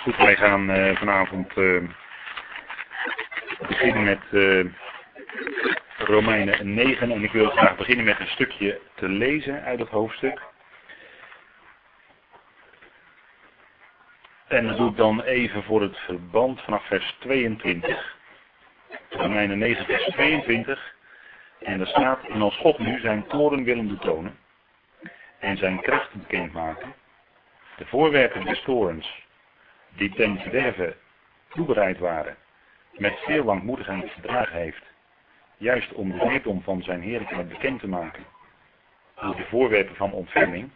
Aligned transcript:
Goed, 0.00 0.16
wij 0.16 0.36
gaan 0.36 0.70
uh, 0.70 0.96
vanavond 0.96 1.56
uh, 1.56 1.82
beginnen 3.68 4.04
met 4.04 4.20
uh, 4.30 4.64
Romeinen 5.96 6.74
9 6.74 7.10
en 7.10 7.24
ik 7.24 7.32
wil 7.32 7.50
graag 7.50 7.76
beginnen 7.76 8.04
met 8.04 8.20
een 8.20 8.26
stukje 8.26 8.80
te 8.94 9.08
lezen 9.08 9.62
uit 9.62 9.78
het 9.78 9.88
hoofdstuk. 9.88 10.40
En 14.48 14.66
dat 14.66 14.76
doe 14.76 14.90
ik 14.90 14.96
dan 14.96 15.22
even 15.22 15.62
voor 15.62 15.82
het 15.82 15.96
verband 15.96 16.60
vanaf 16.60 16.86
vers 16.86 17.16
22. 17.18 18.16
Romeinen 19.08 19.58
9 19.58 19.84
vers 19.84 20.04
22. 20.04 20.94
En 21.58 21.80
er 21.80 21.86
staat, 21.86 22.24
en 22.28 22.42
als 22.42 22.56
God 22.56 22.78
nu 22.78 23.00
zijn 23.00 23.26
toren 23.26 23.64
willen 23.64 23.88
betonen 23.88 24.38
en 25.38 25.56
zijn 25.56 25.80
krachten 25.80 26.18
bekendmaken, 26.20 26.94
de 27.76 27.86
voorwerpen 27.86 28.44
des 28.44 28.62
torens 28.62 29.28
die 29.96 30.14
ten 30.14 30.38
verderven 30.38 30.94
toebereid 31.48 31.98
waren, 31.98 32.36
met 32.92 33.18
veel 33.18 33.44
langmoedigheid 33.44 34.10
verdragen 34.10 34.56
heeft, 34.56 34.82
juist 35.56 35.92
om 35.92 36.10
de 36.10 36.18
rijkdom 36.18 36.62
van 36.62 36.82
zijn 36.82 37.00
heerlijkheid 37.00 37.48
bekend 37.48 37.80
te 37.80 37.88
maken, 37.88 38.24
door 39.20 39.36
de 39.36 39.44
voorwerpen 39.44 39.96
van 39.96 40.12
ontferming, 40.12 40.70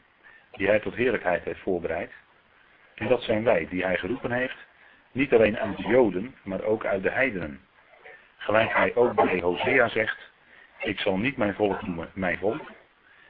die 0.51 0.67
hij 0.67 0.81
tot 0.81 0.95
heerlijkheid 0.95 1.45
heeft 1.45 1.61
voorbereid. 1.61 2.13
En 2.95 3.09
dat 3.09 3.23
zijn 3.23 3.45
wij, 3.45 3.67
die 3.69 3.85
hij 3.85 3.97
geroepen 3.97 4.31
heeft, 4.31 4.57
niet 5.13 5.33
alleen 5.33 5.59
uit 5.59 5.77
de 5.77 5.89
Joden, 5.89 6.35
maar 6.43 6.63
ook 6.63 6.85
uit 6.85 7.03
de 7.03 7.11
heidenen. 7.11 7.61
Gelijk 8.37 8.73
hij 8.73 8.95
ook 8.95 9.15
bij 9.15 9.41
Hosea 9.41 9.89
zegt, 9.89 10.33
ik 10.79 11.01
zal 11.01 11.17
niet 11.17 11.37
mijn 11.37 11.55
volk 11.55 11.83
noemen 11.83 12.11
mijn 12.15 12.39
volk, 12.39 12.71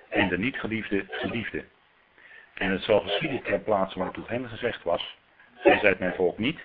en 0.09 0.29
de 0.29 0.39
niet 0.39 0.57
geliefde 0.57 1.05
geliefde. 1.09 1.65
En 2.55 2.71
het 2.71 2.83
zal 2.83 3.01
geschieden 3.01 3.43
ter 3.43 3.61
plaatse 3.61 4.11
tot 4.13 4.29
hen 4.29 4.49
gezegd 4.49 4.83
was, 4.83 5.17
zij 5.65 5.79
zijt 5.79 5.99
mijn 5.99 6.15
volk 6.15 6.39
niet. 6.39 6.61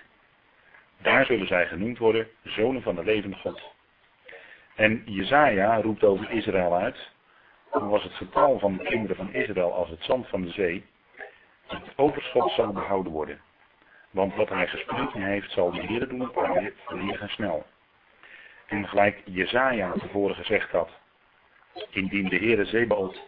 Daar 0.98 1.24
zullen 1.24 1.46
zij 1.46 1.66
genoemd 1.66 1.98
worden, 1.98 2.28
zonen 2.42 2.82
van 2.82 2.94
de 2.94 3.04
levende 3.04 3.36
God. 3.36 3.60
En 4.74 5.02
Jezaja 5.06 5.80
roept 5.80 6.04
over 6.04 6.30
Israël 6.30 6.74
uit, 6.76 7.10
dan 7.72 7.88
was 7.88 8.02
het 8.02 8.12
getal 8.12 8.58
van 8.58 8.76
de 8.76 8.84
kinderen 8.84 9.16
van 9.16 9.32
Israël 9.32 9.72
als 9.72 9.88
het 9.88 10.02
zand 10.02 10.28
van 10.28 10.42
de 10.42 10.50
zee, 10.50 10.84
het 11.66 11.82
overschot 11.96 12.52
zal 12.52 12.72
behouden 12.72 13.12
worden. 13.12 13.40
Want 14.10 14.34
wat 14.34 14.48
hij 14.48 14.66
gesproken 14.66 15.22
heeft, 15.22 15.50
zal 15.50 15.70
de 15.70 15.80
Heer 15.80 16.08
doen 16.08 16.30
verliegen 16.86 17.28
snel. 17.28 17.66
En 18.66 18.88
gelijk 18.88 19.22
Jezaja 19.24 19.92
tevoren 19.92 20.34
gezegd 20.34 20.70
had, 20.70 20.90
indien 21.90 22.28
de 22.28 22.36
Heere 22.36 22.64
Zebaot 22.64 23.20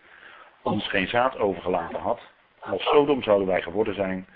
ons 0.62 0.88
geen 0.88 1.08
zaad 1.08 1.38
overgelaten 1.38 2.00
had, 2.00 2.20
als 2.58 2.82
Sodom 2.82 3.22
zouden 3.22 3.46
wij 3.46 3.62
geworden 3.62 3.94
zijn, 3.94 4.26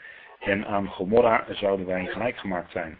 en 0.47 0.67
aan 0.67 0.89
Gomorra 0.89 1.45
zouden 1.49 1.87
wij 1.87 2.07
gelijk 2.07 2.37
gemaakt 2.37 2.71
zijn. 2.71 2.99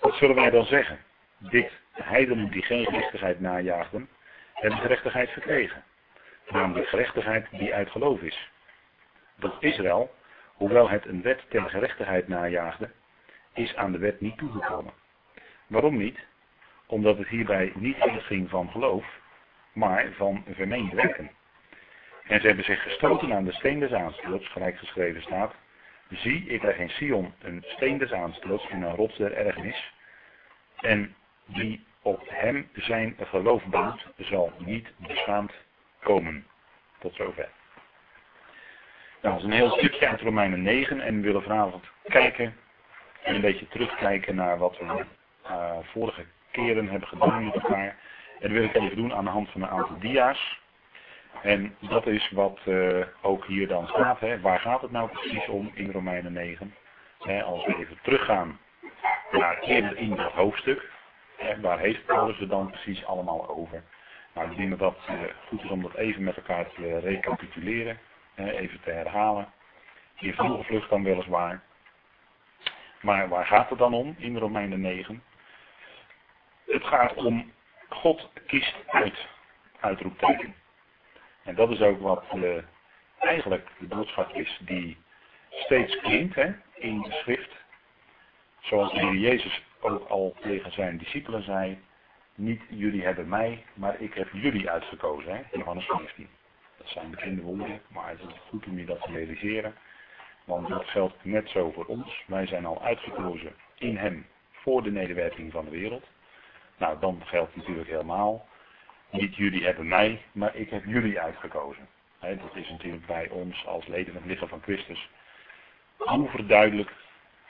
Wat 0.00 0.14
zullen 0.14 0.36
wij 0.36 0.50
dan 0.50 0.64
zeggen? 0.64 0.98
Dit, 1.38 1.70
heidenen 1.92 2.50
die 2.50 2.62
geen 2.62 2.84
gerechtigheid 2.84 3.40
najaagden, 3.40 4.08
hebben 4.54 4.78
gerechtigheid 4.78 5.30
verkregen. 5.30 5.84
Namelijk 6.48 6.88
gerechtigheid 6.88 7.46
die 7.50 7.74
uit 7.74 7.90
geloof 7.90 8.20
is. 8.20 8.50
Dat 9.36 9.56
Israël, 9.60 10.14
hoewel 10.54 10.88
het 10.88 11.06
een 11.06 11.22
wet 11.22 11.44
ter 11.48 11.70
gerechtigheid 11.70 12.28
najaagde, 12.28 12.90
is 13.54 13.76
aan 13.76 13.92
de 13.92 13.98
wet 13.98 14.20
niet 14.20 14.38
toegekomen. 14.38 14.92
Waarom 15.66 15.96
niet? 15.96 16.18
Omdat 16.86 17.18
het 17.18 17.28
hierbij 17.28 17.72
niet 17.74 17.96
ging 18.00 18.50
van 18.50 18.70
geloof, 18.70 19.04
maar 19.72 20.12
van 20.12 20.44
vermeend 20.54 20.92
werken. 20.92 21.30
En 22.26 22.40
ze 22.40 22.46
hebben 22.46 22.64
zich 22.64 22.82
gestoten 22.82 23.32
aan 23.32 23.44
de 23.44 23.52
steen 23.52 23.78
des 23.78 23.92
aanstoots, 23.92 24.48
gelijk 24.48 24.78
geschreven 24.78 25.22
staat, 25.22 25.54
Zie, 26.10 26.46
ik 26.46 26.62
leg 26.62 26.76
in 26.78 26.90
Sion 26.90 27.34
een 27.38 27.64
steen 27.66 27.98
des 27.98 28.12
aanstoots 28.12 28.68
en 28.68 28.82
een 28.82 28.94
rots 28.94 29.16
der 29.16 29.32
ergernis. 29.32 29.92
En 30.76 31.14
die 31.46 31.84
op 32.02 32.22
hem 32.28 32.68
zijn 32.74 33.16
geloof 33.20 33.64
bouwt, 33.64 34.06
zal 34.16 34.52
niet 34.58 34.88
beschaamd 34.96 35.52
komen. 36.00 36.46
Tot 36.98 37.14
zover. 37.14 37.48
Nou, 39.22 39.34
dat 39.34 39.36
is 39.36 39.44
een 39.44 39.60
heel 39.60 39.70
stukje 39.70 40.08
uit 40.08 40.20
Romeinen 40.20 40.62
9 40.62 41.00
en 41.00 41.16
we 41.16 41.20
willen 41.20 41.42
vanavond 41.42 41.84
kijken 42.02 42.56
en 43.22 43.34
een 43.34 43.40
beetje 43.40 43.68
terugkijken 43.68 44.34
naar 44.34 44.58
wat 44.58 44.78
we 44.78 45.04
uh, 45.44 45.76
vorige 45.82 46.24
keren 46.50 46.88
hebben 46.88 47.08
gedaan 47.08 47.44
met 47.44 47.54
elkaar. 47.54 47.96
En 48.40 48.40
dat 48.40 48.50
wil 48.50 48.62
ik 48.62 48.74
even 48.74 48.96
doen 48.96 49.14
aan 49.14 49.24
de 49.24 49.30
hand 49.30 49.50
van 49.50 49.62
een 49.62 49.68
aantal 49.68 49.98
dia's. 49.98 50.60
En 51.42 51.76
dat 51.80 52.06
is 52.06 52.30
wat 52.30 52.58
uh, 52.66 53.04
ook 53.22 53.46
hier 53.46 53.68
dan 53.68 53.86
staat. 53.86 54.20
Hè. 54.20 54.40
Waar 54.40 54.60
gaat 54.60 54.80
het 54.82 54.90
nou 54.90 55.08
precies 55.08 55.48
om 55.48 55.70
in 55.74 55.90
Romeinen 55.90 56.32
9? 56.32 56.74
Hè, 57.18 57.42
als 57.42 57.66
we 57.66 57.76
even 57.76 57.98
teruggaan 58.02 58.58
naar 59.30 59.58
eerder 59.58 59.96
in 59.96 60.16
dat 60.16 60.32
hoofdstuk. 60.32 60.90
Waar 61.60 61.78
heeft 61.78 62.06
Paulus 62.06 62.38
het 62.38 62.48
dan 62.48 62.70
precies 62.70 63.04
allemaal 63.04 63.48
over? 63.48 63.82
Nou, 64.34 64.50
ik 64.50 64.56
denk 64.56 64.70
dat 64.70 64.78
dat 64.78 64.98
uh, 65.10 65.20
goed 65.46 65.64
is 65.64 65.70
om 65.70 65.82
dat 65.82 65.94
even 65.94 66.24
met 66.24 66.36
elkaar 66.36 66.70
te 66.72 66.98
recapituleren. 66.98 67.98
Hè, 68.34 68.50
even 68.50 68.80
te 68.80 68.90
herhalen. 68.90 69.52
In 70.18 70.34
vroege 70.34 70.64
vlucht 70.64 70.90
dan 70.90 71.04
weliswaar. 71.04 71.62
Maar 73.00 73.28
waar 73.28 73.46
gaat 73.46 73.70
het 73.70 73.78
dan 73.78 73.94
om 73.94 74.14
in 74.18 74.36
Romeinen 74.36 74.80
9? 74.80 75.22
Het 76.66 76.84
gaat 76.84 77.14
om 77.14 77.52
God 77.88 78.30
kiest 78.46 78.74
uit. 78.86 79.26
Uitroepteken. 79.80 80.54
En 81.48 81.54
dat 81.54 81.70
is 81.70 81.80
ook 81.80 82.00
wat 82.00 82.24
uh, 82.34 82.56
eigenlijk 83.18 83.68
de 83.78 83.86
boodschap 83.86 84.32
is 84.34 84.60
die 84.64 84.96
steeds 85.50 86.00
klinkt 86.00 86.34
hè, 86.34 86.52
in 86.74 87.00
de 87.02 87.10
schrift. 87.10 87.56
Zoals 88.60 88.92
de 88.92 89.18
Jezus 89.18 89.62
ook 89.80 90.08
al 90.08 90.34
tegen 90.40 90.72
zijn 90.72 90.98
discipelen 90.98 91.42
zei. 91.42 91.78
Niet 92.34 92.62
jullie 92.68 93.02
hebben 93.02 93.28
mij, 93.28 93.64
maar 93.74 94.00
ik 94.00 94.14
heb 94.14 94.28
jullie 94.32 94.70
uitgekozen. 94.70 95.36
Hè, 95.36 95.42
Johannes 95.52 95.86
15. 95.86 96.28
Dat 96.76 96.88
zijn 96.88 97.10
bekende 97.10 97.42
woorden, 97.42 97.80
maar 97.88 98.08
het 98.08 98.20
is 98.20 98.40
goed 98.48 98.66
om 98.66 98.78
je 98.78 98.84
dat 98.84 99.02
te 99.02 99.12
realiseren. 99.12 99.74
Want 100.44 100.68
dat 100.68 100.84
geldt 100.84 101.24
net 101.24 101.48
zo 101.48 101.70
voor 101.70 101.84
ons. 101.84 102.24
Wij 102.26 102.46
zijn 102.46 102.66
al 102.66 102.82
uitgekozen 102.82 103.54
in 103.78 103.96
hem 103.96 104.26
voor 104.50 104.82
de 104.82 104.90
nederwerking 104.90 105.52
van 105.52 105.64
de 105.64 105.70
wereld. 105.70 106.04
Nou, 106.76 106.98
dan 107.00 107.22
geldt 107.24 107.56
natuurlijk 107.56 107.88
helemaal 107.88 108.46
niet 109.10 109.36
jullie 109.36 109.64
hebben 109.64 109.88
mij, 109.88 110.22
maar 110.32 110.56
ik 110.56 110.70
heb 110.70 110.84
jullie 110.84 111.20
uitgekozen. 111.20 111.88
dat 112.20 112.54
is 112.54 112.68
natuurlijk 112.68 113.06
bij 113.06 113.28
ons 113.28 113.66
als 113.66 113.86
leden 113.86 114.12
van 114.12 114.22
het 114.22 114.30
lichaam 114.30 114.48
van 114.48 114.62
Christus 114.62 115.08
overduidelijk 115.98 116.92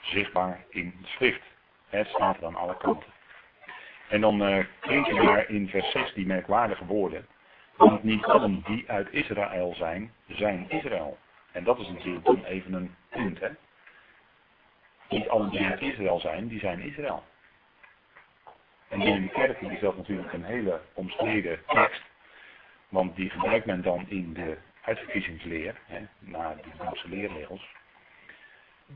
zichtbaar 0.01 0.65
in 0.69 0.93
de 1.01 1.07
schrift. 1.07 1.41
Het 1.89 2.07
staat 2.07 2.37
er 2.37 2.45
aan 2.45 2.55
alle 2.55 2.77
kanten. 2.77 3.09
En 4.09 4.21
dan 4.21 4.41
uh, 4.41 4.65
klinken 4.79 5.25
daar 5.25 5.49
in 5.49 5.69
vers 5.69 5.91
6 5.91 6.13
die 6.13 6.25
merkwaardige 6.25 6.85
woorden. 6.85 7.27
Want 7.75 8.03
niet 8.03 8.25
allen 8.25 8.63
die 8.65 8.83
uit 8.87 9.07
Israël 9.11 9.73
zijn, 9.75 10.13
zijn 10.27 10.65
Israël. 10.69 11.17
En 11.51 11.63
dat 11.63 11.79
is 11.79 11.87
natuurlijk 11.87 12.25
dan 12.25 12.43
even 12.43 12.73
een 12.73 12.95
punt. 13.09 13.39
Hè? 13.39 13.49
Niet 15.09 15.29
allen 15.29 15.49
die 15.49 15.65
uit 15.65 15.81
Israël 15.81 16.19
zijn, 16.19 16.47
die 16.47 16.59
zijn 16.59 16.79
Israël. 16.79 17.23
En 18.89 19.01
in 19.01 19.21
de 19.21 19.29
kerk 19.29 19.61
is 19.61 19.79
dat 19.79 19.97
natuurlijk 19.97 20.33
een 20.33 20.43
hele 20.43 20.81
omstreden 20.93 21.59
tekst. 21.67 22.01
Want 22.89 23.15
die 23.15 23.29
gebruikt 23.29 23.65
men 23.65 23.81
dan 23.81 24.05
in 24.07 24.33
de 24.33 24.57
uitverkiezingsleer, 24.81 25.75
hè, 25.85 25.99
naar 26.19 26.55
de 26.55 26.83
Joodse 26.83 27.09
leerregels. 27.09 27.67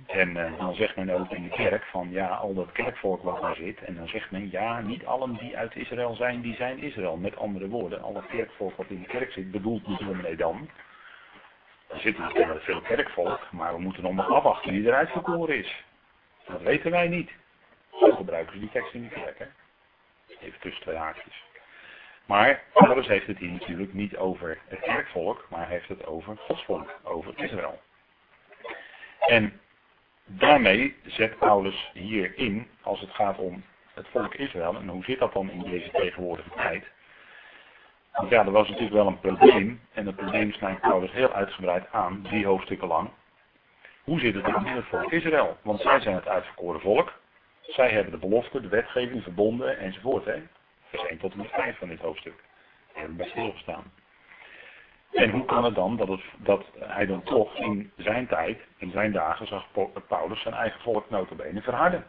En 0.07 0.29
uh, 0.29 0.57
dan 0.57 0.75
zegt 0.75 0.95
men 0.95 1.09
ook 1.09 1.31
in 1.31 1.43
de 1.43 1.49
kerk 1.49 1.83
van 1.83 2.11
ja, 2.11 2.27
al 2.27 2.53
dat 2.53 2.71
kerkvolk 2.71 3.23
wat 3.23 3.41
daar 3.41 3.55
zit. 3.55 3.83
En 3.83 3.95
dan 3.95 4.07
zegt 4.07 4.31
men 4.31 4.51
ja, 4.51 4.79
niet 4.79 5.05
allen 5.05 5.37
die 5.37 5.57
uit 5.57 5.75
Israël 5.75 6.15
zijn, 6.15 6.41
die 6.41 6.55
zijn 6.55 6.79
Israël. 6.79 7.17
Met 7.17 7.37
andere 7.37 7.67
woorden, 7.67 8.01
al 8.01 8.13
dat 8.13 8.27
kerkvolk 8.27 8.75
wat 8.75 8.89
in 8.89 9.01
de 9.01 9.07
kerk 9.07 9.31
zit, 9.31 9.51
bedoelt 9.51 9.85
de 9.85 10.05
dominee 10.05 10.35
dan. 10.35 10.69
Er 11.87 11.99
zit 11.99 12.17
natuurlijk 12.17 12.63
veel 12.63 12.81
kerkvolk, 12.81 13.39
maar 13.51 13.73
we 13.73 13.81
moeten 13.81 14.03
nog 14.03 14.13
maar 14.13 14.25
afwachten 14.25 14.71
wie 14.71 14.85
eruit 14.85 15.09
verkoren 15.09 15.57
is. 15.57 15.83
Dat 16.45 16.61
weten 16.61 16.91
wij 16.91 17.07
niet. 17.07 17.31
Zo 17.99 18.11
gebruiken 18.11 18.53
ze 18.53 18.59
die 18.59 18.71
tekst 18.71 18.93
in 18.93 19.01
de 19.01 19.09
kerk. 19.09 19.47
Even 20.43 20.59
tussen 20.59 20.81
twee 20.81 20.95
haakjes. 20.95 21.43
Maar 22.25 22.63
Paulus 22.73 23.07
heeft 23.07 23.27
het 23.27 23.37
hier 23.37 23.51
natuurlijk 23.51 23.93
niet 23.93 24.17
over 24.17 24.59
het 24.67 24.79
kerkvolk, 24.79 25.45
maar 25.49 25.67
heeft 25.67 25.87
het 25.87 26.05
over 26.05 26.37
Gods 26.37 26.63
volk, 26.63 26.99
over 27.03 27.33
Israël. 27.35 27.81
En 29.19 29.59
daarmee 30.25 30.95
zet 31.05 31.37
Paulus 31.37 31.91
hier 31.93 32.37
in, 32.37 32.67
als 32.81 32.99
het 32.99 33.11
gaat 33.11 33.37
om 33.37 33.63
het 33.93 34.07
volk 34.07 34.33
Israël, 34.33 34.75
en 34.75 34.87
hoe 34.87 35.03
zit 35.03 35.19
dat 35.19 35.33
dan 35.33 35.49
in 35.49 35.59
deze 35.59 35.91
tegenwoordige 35.91 36.49
tijd? 36.55 36.91
Want 38.11 38.29
ja, 38.29 38.45
er 38.45 38.51
was 38.51 38.67
natuurlijk 38.67 38.95
wel 38.95 39.07
een 39.07 39.19
probleem, 39.19 39.81
en 39.93 40.05
het 40.05 40.15
probleem 40.15 40.51
snijdt 40.51 40.81
Paulus 40.81 41.11
heel 41.11 41.33
uitgebreid 41.33 41.91
aan, 41.91 42.21
drie 42.21 42.45
hoofdstukken 42.45 42.87
lang. 42.87 43.09
Hoe 44.03 44.19
zit 44.19 44.33
het 44.33 44.45
dan 44.45 44.67
in 44.67 44.75
het 44.75 44.85
volk 44.85 45.11
Israël? 45.11 45.57
Want 45.61 45.81
zij 45.81 45.99
zijn 45.99 46.15
het 46.15 46.27
uitverkoren 46.27 46.81
volk, 46.81 47.13
zij 47.67 47.89
hebben 47.89 48.11
de 48.11 48.27
belofte, 48.27 48.61
de 48.61 48.67
wetgeving 48.67 49.23
verbonden 49.23 49.77
enzovoort. 49.77 50.25
Hè? 50.25 50.41
Vers 50.89 51.05
1 51.05 51.17
tot 51.17 51.31
en 51.31 51.37
met 51.37 51.49
5 51.49 51.77
van 51.77 51.87
dit 51.87 51.99
hoofdstuk. 51.99 52.43
Daar 52.87 52.99
hebben 52.99 53.17
bij 53.17 53.27
stilgestaan. 53.27 53.83
En 55.11 55.29
hoe 55.29 55.45
kan 55.45 55.63
het 55.63 55.75
dan 55.75 55.97
dat, 55.97 56.07
het, 56.07 56.21
dat 56.37 56.65
hij 56.79 57.05
dan 57.05 57.23
toch 57.23 57.55
in 57.55 57.91
zijn 57.97 58.27
tijd, 58.27 58.61
in 58.77 58.91
zijn 58.91 59.11
dagen, 59.11 59.47
zag 59.47 59.67
Paulus 60.07 60.41
zijn 60.41 60.53
eigen 60.53 60.81
volk 60.81 61.09
notabene 61.09 61.61
verharden. 61.61 62.05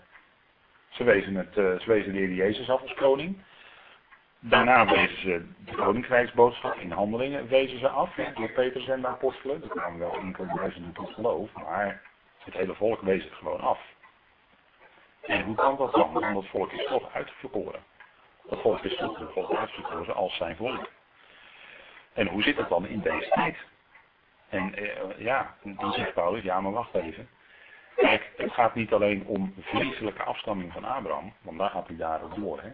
Ze 0.88 1.04
wezen, 1.04 1.34
het, 1.34 1.56
uh, 1.56 1.78
ze 1.78 1.84
wezen 1.86 2.12
de 2.12 2.18
Heer 2.18 2.32
Jezus 2.32 2.70
af 2.70 2.80
als 2.80 2.94
koning. 2.94 3.42
Daarna 4.38 4.86
wezen 4.86 5.20
ze 5.20 5.46
de 5.64 5.74
koninkrijksboodschap 5.74 6.74
in 6.74 6.90
handelingen 6.90 7.48
wezen 7.48 7.78
ze 7.78 7.88
af. 7.88 8.14
Door 8.34 8.50
Petrus 8.50 8.88
en 8.88 9.00
de 9.00 9.06
apostelen. 9.06 9.62
Er 9.62 9.68
kwamen 9.68 9.98
wel 9.98 10.16
enkele 10.16 10.52
duizenden 10.54 10.92
tot 10.92 11.12
geloof. 11.12 11.52
Maar 11.52 12.02
het 12.38 12.54
hele 12.54 12.74
volk 12.74 13.00
wees 13.00 13.24
het 13.24 13.32
gewoon 13.32 13.60
af. 13.60 13.80
En 15.26 15.44
hoe 15.44 15.54
kan 15.54 15.76
dat 15.76 15.92
dan? 15.92 16.12
Want 16.12 16.34
dat 16.34 16.46
volk 16.46 16.72
is 16.72 16.86
toch 16.86 17.14
uitverkoren. 17.14 17.82
Dat 18.48 18.60
volk 18.60 18.84
is 18.84 18.96
door 18.96 19.30
God 19.32 19.56
uitverkoren 19.56 20.14
als 20.14 20.36
zijn 20.36 20.56
volk. 20.56 20.90
En 22.12 22.26
hoe 22.26 22.42
zit 22.42 22.56
het 22.56 22.68
dan 22.68 22.86
in 22.86 23.00
deze 23.00 23.28
tijd? 23.30 23.56
En 24.48 24.74
eh, 24.74 25.18
ja, 25.18 25.56
dan 25.62 25.92
zegt 25.92 26.14
Paulus, 26.14 26.42
ja 26.42 26.60
maar 26.60 26.72
wacht 26.72 26.94
even. 26.94 27.28
Kijk, 27.96 28.32
het 28.36 28.52
gaat 28.52 28.74
niet 28.74 28.92
alleen 28.92 29.26
om 29.26 29.54
vleeselijke 29.60 30.22
afstamming 30.22 30.72
van 30.72 30.84
Abraham, 30.84 31.32
want 31.42 31.58
daar 31.58 31.70
gaat 31.70 31.86
hij 31.86 31.96
daarop 31.96 32.34
door. 32.34 32.60
Hè? 32.60 32.70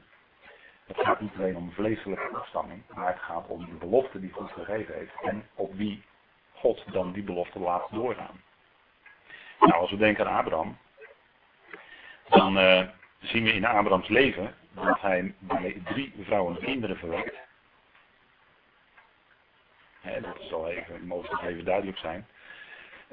Het 0.86 1.00
gaat 1.00 1.20
niet 1.20 1.34
alleen 1.38 1.56
om 1.56 1.72
vleeselijke 1.72 2.36
afstamming, 2.36 2.82
maar 2.94 3.06
het 3.06 3.22
gaat 3.22 3.46
om 3.46 3.64
de 3.64 3.74
belofte 3.74 4.20
die 4.20 4.32
God 4.32 4.50
gegeven 4.50 4.94
heeft 4.94 5.14
en 5.22 5.48
op 5.54 5.74
wie 5.74 6.02
God 6.54 6.84
dan 6.92 7.12
die 7.12 7.22
belofte 7.22 7.58
laat 7.58 7.88
doorgaan. 7.90 8.42
Nou, 9.60 9.72
als 9.72 9.90
we 9.90 9.96
denken 9.96 10.28
aan 10.28 10.36
Abraham, 10.36 10.78
dan 12.30 12.58
uh, 12.58 12.82
zien 13.20 13.44
we 13.44 13.52
in 13.52 13.64
Abrahams 13.64 14.08
leven 14.08 14.54
dat 14.70 15.00
hij 15.00 15.34
bij 15.38 15.82
drie 15.84 16.14
vrouwen 16.24 16.58
kinderen 16.58 16.96
verwekt. 16.96 17.34
dat 20.02 20.36
zal 20.40 20.68
even, 20.68 21.06
mogelijk 21.06 21.42
even 21.42 21.64
duidelijk 21.64 21.98
zijn. 21.98 22.26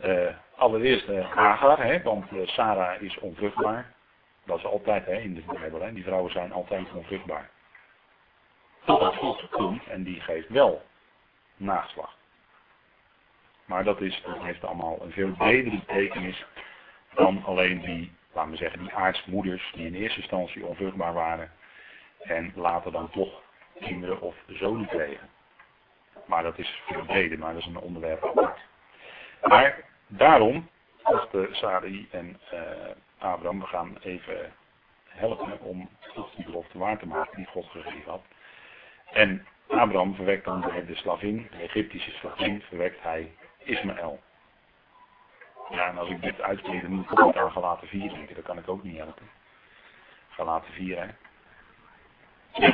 Uh, 0.05 0.29
allereerst 0.55 1.09
uh, 1.09 1.31
Hagar, 1.31 1.83
hè, 1.83 2.01
want 2.01 2.25
Sarah 2.45 3.01
is 3.01 3.19
onvruchtbaar. 3.19 3.93
Dat 4.45 4.57
is 4.57 4.65
altijd 4.65 5.05
hè, 5.05 5.15
in 5.15 5.33
de 5.33 5.41
Bijbel. 5.53 5.81
Hè. 5.81 5.93
Die 5.93 6.03
vrouwen 6.03 6.31
zijn 6.31 6.51
altijd 6.51 6.91
onvruchtbaar. 6.93 7.49
Totdat 8.85 9.15
God 9.15 9.49
komt 9.49 9.87
en 9.87 10.03
die 10.03 10.21
geeft 10.21 10.49
wel 10.49 10.85
nageslacht. 11.55 12.17
Maar 13.65 13.83
dat, 13.83 14.01
is, 14.01 14.21
dat 14.25 14.41
heeft 14.41 14.63
allemaal 14.63 14.97
een 15.01 15.11
veel 15.11 15.31
bredere 15.31 15.77
betekenis 15.77 16.45
dan 17.13 17.43
alleen 17.45 17.81
die, 17.81 18.11
laten 18.37 18.51
we 18.51 18.57
zeggen, 18.57 18.79
die 18.79 18.93
aardsmoeders 18.93 19.71
die 19.75 19.85
in 19.85 19.93
eerste 19.93 20.19
instantie 20.19 20.65
onvruchtbaar 20.65 21.13
waren 21.13 21.51
en 22.19 22.51
later 22.55 22.91
dan 22.91 23.09
toch 23.09 23.41
kinderen 23.79 24.21
of 24.21 24.35
zonen 24.47 24.87
kregen. 24.87 25.29
Maar 26.25 26.43
dat 26.43 26.57
is 26.57 26.81
veel 26.87 27.05
breder, 27.05 27.39
maar 27.39 27.53
dat 27.53 27.61
is 27.61 27.67
een 27.67 27.77
onderwerp 27.77 28.25
apart. 28.25 28.59
Maar 29.41 29.83
daarom 30.07 30.69
dachten 31.03 31.55
Sarai 31.55 32.07
en 32.11 32.39
uh, 32.53 32.59
Abraham, 33.17 33.59
we 33.59 33.65
gaan 33.65 33.97
even 34.01 34.53
helpen 35.07 35.59
om 35.61 35.89
God 36.01 36.35
die 36.35 36.45
belofte 36.45 36.77
waar 36.77 36.97
te 36.97 37.07
maken 37.07 37.35
die 37.35 37.47
God 37.47 37.65
gegeven 37.65 38.11
had. 38.11 38.21
En 39.11 39.45
Abraham 39.67 40.15
verwekt 40.15 40.45
dan 40.45 40.61
de 40.61 40.95
slavin, 40.95 41.47
de 41.51 41.63
Egyptische 41.63 42.11
slavin, 42.11 42.61
verwekt 42.61 43.03
hij 43.03 43.31
Ismaël. 43.63 44.19
Ja, 45.69 45.87
en 45.87 45.97
als 45.97 46.09
ik 46.09 46.21
dit 46.21 46.41
uitspreek, 46.41 46.81
dan 46.81 46.91
moet 46.91 47.11
ik 47.11 47.21
ook 47.21 47.35
aan 47.35 47.51
Galaten 47.51 47.87
4 47.87 48.09
denken. 48.09 48.35
Dat 48.35 48.43
kan 48.43 48.57
ik 48.57 48.69
ook 48.69 48.83
niet 48.83 48.97
helpen. 48.97 49.29
Galaten 50.29 50.73
4, 50.73 50.97
hè. 50.99 51.07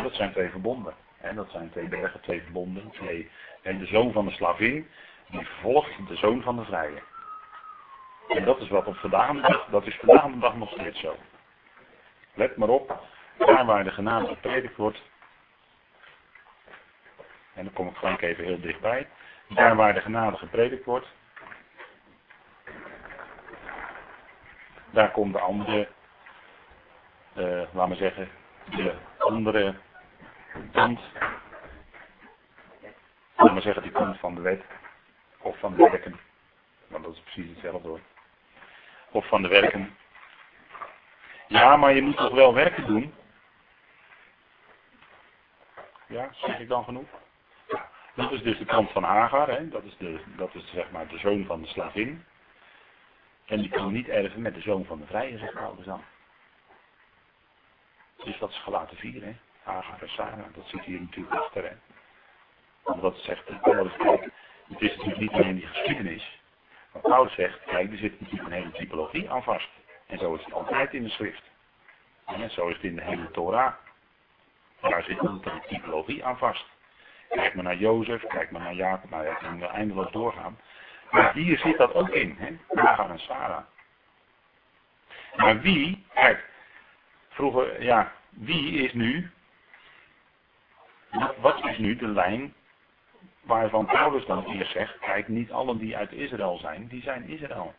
Dat 0.03 0.13
zijn 0.13 0.31
twee 0.31 0.49
verbonden. 0.49 0.93
Hè? 1.17 1.33
Dat 1.33 1.51
zijn 1.51 1.69
twee 1.69 1.87
bergen, 1.87 2.21
twee 2.21 2.41
verbonden. 2.41 2.91
Twee, 2.91 3.31
en 3.61 3.79
de 3.79 3.85
zoon 3.85 4.11
van 4.11 4.25
de 4.25 4.31
slavin, 4.31 4.89
die 5.27 5.47
volgt 5.61 6.07
de 6.07 6.15
zoon 6.15 6.41
van 6.41 6.55
de 6.55 6.65
vrije. 6.65 7.01
En 8.27 8.45
dat 8.45 8.59
is 8.59 8.69
wat 8.69 8.87
op 8.87 8.95
vandaag 8.95 9.31
de 9.31 9.41
dag, 9.41 9.65
dat 9.65 9.85
is 9.85 9.95
vandaag 9.95 10.31
de 10.31 10.39
dag 10.39 10.55
nog 10.55 10.71
steeds 10.71 10.99
zo. 10.99 11.15
Let 12.33 12.57
maar 12.57 12.69
op, 12.69 12.99
daar 13.37 13.65
waar 13.65 13.83
de 13.83 13.91
genade 13.91 14.27
gepredikt 14.27 14.75
wordt, 14.75 15.01
en 17.53 17.63
dan 17.63 17.73
kom 17.73 17.87
ik 17.87 17.95
gewoon 17.95 18.15
even 18.15 18.43
heel 18.43 18.61
dichtbij, 18.61 19.07
daar 19.47 19.75
waar 19.75 19.93
de 19.93 20.01
genade 20.01 20.37
gepredikt 20.37 20.85
wordt, 20.85 21.07
daar 24.93 25.11
komt 25.11 25.33
de 25.33 25.39
andere, 25.39 25.87
uh, 27.37 27.63
laat 27.73 27.87
maar 27.87 27.97
zeggen, 27.97 28.29
de 28.69 28.93
andere 29.17 29.75
kant, 30.71 30.99
laat 33.35 33.53
maar 33.53 33.61
zeggen, 33.61 33.83
die 33.83 33.91
komt 33.91 34.19
van 34.19 34.35
de 34.35 34.41
wet, 34.41 34.63
of 35.39 35.57
van 35.59 35.75
de 35.75 35.89
werken, 35.89 36.19
want 36.87 37.03
dat 37.03 37.13
is 37.13 37.19
precies 37.19 37.49
hetzelfde 37.49 37.87
hoor, 37.87 37.99
of 39.11 39.27
van 39.27 39.41
de 39.41 39.47
werken. 39.47 39.97
Ja, 41.47 41.77
maar 41.77 41.93
je 41.93 42.01
moet 42.01 42.17
toch 42.17 42.33
wel 42.33 42.53
werken 42.53 42.85
doen? 42.85 43.13
Ja, 46.07 46.29
zeg 46.31 46.59
ik 46.59 46.67
dan 46.67 46.83
genoeg? 46.83 47.07
Dat 48.15 48.31
is 48.31 48.41
dus 48.41 48.57
de 48.57 48.65
kant 48.65 48.91
van 48.91 49.03
Hagar, 49.03 49.47
hè? 49.47 49.69
Dat, 49.69 49.83
is 49.83 49.97
de, 49.97 50.19
dat 50.35 50.55
is 50.55 50.71
zeg 50.73 50.91
maar 50.91 51.07
de 51.07 51.17
zoon 51.17 51.45
van 51.45 51.61
de 51.61 51.67
slavin. 51.67 52.25
En 53.45 53.61
die 53.61 53.69
kan 53.69 53.91
niet 53.91 54.07
erven 54.07 54.41
met 54.41 54.53
de 54.53 54.61
zoon 54.61 54.85
van 54.85 54.99
de 54.99 55.05
vrije, 55.05 55.37
zegt 55.37 55.53
Paulus 55.53 55.85
dan. 55.85 56.03
Dus 58.23 58.37
dat 58.37 58.49
is 58.49 58.57
gelaten 58.57 58.97
vier, 58.97 59.23
hè. 59.23 59.35
Hagar 59.63 60.01
en 60.01 60.09
Sarah, 60.09 60.53
dat 60.53 60.67
zit 60.67 60.81
hier 60.81 61.01
natuurlijk 61.01 61.35
achter, 61.35 61.63
hè. 61.63 61.75
Omdat 62.83 63.17
zegt 63.17 63.61
Paulus, 63.61 63.95
kijk, 63.97 64.29
het 64.67 64.81
is 64.81 64.89
natuurlijk 64.89 65.19
niet 65.19 65.31
alleen 65.31 65.55
die 65.55 65.67
geschiedenis. 65.67 66.39
Maar 66.91 67.01
Paulus 67.01 67.33
zegt, 67.33 67.63
kijk, 67.63 67.91
er 67.91 67.97
zit 67.97 68.19
natuurlijk 68.21 68.49
een 68.49 68.55
hele 68.55 68.71
typologie 68.71 69.29
aan 69.29 69.43
vast. 69.43 69.69
En 70.07 70.17
zo 70.17 70.33
is 70.33 70.43
het 70.43 70.53
altijd 70.53 70.93
in 70.93 71.03
de 71.03 71.09
schrift. 71.09 71.43
En 72.25 72.49
zo 72.49 72.67
is 72.67 72.75
het 72.75 72.83
in 72.83 72.95
de 72.95 73.03
hele 73.03 73.31
Torah. 73.31 73.73
Daar 74.81 75.03
zit 75.03 75.19
een 75.19 75.43
typologie 75.67 76.25
aan 76.25 76.37
vast. 76.37 76.65
Kijk 77.29 77.53
maar 77.53 77.63
naar 77.63 77.75
Jozef, 77.75 78.27
kijk 78.27 78.51
maar 78.51 78.61
naar 78.61 78.73
Jacob, 78.73 79.09
nou 79.09 79.23
ja, 79.23 79.31
ik 79.31 79.37
kan 79.37 79.63
eindeloos 79.63 80.11
doorgaan. 80.11 80.59
Maar 81.13 81.33
hier 81.33 81.57
zit 81.57 81.77
dat 81.77 81.93
ook 81.93 82.09
in, 82.09 82.35
hè? 82.39 82.81
Hagar 82.81 83.09
en 83.09 83.19
Sarah. 83.19 83.63
Maar 85.35 85.61
wie, 85.61 86.05
kijk, 86.13 86.49
vroeger, 87.29 87.83
ja, 87.83 88.11
wie 88.29 88.83
is 88.83 88.93
nu, 88.93 89.31
wat 91.37 91.65
is 91.65 91.77
nu 91.77 91.95
de 91.95 92.07
lijn 92.07 92.53
waarvan 93.41 93.85
Paulus 93.85 94.25
dan 94.25 94.45
eerst 94.45 94.71
zegt, 94.71 94.99
kijk, 94.99 95.27
niet 95.27 95.51
allen 95.51 95.77
die 95.77 95.97
uit 95.97 96.11
Israël 96.11 96.57
zijn, 96.57 96.87
die 96.87 97.01
zijn 97.01 97.29
Israël. 97.29 97.73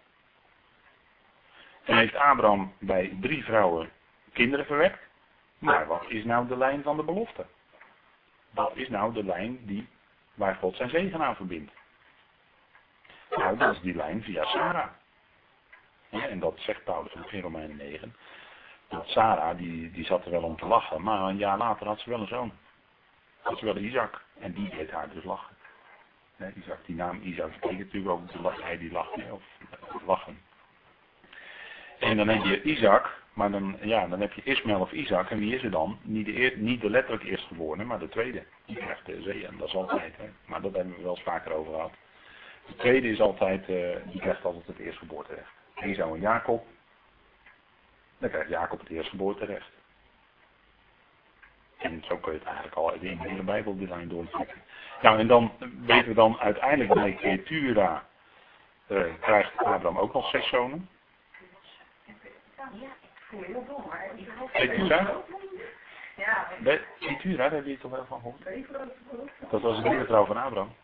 En 1.84 1.96
heeft 1.96 2.14
Abraham 2.14 2.72
bij 2.78 3.16
drie 3.20 3.44
vrouwen 3.44 3.90
kinderen 4.32 4.66
verwekt, 4.66 4.98
maar 5.58 5.86
wat 5.86 6.04
is 6.08 6.24
nou 6.24 6.48
de 6.48 6.56
lijn 6.56 6.82
van 6.82 6.96
de 6.96 7.02
belofte? 7.02 7.46
Wat 8.50 8.76
is 8.76 8.88
nou 8.88 9.12
de 9.12 9.24
lijn 9.24 9.66
die, 9.66 9.88
waar 10.34 10.54
God 10.54 10.76
zijn 10.76 10.90
zegen 10.90 11.22
aan 11.22 11.36
verbindt? 11.36 11.72
Nou, 13.36 13.56
dat 13.56 13.74
is 13.74 13.80
die 13.80 13.94
lijn 13.94 14.22
via 14.22 14.44
Sarah. 14.44 14.88
en 16.10 16.38
dat 16.38 16.54
zegt 16.58 16.84
Paulus 16.84 17.12
in 17.30 17.40
Romeinen 17.40 17.76
9. 17.76 18.16
Dat 18.88 19.06
Sarah, 19.06 19.58
die, 19.58 19.90
die 19.90 20.04
zat 20.04 20.24
er 20.24 20.30
wel 20.30 20.42
om 20.42 20.56
te 20.56 20.66
lachen, 20.66 21.02
maar 21.02 21.20
een 21.20 21.36
jaar 21.36 21.58
later 21.58 21.86
had 21.86 22.00
ze 22.00 22.10
wel 22.10 22.20
een 22.20 22.26
zoon. 22.26 22.52
Had 23.40 23.58
ze 23.58 23.64
wel 23.64 23.76
Isaac. 23.76 24.22
En 24.40 24.52
die 24.52 24.68
deed 24.68 24.90
haar 24.90 25.10
dus 25.10 25.24
lachen. 25.24 25.56
Isaac, 26.56 26.78
die 26.86 26.96
naam 26.96 27.20
Isaac 27.22 27.52
betekent 27.52 27.78
natuurlijk 27.78 28.10
ook 28.44 28.62
hij 28.62 28.78
die 28.78 28.92
lacht, 28.92 29.10
of 29.30 29.42
lachen. 30.06 30.38
En 31.98 32.16
dan 32.16 32.28
heb 32.28 32.44
je 32.44 32.62
Isaac, 32.62 33.22
maar 33.32 33.50
dan, 33.50 33.76
ja, 33.80 34.06
dan 34.06 34.20
heb 34.20 34.32
je 34.32 34.42
Ismaël 34.42 34.80
of 34.80 34.92
Isaac. 34.92 35.30
En 35.30 35.38
wie 35.38 35.54
is 35.54 35.62
er 35.62 35.70
dan? 35.70 35.98
Niet 36.02 36.26
de, 36.26 36.52
niet 36.56 36.80
de 36.80 36.90
letterlijk 36.90 37.24
eerstgeborene, 37.24 37.84
maar 37.84 37.98
de 37.98 38.08
tweede. 38.08 38.44
Die 38.66 38.76
krijgt 38.76 39.06
de 39.06 39.22
zee. 39.22 39.46
En 39.46 39.56
dat 39.56 39.68
is 39.68 39.74
altijd. 39.74 40.16
Hè. 40.16 40.30
Maar 40.46 40.60
dat 40.60 40.74
hebben 40.74 40.94
we 40.96 41.02
wel 41.02 41.10
eens 41.10 41.22
vaker 41.22 41.52
over 41.52 41.72
gehad. 41.72 41.92
De 42.66 42.74
tweede 42.76 43.08
is 43.08 43.20
altijd, 43.20 43.68
uh, 43.68 43.96
die 44.04 44.20
krijgt 44.20 44.44
altijd 44.44 44.66
het 44.66 44.78
eerstgeboorterecht. 44.78 45.52
Esau 45.74 46.14
en 46.14 46.20
Jacob. 46.20 46.66
Dan 48.18 48.30
krijgt 48.30 48.48
Jacob 48.48 48.80
het 48.80 48.88
eerstgeboorterecht. 48.88 49.70
En 51.78 52.04
zo 52.08 52.16
kun 52.16 52.32
je 52.32 52.38
het 52.38 52.46
eigenlijk 52.46 52.76
al 52.76 52.92
in 52.92 53.00
de 53.00 53.28
hele 53.28 53.42
Bijbel 53.42 53.76
die 53.76 53.88
lijn 53.88 54.08
doortrekken. 54.08 54.62
Nou, 55.02 55.18
en 55.18 55.26
dan 55.26 55.52
weten 55.86 56.08
we 56.08 56.14
dan 56.14 56.38
uiteindelijk 56.38 56.94
bij 56.94 57.12
Ketura 57.12 58.06
uh, 58.88 59.02
krijgt 59.20 59.56
Abraham 59.56 59.98
ook 59.98 60.12
nog 60.12 60.30
zes 60.30 60.48
zonen. 60.48 60.88
Ketura? 64.52 65.22
Ja. 66.16 66.46
Ketura, 66.98 67.36
daar 67.36 67.52
heb 67.52 67.66
je 67.66 67.78
toch 67.78 67.90
wel 67.90 68.06
van 68.06 68.20
gehoord? 68.20 69.50
Dat 69.50 69.60
was 69.60 69.82
nieuwe 69.82 70.04
vrouw 70.04 70.24
van 70.24 70.36
Abraham. 70.36 70.74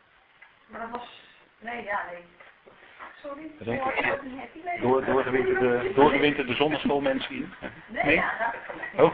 Maar 0.67 0.81
dat 0.81 0.91
was 0.91 1.30
Nee, 1.61 1.85
ja, 1.85 2.01
nee. 2.11 2.23
Sorry. 3.23 3.51
Denk 3.59 3.83
door, 4.81 5.05
doorgewinterde, 5.05 5.93
doorgewinterde 5.95 6.55
zonneschoolmensen 6.55 7.35
hier? 7.35 7.49
Nee? 7.87 8.05
nee? 8.05 8.15
Ja, 8.15 8.33
dat 8.39 8.55
is 8.93 9.01
oh. 9.01 9.13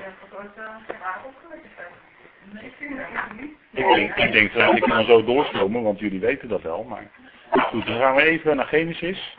Nee, 2.53 2.73
niet. 3.41 3.50
Ik 3.71 3.87
denk, 3.95 4.17
ik 4.17 4.33
denk 4.33 4.53
dat 4.53 4.76
ik 4.76 4.83
kan 4.83 5.05
zo 5.05 5.25
doorstromen, 5.25 5.83
want 5.83 5.99
jullie 5.99 6.21
weten 6.21 6.49
dat 6.49 6.62
wel. 6.62 6.85
Maar 6.85 7.11
goed, 7.50 7.87
dan 7.87 7.99
gaan 7.99 8.15
we 8.15 8.23
even 8.23 8.57
naar 8.57 8.67
Genesis. 8.67 9.37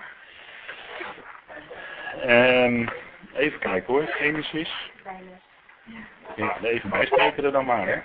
Um, 2.25 2.89
even 3.35 3.59
kijken 3.59 3.93
hoor, 3.93 4.05
Genesis. 4.07 4.91
Ja, 6.35 6.57
even 6.61 6.89
bijspreken 6.89 7.43
er 7.43 7.51
dan 7.51 7.65
maar, 7.65 7.87
hè. 7.87 7.97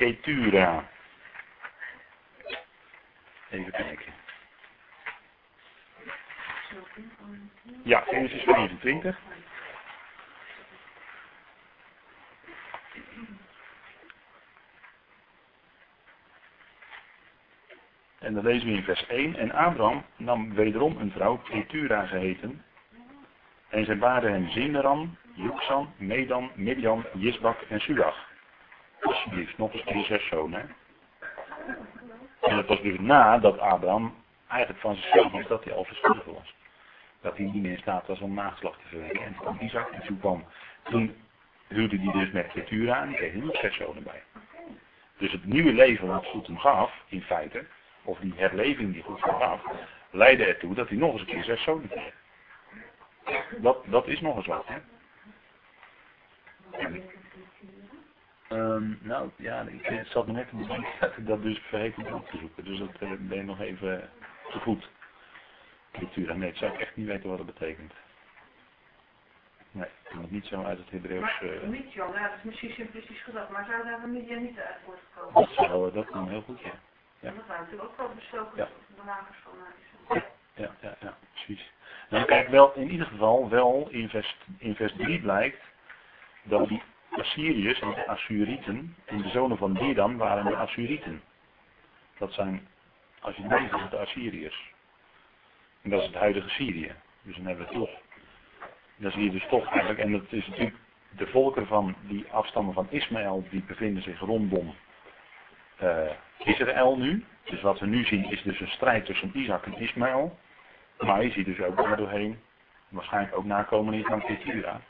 Ketura. 0.00 0.88
Even 3.50 3.72
kijken. 3.72 4.12
Ja, 7.82 8.00
Genesis 8.00 8.42
24. 8.42 9.18
En 18.18 18.34
dan 18.34 18.44
lezen 18.44 18.68
we 18.68 18.74
in 18.74 18.82
vers 18.82 19.06
1. 19.06 19.36
En 19.36 19.52
Abraham 19.52 20.04
nam 20.16 20.54
wederom 20.54 20.96
een 20.96 21.10
vrouw, 21.10 21.36
Ketura 21.36 22.06
geheten. 22.06 22.64
En 23.68 23.84
zij 23.84 23.98
baarden 23.98 24.32
hem 24.32 24.48
Zimeran, 24.50 25.16
Juxan, 25.34 25.92
Medan, 25.96 26.50
Midjan, 26.54 27.04
Jisbak 27.14 27.60
en 27.60 27.80
Suach. 27.80 28.29
Alsjeblieft, 29.20 29.58
nog 29.58 29.72
eens 29.72 30.06
zes 30.06 30.26
zonen. 30.26 30.74
En 32.40 32.56
dat 32.56 32.66
was 32.66 32.80
dus 32.80 32.98
nadat 32.98 33.58
Abraham 33.58 34.14
eigenlijk 34.48 34.80
van 34.80 34.96
zichzelf 34.96 35.32
was 35.32 35.46
dat 35.46 35.64
hij 35.64 35.72
al 35.72 35.84
verschuldigd 35.84 36.26
was. 36.26 36.54
Dat 37.20 37.36
hij 37.36 37.46
niet 37.46 37.62
meer 37.62 37.72
in 37.72 37.78
staat 37.78 38.06
was 38.06 38.20
om 38.20 38.34
nageslacht 38.34 38.80
te 38.80 38.88
verwekken. 38.88 39.22
En 39.22 39.36
toen 39.42 39.64
Isaac 39.64 40.04
toen 40.06 40.18
kwam, 40.18 40.44
toen 40.82 41.16
huwde 41.68 41.98
hij 41.98 42.12
dus 42.12 42.30
met 42.30 42.52
Ketura 42.52 43.02
en 43.02 43.14
kreeg 43.14 43.32
hij 43.32 43.40
nog 43.40 43.56
zes 43.56 43.76
zonen 43.76 44.02
bij. 44.02 44.22
Dus 45.16 45.32
het 45.32 45.44
nieuwe 45.44 45.72
leven 45.72 46.06
wat 46.06 46.26
God 46.26 46.46
hem 46.46 46.58
gaf, 46.58 46.92
in 47.08 47.22
feite, 47.22 47.66
of 48.02 48.18
die 48.18 48.34
herleving 48.36 48.92
die 48.92 49.02
God 49.02 49.24
hem 49.24 49.34
gaf, 49.34 49.62
leidde 50.10 50.44
ertoe 50.44 50.74
dat 50.74 50.88
hij 50.88 50.98
nog 50.98 51.12
eens 51.12 51.20
een 51.20 51.26
keer 51.26 51.44
zes 51.44 51.62
zonen 51.62 51.88
kreeg. 51.88 52.14
Dat, 53.58 53.84
dat 53.86 54.06
is 54.06 54.20
nog 54.20 54.36
eens 54.36 54.46
wat, 54.46 54.66
hè. 54.66 54.78
Um, 58.52 58.98
nou, 59.02 59.30
ja, 59.36 59.60
ik 59.60 60.06
zat 60.06 60.26
me 60.26 60.32
net 60.32 60.48
te 60.48 60.56
bedenken 60.56 60.90
dat 61.00 61.16
ik 61.16 61.26
dat 61.26 61.42
dus 61.42 61.58
vergeten 61.58 62.14
op 62.14 62.28
te 62.28 62.38
zoeken. 62.38 62.64
Dus 62.64 62.78
dat 62.78 63.00
uh, 63.00 63.10
ben 63.18 63.36
je 63.36 63.42
nog 63.42 63.60
even 63.60 64.10
te 64.50 64.58
goed. 64.58 64.88
Cultura, 65.92 66.34
nee, 66.34 66.48
ik 66.48 66.56
zou 66.56 66.72
ik 66.72 66.80
echt 66.80 66.96
niet 66.96 67.06
weten 67.06 67.28
wat 67.28 67.38
het 67.38 67.46
betekent. 67.46 67.92
Nee, 69.70 69.84
ik 69.84 70.10
kan 70.10 70.20
het 70.20 70.30
niet 70.30 70.46
zo 70.46 70.62
uit 70.62 70.78
het 70.78 70.90
Hebreeuws... 70.90 71.20
Maar 71.20 71.44
uh, 71.44 71.68
Midjan, 71.68 72.12
ja, 72.12 72.28
dat 72.28 72.36
is 72.36 72.42
misschien 72.42 72.70
simplistisch 72.70 73.22
gedacht, 73.22 73.50
maar 73.50 73.66
zou 73.70 73.84
daar 73.84 74.02
een 74.02 74.12
Midjan 74.12 74.42
niet 74.42 74.58
uit 74.58 74.84
worden 74.84 75.04
gekomen? 75.12 75.34
Dat 75.34 75.50
zou, 75.54 75.92
dat 75.92 76.06
kan 76.06 76.28
heel 76.28 76.42
goed, 76.42 76.60
ja. 76.60 76.72
ja. 77.20 77.32
Dat 77.32 77.46
waren 77.46 77.62
natuurlijk 77.62 77.90
ook 77.90 77.96
wel 77.96 78.14
bestoken 78.14 78.56
ja. 78.56 78.68
belagers 78.96 79.38
van 79.42 79.52
uh, 80.16 80.22
ja, 80.54 80.74
ja, 80.80 80.96
ja, 81.00 81.16
precies. 81.32 81.72
Nou, 82.08 82.24
kijk, 82.24 82.48
wel, 82.48 82.72
in 82.74 82.90
ieder 82.90 83.06
geval, 83.06 83.48
wel 83.48 83.88
in 83.90 84.08
vers, 84.08 84.36
in 84.58 84.74
vers 84.74 84.92
3 84.96 85.20
blijkt 85.20 85.62
dat 86.42 86.68
die 86.68 86.82
Assyriërs 87.10 87.80
en 87.80 87.94
de 87.94 88.06
Assurieten, 88.06 88.96
in 89.06 89.22
de 89.22 89.28
zonen 89.28 89.56
van 89.56 89.74
Dedan 89.74 90.16
waren 90.16 90.44
de 90.44 90.56
Assurieten. 90.56 91.22
Dat 92.18 92.32
zijn, 92.32 92.68
als 93.20 93.36
je 93.36 93.42
het 93.42 93.60
leest, 93.60 93.90
de 93.90 93.98
Assyriërs. 93.98 94.70
En 95.82 95.90
dat 95.90 96.00
is 96.00 96.06
het 96.06 96.16
huidige 96.16 96.48
Syrië. 96.48 96.92
Dus 97.22 97.36
dan 97.36 97.46
hebben 97.46 97.66
we 97.66 97.72
toch, 97.72 97.90
dan 98.96 99.10
zie 99.10 99.24
je 99.24 99.30
dus 99.30 99.46
toch 99.48 99.66
eigenlijk, 99.66 99.98
en 99.98 100.12
dat 100.12 100.32
is 100.32 100.46
natuurlijk 100.46 100.76
de 101.10 101.26
volken 101.26 101.66
van 101.66 101.94
die 102.00 102.26
afstammen 102.30 102.74
van 102.74 102.86
Ismaël, 102.90 103.44
die 103.50 103.62
bevinden 103.62 104.02
zich 104.02 104.20
rondom 104.20 104.74
uh, 105.82 106.10
Israël 106.38 106.96
nu. 106.96 107.24
Dus 107.44 107.60
wat 107.60 107.78
we 107.78 107.86
nu 107.86 108.04
zien 108.04 108.30
is 108.30 108.42
dus 108.42 108.60
een 108.60 108.68
strijd 108.68 109.04
tussen 109.04 109.30
Isaac 109.38 109.66
en 109.66 109.78
Ismaël. 109.78 110.38
Maar 110.98 111.24
je 111.24 111.30
ziet 111.30 111.46
dus 111.46 111.60
ook 111.60 111.76
daardoorheen, 111.76 112.40
waarschijnlijk 112.88 113.36
ook 113.36 113.44
nakomelingen 113.44 114.06
van 114.06 114.24
Ketura. 114.24 114.80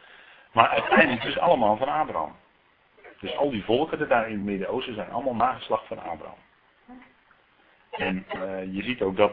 Maar 0.52 0.68
uiteindelijk 0.68 1.22
dus 1.22 1.38
allemaal 1.38 1.76
van 1.76 1.88
Abraham. 1.88 2.36
Dus 3.20 3.36
al 3.36 3.50
die 3.50 3.64
volken 3.64 4.08
daar 4.08 4.28
in 4.28 4.34
het 4.34 4.44
Midden-Oosten 4.44 4.94
zijn 4.94 5.10
allemaal 5.10 5.34
nageslacht 5.34 5.86
van 5.86 5.98
Abraham. 5.98 6.38
En 7.90 8.26
uh, 8.34 8.74
je 8.74 8.82
ziet 8.82 9.02
ook 9.02 9.16
dat 9.16 9.32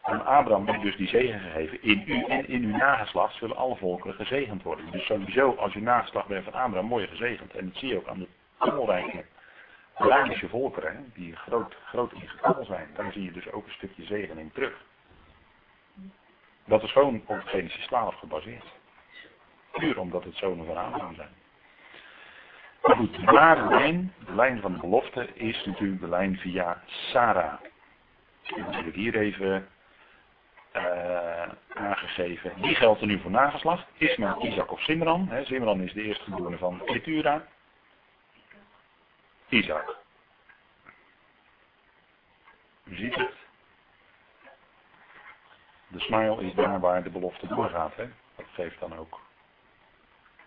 aan 0.00 0.26
Abraham 0.26 0.66
wordt 0.66 0.82
dus 0.82 0.96
die 0.96 1.08
zegen 1.08 1.40
gegeven. 1.40 1.82
In 1.82 2.04
u 2.06 2.24
en 2.24 2.48
in 2.48 2.64
uw 2.64 2.76
nageslacht 2.76 3.34
zullen 3.34 3.56
alle 3.56 3.76
volkeren 3.76 4.14
gezegend 4.14 4.62
worden. 4.62 4.90
Dus 4.90 5.06
sowieso, 5.06 5.54
als 5.54 5.72
je 5.72 5.82
nageslacht 5.82 6.26
bent 6.26 6.44
van 6.44 6.52
Abraham, 6.52 7.00
je 7.00 7.06
gezegend. 7.06 7.54
En 7.54 7.68
dat 7.68 7.76
zie 7.76 7.88
je 7.88 7.96
ook 7.96 8.08
aan 8.08 8.18
de 8.18 8.28
talrijke 8.58 9.24
Arabische 9.94 10.48
volkeren, 10.48 11.12
die 11.14 11.36
groot, 11.36 11.74
groot 11.84 12.12
in 12.12 12.28
getal 12.28 12.64
zijn. 12.64 12.88
Dan 12.94 13.12
zie 13.12 13.24
je 13.24 13.32
dus 13.32 13.50
ook 13.50 13.66
een 13.66 13.72
stukje 13.72 14.04
zegen 14.04 14.38
in 14.38 14.50
terug. 14.52 14.84
Dat 16.64 16.82
is 16.82 16.92
gewoon 16.92 17.22
op 17.26 17.40
Genesis 17.44 17.86
12 17.86 18.14
gebaseerd. 18.14 18.64
Puur 19.78 19.98
omdat 19.98 20.24
het 20.24 20.36
zonen 20.36 20.66
van 20.66 20.76
Abraham 20.76 21.14
zijn. 21.14 21.34
Maar 22.82 22.96
goed, 22.96 23.14
de 23.14 23.32
lijn, 23.68 24.14
de 24.26 24.34
lijn 24.34 24.60
van 24.60 24.72
de 24.72 24.78
belofte, 24.78 25.34
is 25.34 25.64
natuurlijk 25.64 26.00
de 26.00 26.08
lijn 26.08 26.36
via 26.36 26.82
Sarah. 26.86 27.60
Die 28.42 28.64
heb 28.64 28.86
ik 28.86 28.94
hier 28.94 29.16
even 29.16 29.68
uh, 30.76 31.48
aangegeven. 31.74 32.52
Die 32.56 32.74
geldt 32.74 33.00
er 33.00 33.06
nu 33.06 33.20
voor 33.20 33.30
nageslacht. 33.30 33.86
Ismael, 33.96 34.46
Isaac 34.46 34.72
of 34.72 34.80
Simran. 34.80 35.30
Simran 35.44 35.80
is 35.80 35.92
de 35.92 36.02
eerstgeborene 36.02 36.58
van 36.58 36.80
Ketura. 36.84 37.46
Isaac. 39.48 39.96
U 42.84 42.96
ziet 42.96 43.14
het. 43.14 43.32
De 45.88 46.00
smile 46.00 46.42
is 46.42 46.54
daar 46.54 46.80
waar 46.80 47.02
de 47.02 47.10
belofte 47.10 47.46
doorgaat. 47.46 47.96
Hè? 47.96 48.08
Dat 48.36 48.46
geeft 48.52 48.80
dan 48.80 48.96
ook 48.96 49.20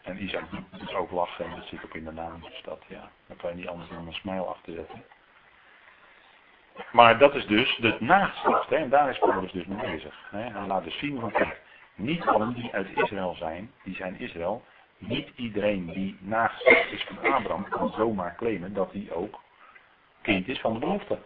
en 0.07 0.23
Isaac 0.23 0.43
doet 0.71 0.93
ook 0.93 1.11
lachen 1.11 1.45
en 1.45 1.55
dat 1.55 1.65
zit 1.65 1.85
ook 1.85 1.95
in 1.95 2.03
de 2.03 2.11
naam. 2.11 2.41
Dus 2.41 2.61
dat, 2.63 2.83
ja, 2.87 3.09
dan 3.27 3.37
kan 3.37 3.49
je 3.49 3.55
niet 3.55 3.67
anders 3.67 3.89
dan 3.89 4.07
een 4.07 4.13
smile 4.13 4.45
achter 4.45 4.73
zetten. 4.73 5.03
Maar 6.91 7.17
dat 7.17 7.35
is 7.35 7.45
dus 7.45 7.75
de 7.75 7.97
nageslacht. 7.99 8.71
En 8.71 8.89
daar 8.89 9.09
is 9.09 9.19
Paulus 9.19 9.51
dus 9.51 9.65
mee 9.65 9.79
bezig. 9.79 10.15
Hè. 10.29 10.39
Hij 10.39 10.67
laat 10.67 10.83
dus 10.83 10.97
zien 10.97 11.19
van, 11.19 11.31
kijk, 11.31 11.61
niet 11.95 12.25
allen 12.25 12.53
die 12.53 12.73
uit 12.73 12.87
Israël 12.95 13.35
zijn, 13.35 13.71
die 13.83 13.95
zijn 13.95 14.19
Israël. 14.19 14.63
Niet 14.97 15.29
iedereen 15.35 15.85
die 15.85 16.17
nageslacht 16.19 16.91
is 16.91 17.03
van 17.03 17.33
Abraham 17.33 17.69
kan 17.69 17.91
zomaar 17.91 18.35
claimen 18.35 18.73
dat 18.73 18.91
hij 18.91 19.07
ook 19.11 19.39
kind 20.21 20.47
is 20.47 20.59
van 20.59 20.73
de 20.73 20.79
belofte. 20.79 21.19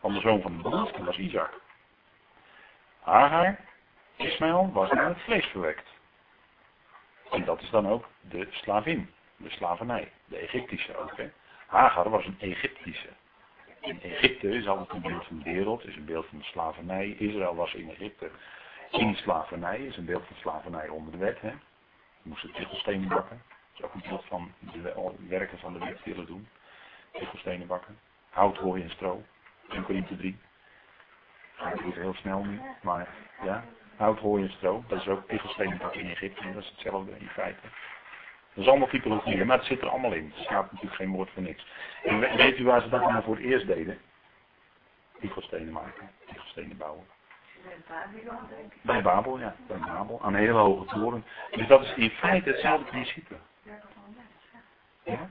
Want 0.00 0.14
de 0.14 0.20
zoon 0.20 0.40
van 0.42 0.56
de 0.56 0.62
belofte 0.62 1.04
was 1.04 1.18
Isaac. 1.18 1.60
Hagar, 3.00 3.58
Ismaël, 4.16 4.70
was 4.72 4.90
naar 4.90 5.08
het 5.08 5.20
vlees 5.20 5.46
verwekt. 5.46 5.93
En 7.34 7.44
dat 7.44 7.62
is 7.62 7.70
dan 7.70 7.88
ook 7.88 8.08
de 8.20 8.48
slavin, 8.50 9.10
de 9.36 9.50
slavernij, 9.50 10.12
de 10.24 10.36
Egyptische 10.36 10.96
ook. 10.96 11.16
Hè. 11.16 11.30
Hagar 11.66 12.10
was 12.10 12.26
een 12.26 12.36
Egyptische. 12.38 13.08
In 13.80 14.00
Egypte 14.02 14.48
is 14.48 14.68
altijd 14.68 14.90
een 14.90 15.10
beeld 15.10 15.26
van 15.26 15.38
de 15.38 15.52
wereld, 15.52 15.86
is 15.86 15.96
een 15.96 16.04
beeld 16.04 16.26
van 16.26 16.38
de 16.38 16.44
slavernij. 16.44 17.08
Israël 17.08 17.54
was 17.54 17.74
in 17.74 17.90
Egypte 17.90 18.30
in 18.90 19.14
slavernij, 19.14 19.78
is 19.78 19.96
een 19.96 20.04
beeld 20.04 20.26
van 20.26 20.36
slavernij 20.36 20.88
onder 20.88 21.12
de 21.12 21.18
wet. 21.18 21.40
Hè. 21.40 21.52
Moesten 22.22 22.52
tichelstenen 22.52 23.08
bakken. 23.08 23.42
Dat 23.48 23.78
is 23.78 23.84
ook 23.84 23.94
een 23.94 24.08
beeld 24.08 24.24
van 24.24 24.52
de 24.58 25.14
werken 25.28 25.58
van 25.58 25.72
de 25.72 25.78
wet 25.78 26.04
willen 26.04 26.26
doen. 26.26 26.48
Tichelstenen 27.12 27.66
bakken. 27.66 27.98
Hout, 28.30 28.56
hooi 28.56 28.82
en 28.82 28.90
stro. 28.90 29.22
1 29.68 29.84
Korinthe 29.84 30.16
3. 30.16 30.38
Gaat 31.54 31.80
even 31.80 32.00
heel 32.00 32.14
snel 32.14 32.44
nu, 32.44 32.60
maar 32.82 33.08
ja 33.42 33.64
hout, 33.96 34.18
hooi 34.18 34.42
en 34.42 34.50
stro. 34.50 34.84
Dat 34.88 35.00
is 35.00 35.08
ook 35.08 35.28
tichelstenen 35.28 35.80
in 35.92 36.10
Egypte. 36.10 36.42
En 36.42 36.52
dat 36.52 36.62
is 36.62 36.68
hetzelfde 36.68 37.18
in 37.18 37.28
feite. 37.28 37.60
Dat 38.54 38.64
is 38.64 38.70
allemaal 38.70 38.88
typologieën, 38.88 39.46
maar 39.46 39.56
het 39.56 39.66
zit 39.66 39.80
er 39.80 39.88
allemaal 39.88 40.12
in. 40.12 40.32
Er 40.36 40.44
staat 40.44 40.72
natuurlijk 40.72 41.00
geen 41.00 41.12
woord 41.12 41.30
voor 41.30 41.42
niks. 41.42 41.66
Weet 42.36 42.58
u 42.58 42.64
waar 42.64 42.82
ze 42.82 42.88
dat 42.88 43.00
nou 43.00 43.22
voor 43.22 43.36
het 43.36 43.44
eerst 43.44 43.66
deden? 43.66 43.98
Tichelstenen 45.20 45.72
maken, 45.72 46.10
tichelstenen 46.26 46.76
bouwen. 46.76 47.06
Bij 48.82 49.02
Babel, 49.02 49.38
ja. 49.38 49.54
Bij 49.66 49.78
Babel. 49.78 50.22
Aan 50.22 50.34
hele 50.34 50.52
hoge 50.52 50.84
toren. 50.84 51.24
Dus 51.50 51.66
dat 51.66 51.82
is 51.82 51.94
in 51.94 52.10
feite 52.10 52.50
hetzelfde 52.50 52.84
principe. 52.84 53.34
Ja? 55.02 55.30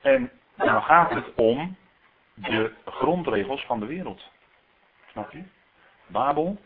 En 0.00 0.30
nou 0.54 0.82
gaat 0.82 1.10
het 1.10 1.34
om 1.34 1.76
de 2.34 2.72
grondregels 2.84 3.64
van 3.64 3.80
de 3.80 3.86
wereld. 3.86 4.30
Snap 5.10 5.32
je? 5.32 5.42
Babel 6.06 6.58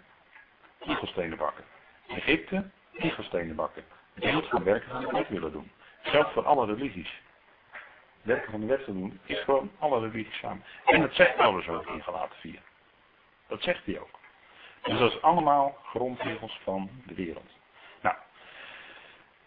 kiegelstenen 0.85 1.39
bakken. 1.39 1.65
Egypte, 2.09 2.71
kiegelstenen 2.93 3.57
bakken. 3.57 3.85
Beeld 4.15 4.49
van 4.49 4.65
werken 4.65 4.91
van 4.91 5.01
de 5.01 5.11
wet 5.13 5.29
willen 5.29 5.53
doen. 5.53 5.71
Geldt 6.03 6.33
voor 6.33 6.47
alle 6.47 6.67
religies. 6.67 7.21
Werken 8.23 8.51
van 8.51 8.61
de 8.61 8.67
wet 8.67 8.85
te 8.85 8.93
doen 8.93 9.21
is 9.25 9.41
gewoon 9.41 9.71
alle 9.79 10.01
religies 10.01 10.39
samen. 10.39 10.65
En 10.85 11.01
dat 11.01 11.15
zegt 11.15 11.37
Paulus 11.37 11.69
ook 11.69 11.87
in 11.87 12.03
4. 12.31 12.61
Dat 13.49 13.63
zegt 13.63 13.87
hij 13.87 14.01
ook. 14.01 14.21
Dus 14.83 14.99
dat 14.99 15.13
is 15.13 15.23
allemaal 15.23 15.79
grondregels 15.85 16.61
van 16.63 16.91
de 17.07 17.15
wereld. 17.15 17.51
Nou, 18.01 18.17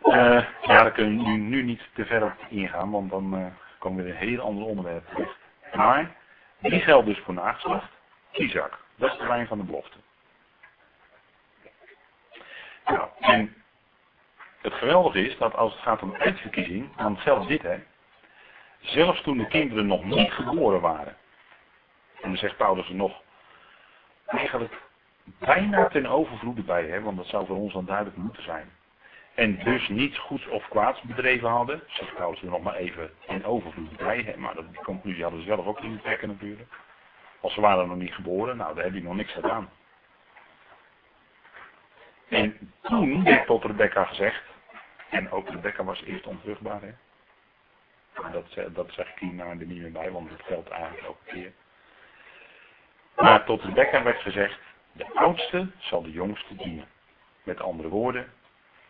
Uh, 0.04 0.46
ja, 0.62 0.84
daar 0.84 0.92
kunnen 0.92 1.24
we 1.24 1.30
nu, 1.30 1.38
nu 1.38 1.63
niet 1.63 1.82
te 1.94 2.06
ver 2.06 2.24
op 2.24 2.34
ingaan, 2.50 2.92
want 2.92 3.10
dan 3.10 3.39
uh, 3.39 3.46
komen 3.80 4.04
we 4.04 4.10
in 4.10 4.15
een 4.15 4.27
heel 4.27 4.39
ander 4.39 4.65
onderwerp 4.65 5.08
terecht. 5.08 5.38
Maar, 5.74 6.15
die 6.60 6.80
geldt 6.80 7.06
dus 7.06 7.20
voor 7.20 7.34
nageslacht. 7.34 7.92
Isaac, 8.32 8.80
dat 8.96 9.12
is 9.12 9.18
de 9.18 9.27
lijn 9.27 9.48
van 9.48 9.58
de 9.58 9.63
belofte. 9.63 9.98
Nou, 12.86 13.08
en 13.20 13.56
het 14.62 14.74
geweldige 14.74 15.27
is 15.27 15.38
dat 15.38 15.56
als 15.56 15.74
het 15.74 15.82
gaat 15.82 16.01
om 16.01 16.15
uitverkiezing, 16.15 16.96
dan 16.96 17.18
zelfs 17.24 17.48
dit 17.48 17.62
hè. 17.62 17.84
Zelfs 18.80 19.22
toen 19.22 19.38
de 19.38 19.48
kinderen 19.48 19.88
nog 19.88 20.04
niet 20.04 20.32
geboren 20.32 20.82
waren. 20.82 21.18
En 22.22 22.30
dan 22.30 22.38
zegt 22.38 22.58
Paulus 22.58 22.89
er 22.89 22.96
nog, 22.96 23.22
eigenlijk 24.25 24.74
bijna 25.39 25.88
ten 25.88 26.06
overvloede 26.06 26.62
bij, 26.62 26.86
hè, 26.86 27.01
want 27.01 27.18
dat 27.18 27.25
zou 27.25 27.46
voor 27.46 27.56
ons 27.56 27.74
dan 27.74 27.86
duidelijk 27.86 28.18
moeten 28.18 28.44
zijn. 28.44 28.72
En 29.34 29.63
dus 29.63 29.88
niets 29.88 30.18
goeds 30.18 30.48
of 30.48 30.68
kwaads 30.68 31.01
bedreven 31.01 31.50
hadden, 31.50 31.82
zegt 31.88 32.15
Paulus 32.15 32.42
er 32.42 32.50
nog 32.50 32.62
maar 32.62 32.75
even 32.75 33.12
in 33.27 33.46
overvloed 33.46 33.98
bij, 33.98 34.22
hè, 34.22 34.38
maar 34.38 34.56
die 34.56 34.84
conclusie 34.84 35.24
hadden 35.24 35.42
ze 35.42 35.48
zelf 35.48 35.65
ook 35.65 35.80
in 35.80 36.00
trekken 36.01 36.27
natuurlijk. 36.27 36.70
Als 37.39 37.54
ze 37.54 37.62
waren 37.62 37.88
nog 37.88 37.98
niet 37.98 38.13
geboren, 38.13 38.58
nou 38.58 38.75
daar 38.75 38.84
heb 38.84 38.94
je 38.94 39.04
nog 39.04 39.15
niks 39.15 39.32
gedaan. 39.32 39.70
En 42.29 42.74
toen 42.82 43.24
werd 43.24 43.46
tot 43.46 43.63
Rebecca 43.63 44.03
gezegd, 44.03 44.44
en 45.10 45.32
ook 45.32 45.50
Rebecca 45.50 45.84
was 45.84 46.01
eerst 46.01 46.27
onvruchtbaar, 46.27 46.82
hè. 46.82 46.94
Dat, 48.32 48.75
dat 48.75 48.91
zeg 48.91 49.10
ik 49.10 49.20
hier 49.20 49.34
nou 49.34 49.50
er 49.50 49.65
niet 49.65 49.82
meer 49.82 49.91
bij, 49.91 50.12
want 50.12 50.29
het 50.29 50.41
geldt 50.41 50.70
eigenlijk 50.70 51.08
een 51.08 51.34
keer. 51.34 51.53
Maar 53.15 53.46
tot 53.46 53.63
Rebecca 53.63 54.03
werd 54.03 54.22
gezegd, 54.22 54.60
de 54.91 55.13
oudste 55.13 55.72
zal 55.77 56.01
de 56.01 56.12
jongste 56.12 56.55
dienen. 56.55 56.88
Met 57.44 57.62
andere 57.62 57.89
woorden, 57.89 58.34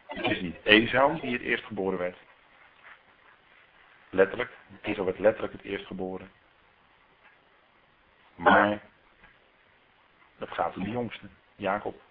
het 0.08 0.26
is 0.26 0.42
niet 0.42 0.56
Esau 0.64 1.20
die 1.20 1.34
het 1.34 1.42
eerst 1.42 1.64
geboren 1.64 2.00
werd. 2.00 2.18
Letterlijk, 4.10 4.52
Esau 4.82 5.06
werd 5.06 5.20
letterlijk 5.20 5.54
het 5.54 5.64
eerst 5.64 5.86
geboren. 5.86 6.32
Maar 8.36 8.82
dat 10.38 10.50
gaat 10.52 10.76
om 10.76 10.84
de 10.84 10.90
jongste, 10.90 11.28
Jacob, 11.56 12.02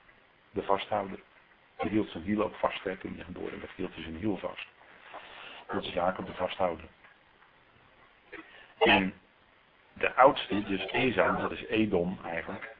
de 0.55 0.63
vasthouder. 0.63 1.19
Die 1.79 1.91
hield 1.91 2.11
zijn 2.11 2.25
hiel 2.25 2.43
ook 2.43 2.55
vast 2.55 2.85
hè, 2.85 2.97
toen 2.97 3.15
hij 3.15 3.25
geboren 3.25 3.61
werd, 3.61 3.73
hield 3.77 3.95
hij 3.95 4.03
zijn 4.03 4.17
hiel 4.17 4.37
vast. 4.37 4.67
Dat 5.67 5.83
is 5.83 5.93
Jacob 5.93 6.27
de 6.27 6.35
vasthouder. 6.35 6.85
En 8.79 9.15
de 9.93 10.15
oudste, 10.15 10.63
dus 10.63 10.87
Esau, 10.87 11.37
dat 11.37 11.51
is 11.51 11.65
Edom 11.65 12.19
eigenlijk. 12.25 12.75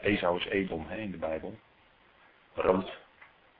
Esau 0.00 0.36
is 0.36 0.44
Edom 0.46 0.86
hè, 0.88 0.96
in 0.96 1.10
de 1.10 1.16
Bijbel. 1.16 1.58
Rood. 2.54 2.98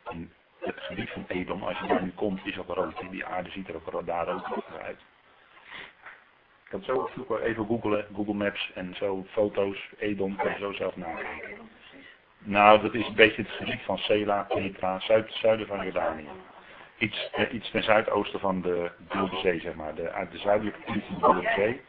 En 0.05 0.33
het 0.59 0.81
gebied 0.81 1.11
van 1.11 1.25
Edom, 1.29 1.62
als 1.62 1.79
je 1.79 1.87
daar 1.87 2.03
nu 2.03 2.12
komt, 2.12 2.47
is 2.47 2.59
ook 2.59 2.69
rood. 2.69 3.11
Die 3.11 3.25
aarde 3.25 3.50
ziet 3.50 3.69
er 3.69 3.75
ook 3.75 4.07
daar 4.07 4.27
rood 4.27 4.65
uit. 4.83 5.00
Ik 6.65 6.81
kan 6.81 6.83
zo 6.83 7.11
even 7.37 7.67
googlen, 7.67 8.07
Google 8.15 8.35
Maps 8.35 8.71
en 8.75 8.95
zo 8.95 9.27
foto's, 9.31 9.91
Edom, 9.99 10.37
kan 10.37 10.50
je 10.50 10.59
zo 10.59 10.73
zelf 10.73 10.97
nakijken. 10.97 11.71
Nou, 12.44 12.80
dat 12.80 12.94
is 12.94 13.06
een 13.06 13.14
beetje 13.14 13.42
het 13.42 13.50
gebied 13.50 13.80
van 13.82 13.99
Sela, 13.99 14.42
Petra, 14.49 15.00
zuid, 15.00 15.32
zuiden 15.32 15.66
van 15.66 15.85
Jordanië. 15.85 16.28
Iets, 16.99 17.30
eh, 17.32 17.52
iets 17.52 17.70
ten 17.70 17.82
zuidoosten 17.82 18.40
van 18.40 18.61
de 18.61 18.90
Dode 18.99 19.37
Zee, 19.37 19.61
zeg 19.61 19.75
maar. 19.75 19.94
De, 19.94 20.11
uit 20.11 20.32
de 20.32 20.38
zuidelijke 20.38 20.80
kant 20.85 21.04
van 21.04 21.14
de 21.14 21.20
Dode 21.20 21.52
Zee. 21.56 21.80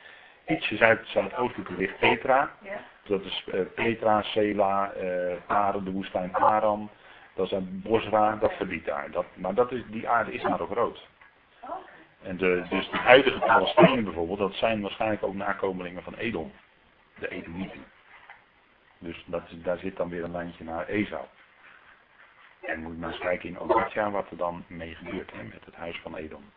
Ietsje 0.48 0.76
zuid, 0.76 1.08
zuidoostelijke 1.08 1.74
ligt 1.78 2.00
Petra. 2.00 2.52
Dat 3.04 3.24
is 3.24 3.46
uh, 3.54 3.62
Petra, 3.76 4.22
Sela, 4.22 4.94
uh, 5.02 5.34
Paren, 5.48 5.84
de 5.84 5.92
woestijn 5.92 6.32
Paran. 6.32 6.90
Dat 7.34 7.52
is 7.52 7.58
Bosra, 7.62 8.36
dat 8.36 8.52
gebied 8.52 8.86
daar. 8.86 9.12
Dat, 9.12 9.26
maar 9.34 9.54
dat 9.54 9.72
is, 9.72 9.82
die 9.88 10.10
aarde 10.10 10.34
is 10.34 10.44
maar 10.44 10.62
ook 10.62 10.74
rood. 10.74 11.08
En 12.22 12.38
de, 12.38 12.64
dus 12.70 12.90
de 12.90 12.98
huidige 12.98 13.40
Palestijnen 13.40 14.04
bijvoorbeeld, 14.04 14.40
dat 14.40 14.54
zijn 14.54 14.82
waarschijnlijk 14.82 15.24
ook 15.24 15.36
nakomelingen 15.36 16.04
van 16.04 16.16
Edom. 16.16 16.52
De 17.20 17.30
Edomieten. 17.30 17.84
Dus 19.02 19.24
dat, 19.26 19.44
daar 19.50 19.78
zit 19.78 19.96
dan 19.96 20.10
weer 20.10 20.24
een 20.24 20.32
landje 20.32 20.64
naar 20.64 20.88
Esau. 20.88 21.26
En 22.62 22.82
moet 22.82 22.98
maar 22.98 23.10
eens 23.12 23.20
kijken 23.20 23.50
in 23.50 23.60
Obadja 23.60 24.12
wat 24.12 24.32
er 24.32 24.38
dan 24.38 24.66
mee 24.68 24.96
gebeurt 24.96 25.32
hè, 25.32 25.44
met 25.44 25.66
het 25.66 25.76
huis 25.76 26.00
van 26.00 26.16
Edom. 26.16 26.52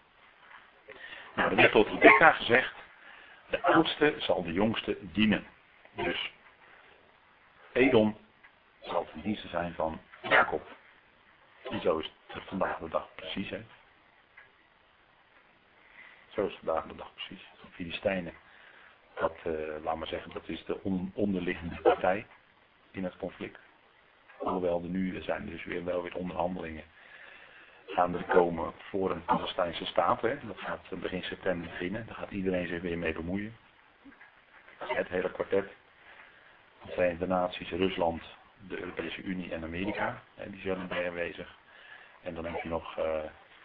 Nou, 1.35 1.51
er 1.51 1.57
werd 1.57 1.73
tot 1.73 1.89
Rebecca 1.89 2.33
gezegd, 2.33 2.75
de 3.51 3.63
oudste 3.63 4.15
zal 4.19 4.43
de 4.43 4.53
jongste 4.53 4.97
dienen. 5.01 5.47
Dus 5.95 6.33
Edom 7.73 8.17
zal 8.81 9.05
ten 9.05 9.21
dienste 9.21 9.49
zijn 9.49 9.75
van 9.75 10.01
Jacob. 10.23 10.77
En 11.71 11.81
zo 11.81 11.99
is 11.99 12.13
het 12.27 12.43
vandaag 12.43 12.79
de 12.79 12.89
dag 12.89 13.09
precies. 13.15 13.51
Hè. 13.51 13.65
Zo 16.29 16.47
is 16.47 16.59
vandaag 16.63 16.87
de 16.87 16.97
dag 16.97 17.15
precies. 17.15 17.51
Filistijnen, 17.71 18.35
dat, 19.15 19.37
uh, 19.47 19.53
laat 19.83 19.97
maar 19.97 20.07
zeggen, 20.07 20.33
dat 20.33 20.49
is 20.49 20.65
de 20.65 20.81
onderliggende 21.15 21.81
partij 21.83 22.27
in 22.91 23.05
het 23.05 23.17
conflict. 23.17 23.59
Hoewel 24.37 24.83
er 24.83 24.89
nu 24.89 25.23
zijn 25.23 25.47
dus 25.47 25.65
weer 25.65 25.85
wel 25.85 26.03
weer 26.03 26.17
onderhandelingen 26.17 26.85
gaan 27.87 28.15
er 28.15 28.25
komen 28.25 28.73
voor 28.79 29.11
een 29.11 29.25
Palestijnse 29.25 29.85
staat. 29.85 30.21
Hè. 30.21 30.39
Dat 30.47 30.59
gaat 30.59 31.01
begin 31.01 31.23
september 31.23 31.69
beginnen. 31.71 32.07
Daar 32.07 32.15
gaat 32.15 32.31
iedereen 32.31 32.67
zich 32.67 32.83
weer 32.83 32.99
mee 32.99 33.13
bemoeien. 33.13 33.57
Het 34.79 35.09
hele 35.09 35.31
kwartet. 35.31 35.73
De 36.83 36.93
Verenigde 36.93 37.27
Naties, 37.27 37.71
Rusland, 37.71 38.23
de 38.69 38.79
Europese 38.79 39.23
Unie 39.23 39.53
en 39.53 39.65
Amerika. 39.65 40.23
Hè, 40.35 40.51
die 40.51 40.61
zijn 40.61 40.81
erbij 40.81 41.09
aanwezig. 41.09 41.57
En 42.23 42.35
dan 42.35 42.45
heb 42.45 42.63
je 42.63 42.69
nog 42.69 42.99
uh, 42.99 43.05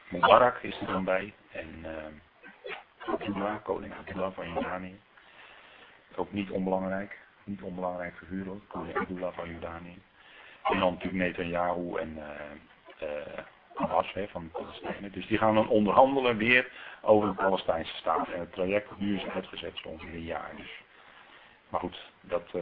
Mubarak 0.09 0.57
is 0.57 0.79
er 0.79 0.87
dan 0.87 1.03
bij. 1.03 1.33
En 1.51 1.85
uh, 1.85 3.13
Abdullah, 3.13 3.63
koning 3.63 3.93
Abdullah 3.93 4.33
van 4.33 4.53
Jordanië. 4.53 4.99
Ook 6.19 6.31
niet 6.31 6.49
onbelangrijk. 6.49 7.17
Niet 7.43 7.61
onbelangrijk 7.61 8.17
figuur 8.17 8.45
hoor. 8.45 8.59
Koning 8.67 8.97
Abdullah 8.97 9.33
van 9.33 9.49
Jordanië. 9.49 9.97
En 10.63 10.79
dan 10.79 10.93
natuurlijk 10.93 11.23
Netanyahu 11.23 11.95
en 11.95 12.17
uh, 13.01 13.43
Abbas 13.73 14.13
hè, 14.13 14.27
van 14.27 14.43
de 14.43 14.49
Palestijnen. 14.49 15.11
Dus 15.11 15.27
die 15.27 15.37
gaan 15.37 15.55
dan 15.55 15.69
onderhandelen 15.69 16.37
weer 16.37 16.71
over 17.01 17.29
de 17.29 17.35
Palestijnse 17.35 17.95
staat. 17.95 18.27
En 18.27 18.39
het 18.39 18.53
traject 18.53 18.97
nu 18.97 19.15
is 19.15 19.25
uitgezet 19.25 19.77
zo 19.77 19.87
ongeveer 19.87 20.13
een 20.13 20.23
jaar. 20.23 20.51
Dus. 20.55 20.81
Maar 21.69 21.79
goed, 21.79 22.11
dat 22.21 22.47
uh, 22.55 22.61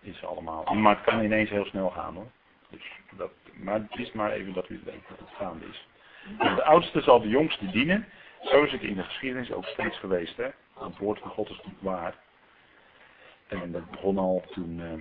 is 0.00 0.24
allemaal. 0.24 0.64
Maar 0.64 0.94
het 0.96 1.04
kan 1.04 1.24
ineens 1.24 1.50
heel 1.50 1.64
snel 1.64 1.90
gaan 1.90 2.14
hoor. 2.14 2.30
Dus 2.70 2.84
dat, 3.10 3.30
maar 3.52 3.74
het 3.74 3.98
is 3.98 4.12
maar 4.12 4.30
even 4.30 4.52
dat 4.52 4.68
u 4.68 4.74
het 4.74 4.84
weet 4.84 5.08
dat 5.08 5.18
het 5.18 5.36
gaande 5.36 5.64
is. 5.66 5.86
de 6.38 6.64
oudste 6.64 7.00
zal 7.00 7.20
de 7.20 7.28
jongste 7.28 7.70
dienen. 7.70 8.08
Zo 8.42 8.62
is 8.62 8.72
het 8.72 8.82
in 8.82 8.96
de 8.96 9.04
geschiedenis 9.04 9.52
ook 9.52 9.64
steeds 9.64 9.98
geweest. 9.98 10.36
Hè? 10.36 10.48
Het 10.78 10.98
woord 10.98 11.18
van 11.18 11.30
God 11.30 11.48
is 11.48 11.56
natuurlijk 11.56 11.82
waar. 11.82 12.14
En 13.52 13.72
dat 13.72 13.90
begon 13.90 14.18
al 14.18 14.44
toen, 14.50 14.78
uh, 14.80 14.92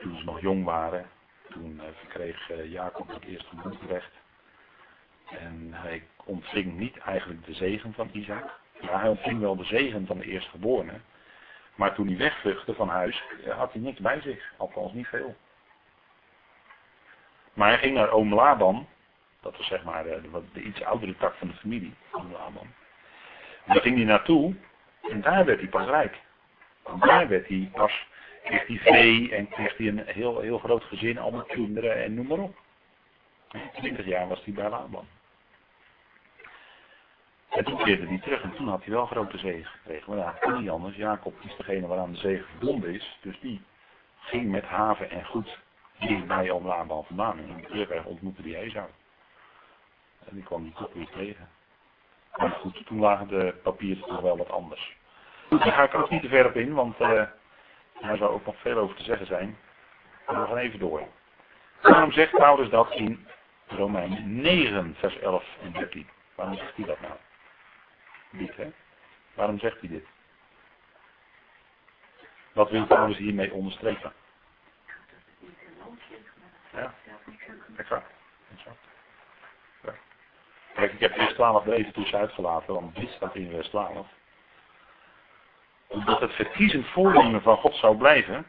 toen 0.00 0.16
ze 0.16 0.24
nog 0.24 0.40
jong 0.40 0.64
waren. 0.64 1.06
Toen 1.50 1.74
uh, 1.74 1.82
verkreeg 1.94 2.50
uh, 2.50 2.72
Jacob 2.72 3.08
het 3.08 3.24
eerste 3.24 3.56
bloedrecht. 3.56 4.12
En 5.28 5.68
hij 5.72 6.02
ontving 6.24 6.78
niet 6.78 6.98
eigenlijk 6.98 7.44
de 7.44 7.54
zegen 7.54 7.92
van 7.92 8.08
Isaac. 8.12 8.58
Ja, 8.80 8.98
hij 8.98 9.08
ontving 9.08 9.40
wel 9.40 9.56
de 9.56 9.64
zegen 9.64 10.06
van 10.06 10.18
de 10.18 10.24
eerstgeborene. 10.24 11.00
Maar 11.74 11.94
toen 11.94 12.06
hij 12.06 12.16
wegvluchtte 12.16 12.74
van 12.74 12.88
huis, 12.88 13.22
had 13.48 13.72
hij 13.72 13.80
niks 13.80 14.00
bij 14.00 14.20
zich. 14.20 14.52
Althans 14.56 14.92
niet 14.92 15.06
veel. 15.06 15.36
Maar 17.52 17.68
hij 17.68 17.78
ging 17.78 17.94
naar 17.94 18.10
oom 18.10 18.34
Laban. 18.34 18.88
Dat 19.40 19.56
was 19.56 19.66
zeg 19.66 19.84
maar 19.84 20.04
de, 20.04 20.20
de, 20.52 20.62
iets 20.62 20.82
oudere 20.82 21.16
tak 21.16 21.34
van 21.34 21.48
de 21.48 21.54
familie. 21.54 21.94
Oom. 22.12 22.34
En 23.64 23.74
daar 23.74 23.82
ging 23.82 23.96
hij 23.96 24.04
naartoe. 24.04 24.54
En 25.02 25.20
daar 25.20 25.44
werd 25.44 25.58
hij 25.60 25.68
pas 25.68 25.86
rijk. 25.86 26.20
Daar 27.00 27.28
werd 27.28 27.48
hij 27.48 27.70
pas, 27.72 28.06
kreeg 28.44 28.66
hij 28.66 28.76
vee 28.76 29.34
en 29.34 29.48
kreeg 29.48 29.76
hij 29.76 29.88
een 29.88 30.02
heel, 30.06 30.40
heel 30.40 30.58
groot 30.58 30.84
gezin, 30.84 31.18
allemaal 31.18 31.44
kinderen 31.44 32.04
en 32.04 32.14
noem 32.14 32.26
maar 32.26 32.38
op. 32.38 32.56
20 33.72 34.06
jaar 34.06 34.28
was 34.28 34.44
hij 34.44 34.54
bij 34.54 34.68
Laban. 34.68 35.06
En 37.48 37.64
toen 37.64 37.76
keerde 37.76 38.06
hij 38.06 38.18
terug 38.18 38.42
en 38.42 38.52
toen 38.54 38.68
had 38.68 38.84
hij 38.84 38.94
wel 38.94 39.06
grote 39.06 39.38
zegen 39.38 39.70
gekregen. 39.70 40.10
Maar 40.10 40.18
ja, 40.18 40.36
kon 40.40 40.60
niet 40.60 40.70
anders. 40.70 40.96
Jacob 40.96 41.34
is 41.44 41.56
degene 41.56 41.86
waaraan 41.86 42.12
de 42.12 42.18
zegen 42.18 42.46
verbonden 42.46 42.94
is. 42.94 43.18
Dus 43.20 43.40
die 43.40 43.62
ging 44.18 44.50
met 44.50 44.64
haven 44.64 45.10
en 45.10 45.24
goed 45.24 45.58
bij 46.26 46.50
om 46.50 46.66
Laban 46.66 47.04
vandaan. 47.04 47.38
En 47.38 47.48
in 47.48 47.86
de 47.86 48.02
ontmoette 48.04 48.42
hij 48.42 48.54
Esau. 48.54 48.88
En 50.24 50.34
die 50.34 50.44
kwam 50.44 50.62
die 50.62 50.72
toch 50.72 50.92
weer 50.92 51.08
tegen. 51.08 51.48
Maar 52.36 52.50
goed, 52.50 52.86
toen 52.86 52.98
lagen 52.98 53.28
de 53.28 53.54
papieren 53.62 54.06
toch 54.06 54.20
wel 54.20 54.36
wat 54.36 54.50
anders. 54.50 54.96
Daar 55.48 55.72
ga 55.72 55.82
ik 55.82 55.94
ook 55.94 56.10
niet 56.10 56.22
te 56.22 56.28
ver 56.28 56.46
op 56.46 56.56
in, 56.56 56.74
want 56.74 57.00
uh, 57.00 57.22
daar 58.00 58.16
zou 58.16 58.30
ook 58.30 58.46
nog 58.46 58.60
veel 58.60 58.78
over 58.78 58.96
te 58.96 59.02
zeggen 59.02 59.26
zijn. 59.26 59.58
Maar 60.26 60.40
we 60.40 60.46
gaan 60.46 60.56
even 60.56 60.78
door. 60.78 61.02
Waarom 61.82 62.12
zegt 62.12 62.30
Paulus 62.30 62.70
dat 62.70 62.90
in 62.90 63.26
Romein 63.66 64.40
9, 64.40 64.94
vers 64.98 65.18
11 65.18 65.44
en 65.62 65.72
13? 65.72 66.08
Waarom 66.34 66.56
zegt 66.56 66.76
hij 66.76 66.84
dat 66.84 67.00
nou? 67.00 67.12
Dit, 68.30 68.56
hè? 68.56 68.72
Waarom 69.34 69.58
zegt 69.58 69.80
hij 69.80 69.88
dit? 69.88 70.06
Wat 72.52 72.70
wil 72.70 72.86
Paulus 72.86 73.16
hiermee 73.16 73.52
onderstrepen? 73.52 74.12
Ja, 76.72 76.94
exact. 77.76 78.10
exact. 78.56 78.80
Ja. 79.82 79.94
Kijk, 80.74 80.92
ik 80.92 81.00
heb 81.00 81.12
vers 81.12 81.32
12 81.32 81.66
er 81.66 81.72
even 81.72 81.92
tussen 81.92 82.18
uitgelaten, 82.18 82.74
want 82.74 82.96
dit 82.96 83.10
staat 83.10 83.34
in 83.34 83.50
vers 83.50 83.68
12. 83.68 84.06
Dat 85.88 86.20
het 86.20 86.32
verkiezend 86.32 86.86
voornemen 86.86 87.42
van 87.42 87.56
God 87.56 87.74
zou 87.74 87.96
blijven. 87.96 88.46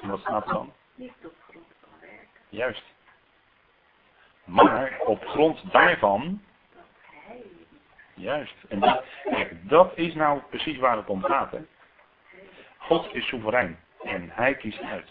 En 0.00 0.08
wat 0.08 0.20
staat 0.20 0.46
er 0.46 0.52
dan? 0.52 0.72
Niet 0.94 1.12
op 1.24 1.34
grond 1.48 1.66
van 1.80 1.90
werken. 2.00 2.28
Juist. 2.48 2.82
Maar 4.44 4.98
op 5.04 5.24
grond 5.24 5.72
daarvan, 5.72 6.42
juist. 8.14 8.54
En 8.68 8.80
dat, 8.80 9.04
kijk, 9.24 9.68
dat 9.68 9.96
is 9.96 10.14
nou 10.14 10.40
precies 10.40 10.78
waar 10.78 10.96
het 10.96 11.08
om 11.08 11.22
gaat. 11.22 11.50
Hè? 11.50 11.60
God 12.78 13.14
is 13.14 13.26
soeverein 13.26 13.78
en 14.02 14.30
hij 14.30 14.54
kiest 14.54 14.82
uit. 14.82 15.08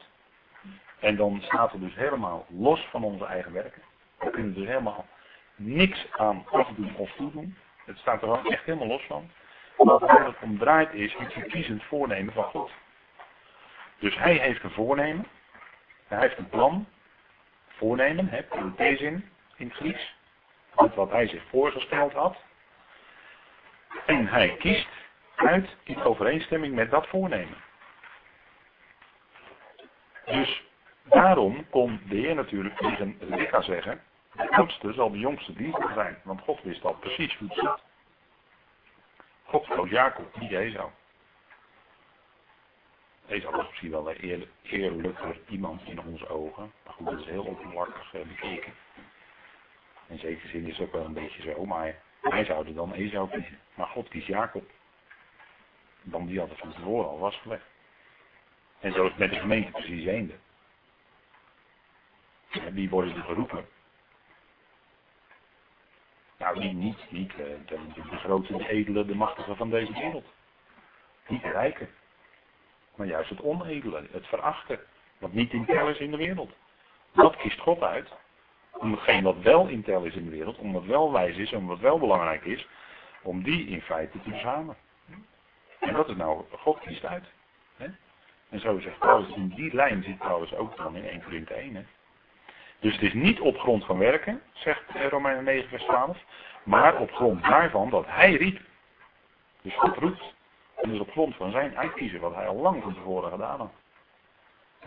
En 1.00 1.16
dan 1.16 1.42
staat 1.42 1.74
er 1.74 1.80
dus 1.80 1.96
helemaal 1.96 2.46
los 2.50 2.88
van 2.90 3.04
onze 3.04 3.26
eigen 3.26 3.54
werken. 3.54 3.82
We 4.20 4.30
kunnen 4.30 4.54
dus 4.54 4.68
helemaal 4.68 5.06
niks 5.56 6.08
aan 6.12 6.46
afdoen 6.52 6.96
of 6.96 7.12
toedoen. 7.12 7.58
Het 7.86 7.98
staat 7.98 8.22
er 8.22 8.46
echt 8.48 8.64
helemaal 8.64 8.88
los 8.88 9.06
van. 9.06 9.30
Waar 9.80 10.26
het 10.26 10.36
om 10.42 10.58
draait 10.58 10.94
is 10.94 11.15
het 11.15 11.34
verkiezend 11.34 11.84
voornemen 11.84 12.34
van 12.34 12.44
God. 12.44 12.72
Dus 14.00 14.18
hij 14.18 14.34
heeft 14.34 14.63
een 14.63 14.72
voornemen. 14.72 15.28
Hij 16.08 16.20
heeft 16.20 16.38
een 16.38 16.50
plan. 16.50 16.88
Voornemen, 17.68 18.28
hè, 18.30 18.96
zin 18.96 19.30
in 19.56 19.68
het 19.68 19.76
Grieks. 19.76 20.15
Dat 20.76 20.96
wat 20.96 21.12
hij 21.12 21.28
zich 21.28 21.44
voorgesteld 21.50 22.13
had. 22.13 22.38
En 24.06 24.28
hij 24.28 24.56
kiest 24.58 24.89
uit 25.36 25.76
in 25.84 26.04
overeenstemming 26.04 26.76
met 26.76 26.92
dat 26.92 27.08
voornemen. 27.08 27.58
Dus 30.26 30.63
daarom 31.04 31.70
kon 31.70 32.02
de 32.06 32.15
Heer 32.15 32.36
natuurlijk 32.36 32.78
tegen 32.78 33.18
Rebecca 33.20 33.62
zeggen, 33.62 34.02
de 34.34 34.52
oudste 34.52 34.94
zal 34.94 35.12
de 35.12 35.20
jongste 35.20 35.54
dienstbaar 35.54 35.94
zijn, 35.94 36.18
want 36.24 36.42
God 36.42 36.62
wist 36.63 36.86
al 36.86 36.94
precies 36.94 37.38
hoe 37.38 37.48
het 37.48 37.58
zit. 37.58 37.88
God 39.50 39.68
koos 39.68 39.90
Jacob, 39.90 40.40
niet 40.40 40.52
Esau. 40.52 40.90
Esau 43.28 43.56
was 43.56 43.68
misschien 43.68 43.92
wel 43.92 44.10
een 44.10 44.24
eer, 44.24 44.48
eerlijker 44.62 45.40
iemand 45.48 45.82
in 45.86 46.00
onze 46.02 46.28
ogen, 46.28 46.72
maar 46.86 46.94
goed, 46.94 47.06
dat 47.06 47.20
is 47.20 47.26
heel 47.26 47.44
oppervlakkig 47.44 48.14
eh, 48.14 48.22
bekeken. 48.22 48.74
In 50.08 50.20
zekere 50.20 50.48
zin 50.48 50.66
is 50.66 50.78
het 50.78 50.88
ook 50.88 50.94
wel 50.94 51.06
een 51.06 51.14
beetje 51.14 51.42
zo, 51.42 51.66
maar 51.66 52.02
wij 52.22 52.46
zouden 52.46 52.76
dan 52.76 52.94
Esau 52.94 53.30
kiezen. 53.30 53.60
Maar 53.74 53.88
God 53.88 54.08
kiest 54.08 54.28
Jacob. 54.28 54.70
Dan 56.02 56.26
die 56.26 56.42
het 56.42 56.58
van 56.58 56.74
tevoren 56.74 57.10
al 57.10 57.18
vastgelegd. 57.18 57.66
En 58.80 58.92
zo 58.92 59.04
is 59.04 59.10
het 59.10 59.20
met 59.20 59.30
de 59.30 59.40
gemeente 59.40 59.72
precies 59.72 60.06
eende. 60.06 60.34
En 62.50 62.74
wie 62.74 62.90
worden 62.90 63.16
er 63.16 63.24
geroepen? 63.24 63.68
Nou, 66.39 66.60
niet, 66.60 66.73
niet, 66.73 66.97
niet 67.10 67.32
eh, 67.32 67.38
de, 67.65 67.78
de, 67.93 68.17
grote, 68.17 68.58
de 68.58 68.69
edele, 68.69 69.06
de 69.06 69.15
machtige 69.15 69.56
van 69.56 69.69
deze 69.69 69.93
wereld. 69.93 70.25
Niet 71.28 71.41
de 71.41 71.49
rijken. 71.49 71.89
Maar 72.95 73.08
juist 73.08 73.30
het 73.30 73.41
onedele, 73.41 74.08
het 74.12 74.28
verachten. 74.28 74.80
Wat 75.17 75.34
niet 75.34 75.54
in 75.54 75.65
tel 75.65 75.89
is 75.89 75.97
in 75.97 76.12
de 76.12 76.17
wereld. 76.17 76.52
Dat 77.12 77.36
kiest 77.36 77.60
God 77.60 77.82
uit. 77.82 78.10
Om 78.71 78.91
hetgeen 78.91 79.23
wat 79.23 79.41
wel 79.41 79.67
in 79.67 79.84
tel 79.84 80.04
is 80.04 80.15
in 80.15 80.23
de 80.23 80.30
wereld, 80.30 80.58
om 80.58 80.73
wat 80.73 80.86
wel 80.86 81.12
wijs 81.12 81.38
is, 81.38 81.54
om 81.54 81.67
wat 81.67 81.80
wel 81.80 81.99
belangrijk 81.99 82.45
is, 82.45 82.67
om 83.21 83.43
die 83.43 83.67
in 83.67 83.82
feite 83.82 84.21
te 84.21 84.30
verzamelen. 84.30 84.78
En 85.80 85.93
dat 85.93 86.10
is 86.10 86.15
nou, 86.15 86.43
God 86.52 86.80
kiest 86.80 87.06
uit. 87.06 87.25
En 88.49 88.60
zo 88.60 88.80
zegt 88.80 88.99
Paulus, 88.99 89.36
in 89.36 89.47
die 89.47 89.73
lijn 89.73 90.04
zit 90.04 90.17
Paulus 90.17 90.54
ook 90.54 90.78
dan 90.78 90.95
in 90.95 91.06
1 91.06 91.23
Korinthe 91.23 91.54
1. 91.54 91.75
Hè? 91.75 91.86
Dus 92.80 92.94
het 92.94 93.02
is 93.02 93.13
niet 93.13 93.39
op 93.39 93.60
grond 93.60 93.86
van 93.86 93.98
werken, 93.98 94.42
zegt 94.54 94.82
Romeinen 95.10 95.44
9 95.44 95.70
vers 95.70 95.84
12, 95.84 96.18
maar 96.63 96.98
op 96.98 97.12
grond 97.12 97.44
daarvan 97.44 97.89
dat 97.89 98.06
hij 98.08 98.34
riep. 98.34 98.62
Dus 99.62 99.76
God 99.76 99.98
roept. 99.98 100.34
En 100.76 100.89
dus 100.89 101.00
op 101.00 101.12
grond 101.12 101.36
van 101.36 101.52
zijn 101.52 101.78
uitkiezen, 101.78 102.20
wat 102.20 102.36
hij 102.36 102.48
al 102.48 102.56
lang 102.56 102.84
van 102.84 102.94
tevoren 102.94 103.32
gedaan 103.32 103.60
had. 103.60 103.72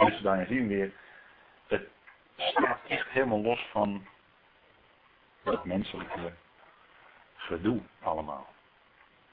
Dus 0.09 0.21
daarin 0.21 0.47
zien 0.47 0.69
we 0.69 0.75
weer, 0.75 0.93
het 1.67 1.89
staat 2.37 2.79
echt 2.89 3.09
helemaal 3.09 3.41
los 3.41 3.67
van 3.71 4.07
het 5.43 5.65
menselijke 5.65 6.33
gedoe 7.37 7.81
allemaal. 8.03 8.47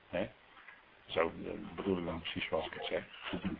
He? 0.10 0.30
Zo 1.06 1.32
eh, 1.46 1.52
bedoel 1.76 1.98
ik 1.98 2.06
dan 2.06 2.20
precies 2.20 2.48
zoals 2.48 2.66
ik 2.66 2.74
het 2.74 2.86
zeg, 2.86 3.04
gedoe. 3.22 3.56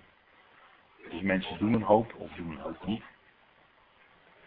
Dus 1.10 1.22
mensen 1.22 1.58
doen 1.58 1.74
een 1.74 1.82
hoop 1.82 2.14
of 2.16 2.32
doen 2.32 2.52
een 2.52 2.60
hoop 2.60 2.86
niet. 2.86 3.04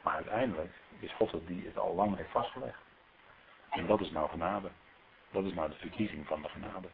Maar 0.02 0.14
uiteindelijk 0.14 0.72
is 0.98 1.12
God 1.12 1.32
het 1.32 1.46
die 1.46 1.66
het 1.66 1.78
al 1.78 1.94
lang 1.94 2.16
heeft 2.16 2.30
vastgelegd. 2.30 2.80
En 3.70 3.86
dat 3.86 4.00
is 4.00 4.10
nou 4.10 4.28
genade. 4.28 4.68
Dat 5.30 5.44
is 5.44 5.54
nou 5.54 5.70
de 5.70 5.76
verkiezing 5.76 6.26
van 6.26 6.42
de 6.42 6.48
genade. 6.48 6.88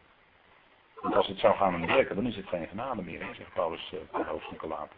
Want 1.01 1.15
als 1.15 1.27
het 1.27 1.39
zou 1.39 1.57
gaan 1.57 1.75
om 1.75 1.87
werken, 1.87 2.17
dan 2.17 2.27
is 2.27 2.37
het 2.37 2.49
geen 2.49 2.69
genade 2.69 3.03
meer, 3.03 3.27
hè, 3.27 3.35
zegt 3.35 3.53
Paulus 3.53 3.93
uh, 3.93 4.01
per 4.11 4.27
hoofdstukken 4.27 4.69
later. 4.69 4.97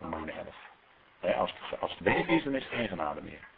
Romein 0.00 0.30
11. 0.30 1.36
als, 1.36 1.52
het, 1.52 1.80
als 1.80 1.90
het 1.90 2.00
werken 2.00 2.28
is, 2.34 2.44
dan 2.44 2.54
is 2.54 2.64
het 2.64 2.72
geen 2.72 2.88
genade 2.88 3.22
meer. 3.22 3.48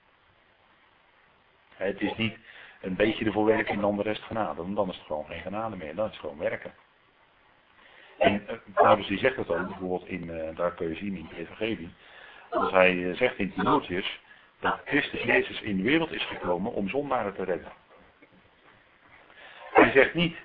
het 1.74 2.00
is 2.00 2.16
niet 2.16 2.38
een 2.80 2.96
beetje 2.96 3.24
ervoor 3.24 3.44
werken 3.44 3.74
en 3.74 3.80
dan 3.80 3.96
de 3.96 4.02
rest 4.02 4.22
genade. 4.22 4.62
Want 4.62 4.76
dan 4.76 4.88
is 4.88 4.96
het 4.96 5.06
gewoon 5.06 5.26
geen 5.26 5.40
genade 5.40 5.76
meer. 5.76 5.94
Dan 5.94 6.06
is 6.06 6.11
het 6.11 6.20
gewoon 6.20 6.38
werken. 6.38 6.74
En 8.18 8.42
uh, 8.50 8.56
Paulus 8.74 9.06
die 9.06 9.18
zegt 9.18 9.37
dat 9.37 9.50
ook 9.50 9.66
bijvoorbeeld 9.66 10.09
in, 10.09 10.22
uh, 10.22 10.56
daar 10.56 10.74
kun 10.74 10.88
je 10.88 10.94
zien 10.94 11.16
in 11.16 11.26
het 11.28 11.38
evangelie. 11.38 11.90
Als 12.50 12.70
hij 12.70 13.14
zegt 13.14 13.38
in 13.38 13.52
Timotheus 13.52 14.20
dat 14.61 14.80
Christus 14.85 15.22
Jezus 15.22 15.61
in 15.61 15.76
de 15.76 15.82
wereld 15.82 16.12
is 16.12 16.24
gekomen 16.24 16.72
om 16.72 16.88
zondaren 16.88 17.35
te 17.35 17.44
redden. 17.44 17.72
Hij 19.72 19.90
zegt 19.90 20.14
niet, 20.14 20.37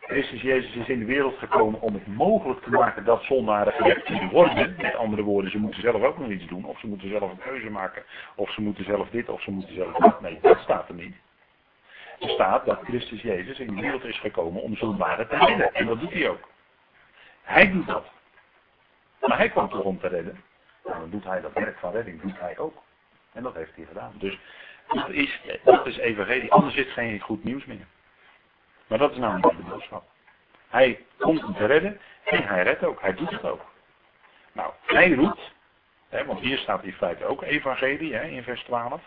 Christus 0.00 0.42
Jezus 0.42 0.74
is 0.74 0.88
in 0.88 0.98
de 0.98 1.04
wereld 1.04 1.38
gekomen 1.38 1.80
om 1.80 1.94
het 1.94 2.06
mogelijk 2.06 2.62
te 2.62 2.70
maken 2.70 3.04
dat 3.04 3.22
zondaren 3.22 4.02
kunnen 4.04 4.30
worden. 4.30 4.74
Met 4.78 4.96
andere 4.96 5.22
woorden, 5.22 5.50
ze 5.50 5.58
moeten 5.58 5.80
zelf 5.80 6.02
ook 6.02 6.18
nog 6.18 6.30
iets 6.30 6.46
doen. 6.46 6.64
Of 6.64 6.78
ze 6.78 6.86
moeten 6.86 7.08
zelf 7.08 7.30
een 7.30 7.38
keuze 7.38 7.70
maken. 7.70 8.02
Of 8.34 8.50
ze 8.50 8.60
moeten 8.60 8.84
zelf 8.84 9.10
dit, 9.10 9.28
of 9.28 9.42
ze 9.42 9.50
moeten 9.50 9.74
zelf 9.74 9.96
dat. 9.96 10.20
Nee, 10.20 10.38
dat 10.42 10.58
staat 10.58 10.88
er 10.88 10.94
niet. 10.94 11.16
Er 12.20 12.28
staat 12.28 12.66
dat 12.66 12.80
Christus 12.84 13.22
Jezus 13.22 13.58
in 13.58 13.74
de 13.74 13.80
wereld 13.80 14.04
is 14.04 14.18
gekomen 14.18 14.62
om 14.62 14.76
zondaren 14.76 15.28
te 15.28 15.36
redden. 15.36 15.74
En 15.74 15.86
dat 15.86 16.00
doet 16.00 16.12
hij 16.12 16.28
ook. 16.28 16.48
Hij 17.42 17.70
doet 17.70 17.86
dat. 17.86 18.04
Maar 19.20 19.38
hij 19.38 19.48
kwam 19.48 19.68
toch 19.68 19.84
om 19.84 20.00
te 20.00 20.08
redden. 20.08 20.40
En 20.84 20.98
dan 20.98 21.10
doet 21.10 21.24
hij 21.24 21.40
dat 21.40 21.52
werk 21.52 21.78
van 21.78 21.92
redding, 21.92 22.20
doet 22.20 22.40
hij 22.40 22.58
ook. 22.58 22.82
En 23.32 23.42
dat 23.42 23.54
heeft 23.54 23.76
hij 23.76 23.84
gedaan. 23.84 24.12
Dus 24.14 24.38
dat 24.88 25.08
is, 25.08 25.40
dat 25.64 25.86
is 25.86 25.96
evangelie. 25.96 26.52
Anders 26.52 26.74
is 26.74 26.84
het 26.84 26.92
geen 26.92 27.20
goed 27.20 27.44
nieuws 27.44 27.64
meer. 27.64 27.86
Maar 28.86 28.98
dat 28.98 29.10
is 29.10 29.16
namelijk 29.16 29.56
de 29.56 29.62
boodschap. 29.62 30.04
Hij 30.68 31.04
komt 31.18 31.44
om 31.44 31.54
te 31.54 31.66
redden 31.66 32.00
en 32.24 32.46
hij 32.46 32.62
redt 32.62 32.84
ook. 32.84 33.00
Hij 33.00 33.14
doet 33.14 33.30
het 33.30 33.44
ook. 33.44 33.70
Nou, 34.52 34.72
hij 34.86 35.12
roept, 35.12 35.52
hè, 36.08 36.24
want 36.24 36.40
hier 36.40 36.58
staat 36.58 36.84
in 36.84 36.92
feite 36.92 37.24
ook 37.24 37.42
evangelie 37.42 38.14
hè, 38.14 38.22
in 38.22 38.42
vers 38.42 38.62
12. 38.62 39.02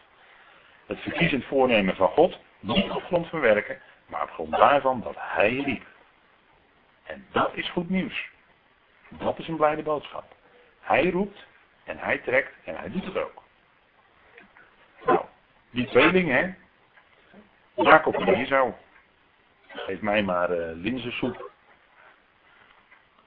Het 0.85 0.99
verkiezend 0.99 1.45
voornemen 1.45 1.95
van 1.95 2.07
God, 2.07 2.39
niet 2.59 2.89
op 2.89 3.03
grond 3.03 3.27
van 3.27 3.39
werken, 3.39 3.81
maar 4.05 4.23
op 4.23 4.29
grond 4.29 4.51
daarvan 4.51 5.01
dat 5.01 5.15
hij 5.17 5.55
riep. 5.55 5.85
En 7.03 7.27
dat 7.31 7.55
is 7.55 7.69
goed 7.69 7.89
nieuws. 7.89 8.29
Dat 9.09 9.39
is 9.39 9.47
een 9.47 9.55
blijde 9.55 9.83
boodschap. 9.83 10.35
Hij 10.79 11.09
roept 11.09 11.45
en 11.85 11.97
hij 11.97 12.17
trekt 12.17 12.53
en 12.63 12.75
hij 12.75 12.89
doet 12.89 13.05
het 13.05 13.17
ook. 13.17 13.43
Nou, 15.05 15.25
die 15.69 15.87
tweeling, 15.87 16.29
hè. 16.29 16.53
Jacob 17.75 18.15
en 18.15 18.33
Esau. 18.33 18.73
Geef 19.67 20.01
mij 20.01 20.23
maar 20.23 20.51
uh, 20.51 20.71
linzensoep. 20.73 21.51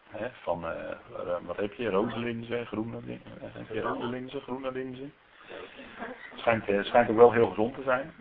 Hè, 0.09 0.29
van, 0.43 0.65
uh, 0.65 1.41
wat 1.47 1.57
heb 1.57 1.73
je? 1.73 1.91
Rode 1.91 2.19
linzen, 2.19 2.67
groene 2.67 3.01
linzen. 3.05 3.83
Rode 3.83 4.07
linzen, 4.07 4.41
groene 4.41 4.73
linzen? 4.73 5.13
Schijnt, 6.35 6.65
schijnt 6.87 7.11
ook 7.11 7.17
wel 7.17 7.33
heel 7.33 7.49
gezond 7.49 7.75
te 7.75 7.83
zijn. 7.83 8.15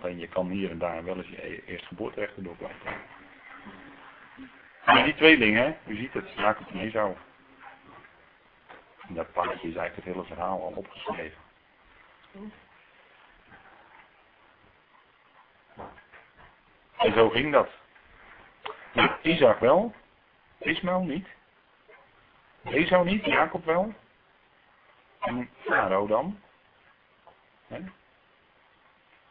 Alleen 0.00 0.18
je 0.18 0.28
kan 0.28 0.48
hier 0.48 0.70
en 0.70 0.78
daar 0.78 1.04
wel 1.04 1.16
eens 1.16 1.28
je 1.28 1.46
e-, 1.46 1.62
eerst 1.66 1.86
geboorterechten 1.86 2.42
doorpleiten. 2.42 2.90
Maar 4.84 5.04
die 5.04 5.14
tweeling, 5.14 5.56
hè, 5.56 5.76
u 5.86 5.96
ziet 5.96 6.12
het, 6.12 6.32
Jacob 6.36 6.66
en 6.72 6.80
Esau. 6.80 7.14
In 9.08 9.14
dat 9.14 9.32
plaatje 9.32 9.68
is 9.68 9.76
eigenlijk 9.76 9.94
het 9.94 10.04
hele 10.04 10.24
verhaal 10.24 10.62
al 10.62 10.72
opgeschreven. 10.76 11.40
En 16.96 17.12
zo 17.12 17.28
ging 17.28 17.52
dat. 17.52 17.68
Nou, 18.92 19.10
Isaac 19.22 19.58
wel, 19.58 19.94
Ismael 20.58 21.02
niet. 21.02 21.28
Esau 22.64 23.04
niet, 23.04 23.24
Jacob 23.24 23.64
wel. 23.64 23.94
En 25.20 25.50
Farao 25.64 26.06
dan. 26.06 26.40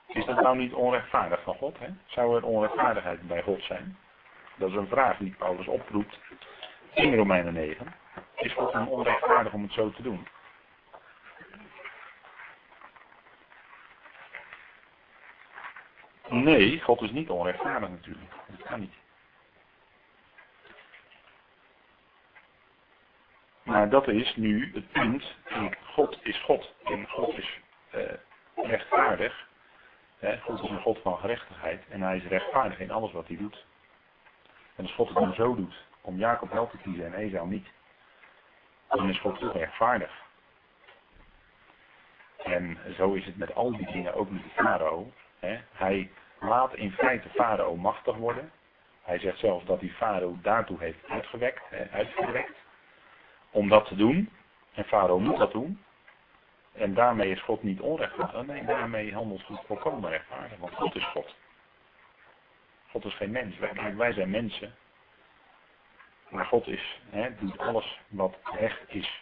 Is 0.07 0.25
dat 0.25 0.41
nou 0.41 0.57
niet 0.57 0.73
onrechtvaardig 0.73 1.43
van 1.43 1.55
God? 1.55 1.79
He? 1.79 1.87
Zou 2.05 2.37
er 2.37 2.45
onrechtvaardigheid 2.45 3.27
bij 3.27 3.41
God 3.41 3.63
zijn? 3.63 3.97
Dat 4.55 4.69
is 4.69 4.75
een 4.75 4.87
vraag 4.87 5.17
die 5.17 5.35
Paulus 5.37 5.67
oproept 5.67 6.19
in 6.93 7.15
Romeinen 7.15 7.53
9. 7.53 7.93
Is 8.41 8.53
God 8.53 8.71
dan 8.71 8.87
onrechtvaardig 8.87 9.53
om 9.53 9.61
het 9.61 9.71
zo 9.71 9.91
te 9.91 10.01
doen? 10.01 10.27
Nee, 16.27 16.81
God 16.81 17.01
is 17.01 17.11
niet 17.11 17.29
onrechtvaardig 17.29 17.89
natuurlijk. 17.89 18.31
Dat 18.47 18.67
kan 18.67 18.79
niet. 18.79 18.93
Maar 23.63 23.89
dat 23.89 24.07
is 24.07 24.35
nu 24.35 24.71
het 24.73 24.91
punt. 24.91 25.35
God 25.83 26.19
is 26.23 26.41
God. 26.41 26.73
En 26.83 27.07
God 27.07 27.37
is 27.37 27.59
uh, 27.95 28.01
rechtvaardig. 28.55 29.47
God 30.41 30.63
is 30.63 30.69
een 30.69 30.81
God 30.81 30.99
van 31.01 31.17
gerechtigheid. 31.17 31.83
En 31.89 32.01
hij 32.01 32.17
is 32.17 32.23
rechtvaardig 32.23 32.79
in 32.79 32.91
alles 32.91 33.11
wat 33.11 33.27
hij 33.27 33.37
doet. 33.37 33.65
En 34.75 34.83
als 34.83 34.93
God 34.93 35.07
het 35.07 35.17
dan 35.17 35.33
zo 35.33 35.55
doet, 35.55 35.85
om 36.01 36.17
Jacob 36.17 36.51
wel 36.51 36.69
te 36.69 36.77
kiezen 36.77 37.05
en 37.05 37.13
Esau 37.13 37.47
niet, 37.47 37.67
dan 38.97 39.09
is 39.09 39.19
God 39.19 39.39
toch 39.39 39.53
rechtvaardig. 39.53 40.11
En 42.37 42.77
zo 42.95 43.13
is 43.13 43.25
het 43.25 43.37
met 43.37 43.55
al 43.55 43.77
die 43.77 43.91
dingen 43.91 44.13
ook 44.13 44.29
met 44.29 44.43
de 44.43 44.49
farao. 44.49 45.11
Hij 45.71 46.11
laat 46.39 46.75
in 46.75 46.91
feite 46.91 47.29
farao 47.29 47.75
machtig 47.75 48.15
worden. 48.15 48.51
Hij 49.01 49.19
zegt 49.19 49.39
zelfs 49.39 49.65
dat 49.65 49.79
hij 49.79 49.89
farao 49.89 50.37
daartoe 50.41 50.79
heeft 50.79 51.09
uitgewekt, 51.09 51.61
uitgewekt 51.91 52.57
om 53.51 53.69
dat 53.69 53.85
te 53.85 53.95
doen. 53.95 54.29
En 54.73 54.83
farao 54.83 55.19
moet 55.19 55.37
dat 55.37 55.51
doen. 55.51 55.83
En 56.73 56.93
daarmee 56.93 57.31
is 57.31 57.41
God 57.41 57.63
niet 57.63 57.79
onrechtvaardig. 57.79 58.45
Nee, 58.45 58.65
daarmee 58.65 59.13
handelt 59.13 59.43
God 59.43 59.63
volkomen 59.65 60.09
rechtvaardig. 60.09 60.57
Want 60.57 60.75
God 60.75 60.95
is 60.95 61.05
God. 61.05 61.35
God 62.89 63.05
is 63.05 63.15
geen 63.15 63.31
mens. 63.31 63.55
Wij 63.95 64.13
zijn 64.13 64.29
mensen. 64.29 64.75
Maar 66.31 66.45
God 66.45 66.67
is, 66.67 66.99
hè, 67.09 67.35
doet 67.35 67.57
alles 67.57 67.99
wat 68.07 68.37
recht 68.59 68.83
is. 68.87 69.21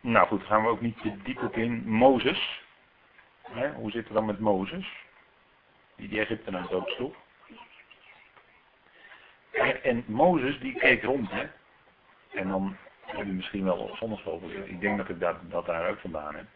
Nou 0.00 0.26
goed, 0.26 0.42
gaan 0.42 0.62
we 0.62 0.68
ook 0.68 0.80
niet 0.80 1.00
te 1.02 1.22
diep 1.22 1.42
op 1.42 1.56
in. 1.56 1.88
Mozes. 1.88 2.62
Hè, 3.42 3.72
hoe 3.72 3.90
zit 3.90 4.04
het 4.04 4.12
dan 4.12 4.24
met 4.24 4.38
Mozes? 4.38 4.88
Die 5.96 6.08
die 6.08 6.20
Egyptenaren 6.20 6.70
doodsloeg. 6.70 7.14
En 9.82 10.04
Mozes 10.06 10.60
die 10.60 10.78
keek 10.78 11.02
rond, 11.02 11.30
hè. 11.30 11.46
En 12.30 12.48
dan 12.48 12.76
heb 13.00 13.26
je 13.26 13.32
misschien 13.32 13.64
wel 13.64 13.96
op 14.00 14.42
Ik 14.64 14.80
denk 14.80 14.96
dat 14.98 15.08
ik 15.08 15.20
dat, 15.20 15.36
dat 15.50 15.66
daar 15.66 15.90
ook 15.90 15.98
vandaan 15.98 16.34
heb. 16.34 16.46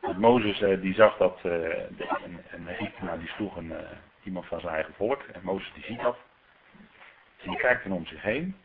Want 0.00 0.18
Mozes 0.18 0.60
eh, 0.60 0.80
die 0.80 0.94
zag 0.94 1.16
dat 1.16 1.40
uh, 1.44 1.52
een, 2.22 2.38
een 2.50 2.68
Egyptenaar 2.68 3.18
die 3.18 3.28
sloeg 3.28 3.56
een, 3.56 3.70
uh, 3.70 3.78
iemand 4.28 4.46
van 4.46 4.60
zijn 4.60 4.74
eigen 4.74 4.94
volk. 4.94 5.22
En 5.22 5.40
Mozes 5.42 5.72
die 5.72 5.84
ziet 5.84 6.00
dat. 6.00 6.16
En 7.42 7.50
die 7.50 7.58
kijkt 7.58 7.82
dan 7.82 7.92
om 7.92 8.06
zich 8.06 8.22
heen. 8.22 8.56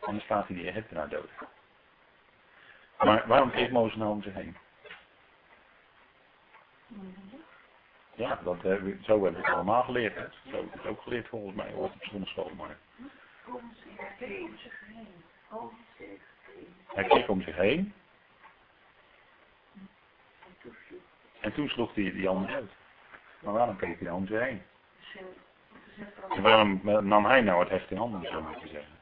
En 0.00 0.12
dan 0.12 0.20
staat 0.20 0.46
hij 0.46 0.56
die 0.56 0.68
Egyptenaar 0.68 1.08
dood. 1.08 1.30
Maar 2.98 3.26
waarom 3.26 3.50
keek 3.50 3.70
Mozes 3.70 3.96
nou 3.96 4.10
om 4.10 4.22
zich 4.22 4.34
heen? 4.34 4.56
Ja, 8.14 8.40
dat, 8.44 8.56
uh, 8.56 8.62
zo 8.62 9.12
hebben 9.12 9.32
we 9.32 9.38
het 9.38 9.54
allemaal 9.54 9.82
geleerd. 9.82 10.14
Zo 10.50 10.56
heb 10.56 10.64
ik 10.64 10.72
het 10.72 10.86
ook 10.86 11.02
geleerd 11.02 11.28
volgens 11.28 11.56
mij 11.56 11.72
op 11.72 11.92
zonneschool. 12.00 12.50
Maar... 12.56 12.76
Hij 16.86 17.04
keek 17.04 17.28
om 17.28 17.42
zich 17.42 17.56
heen. 17.56 17.94
En 21.40 21.52
toen 21.52 21.68
sloeg 21.68 21.94
hij 21.94 22.12
die 22.12 22.28
ander 22.28 22.54
uit. 22.54 22.70
Maar 23.40 23.52
waarom 23.52 23.76
keek 23.76 23.98
hij 23.98 24.08
dan 24.08 24.16
om 24.16 24.26
zich 24.26 24.40
heen? 24.40 24.62
En 26.30 26.42
waarom 26.42 26.80
nam 27.02 27.24
hij 27.24 27.40
nou 27.40 27.60
het 27.60 27.68
heft 27.68 27.90
in 27.90 27.96
handen, 27.96 28.30
zo 28.30 28.42
moet 28.42 28.60
je 28.60 28.68
zeggen? 28.68 28.98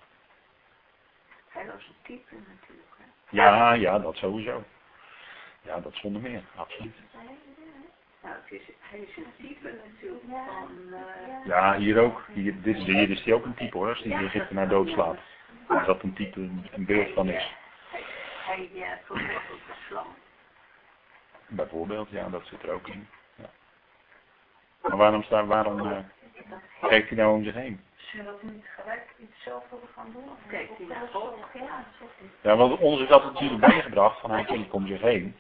Hij 1.49 1.67
was 1.67 1.87
een 1.87 1.95
type 2.03 2.35
natuurlijk. 2.35 2.95
Hè? 2.97 3.05
Ja, 3.31 3.73
ja, 3.73 3.99
dat 3.99 4.17
sowieso. 4.17 4.65
Ja, 5.63 5.81
dat 5.81 5.95
zonder 5.95 6.23
meer, 6.23 6.43
absoluut. 6.55 6.97
Nou, 8.23 8.35
het 8.35 8.53
is, 8.53 8.63
hij 8.79 8.99
is 8.99 9.17
een 9.17 9.33
type 9.37 9.81
natuurlijk 9.85 10.25
van... 10.25 10.71
Uh... 10.91 11.47
Ja, 11.47 11.77
hier 11.77 11.99
ook. 11.99 12.25
Hier, 12.33 12.63
dit, 12.63 12.77
hier 12.77 13.11
is 13.11 13.25
hij 13.25 13.35
ook 13.35 13.45
een 13.45 13.55
type 13.55 13.77
hoor, 13.77 13.89
als 13.89 14.03
hij 14.03 14.25
Egypte 14.25 14.55
naar 14.55 14.69
dood 14.69 14.89
slaat. 14.89 15.19
Als 15.69 15.87
dat 15.87 16.03
een 16.03 16.15
type, 16.15 16.41
een 16.41 16.85
beeld 16.85 17.15
van 17.15 17.29
is. 17.29 17.55
Hij, 17.91 18.71
hij 18.75 19.01
vermoordt 19.05 19.49
de 19.67 19.75
slang. 19.89 20.07
Bijvoorbeeld, 21.47 22.11
ja, 22.11 22.29
dat 22.29 22.47
zit 22.47 22.63
er 22.63 22.71
ook 22.71 22.89
in. 22.89 23.09
Maar 24.83 24.97
waarom, 24.97 25.23
staat, 25.23 25.47
waarom 25.47 25.79
uh, 25.79 25.99
kijkt 26.81 27.09
hij 27.09 27.19
nou 27.19 27.35
om 27.35 27.45
zich 27.45 27.55
heen? 27.55 27.81
Zullen 27.97 28.35
we 28.41 28.51
niet 28.53 28.67
gelijk 28.81 29.15
iets 29.19 29.43
zelf 29.43 29.65
willen 29.71 29.89
gaan 29.95 30.13
doen? 30.13 30.23
Of 30.23 30.49
kijkt 30.49 30.79
hij 30.79 30.87
naar 30.87 31.09
God? 31.13 31.35
Ja, 32.41 32.57
want 32.57 32.79
ons 32.79 33.01
is 33.01 33.09
dat 33.09 33.25
natuurlijk 33.25 33.67
meegebracht 33.67 34.21
van 34.21 34.31
hij 34.31 34.45
kijkt 34.45 34.71
om 34.71 34.87
zich 34.87 35.01
heen. 35.01 35.37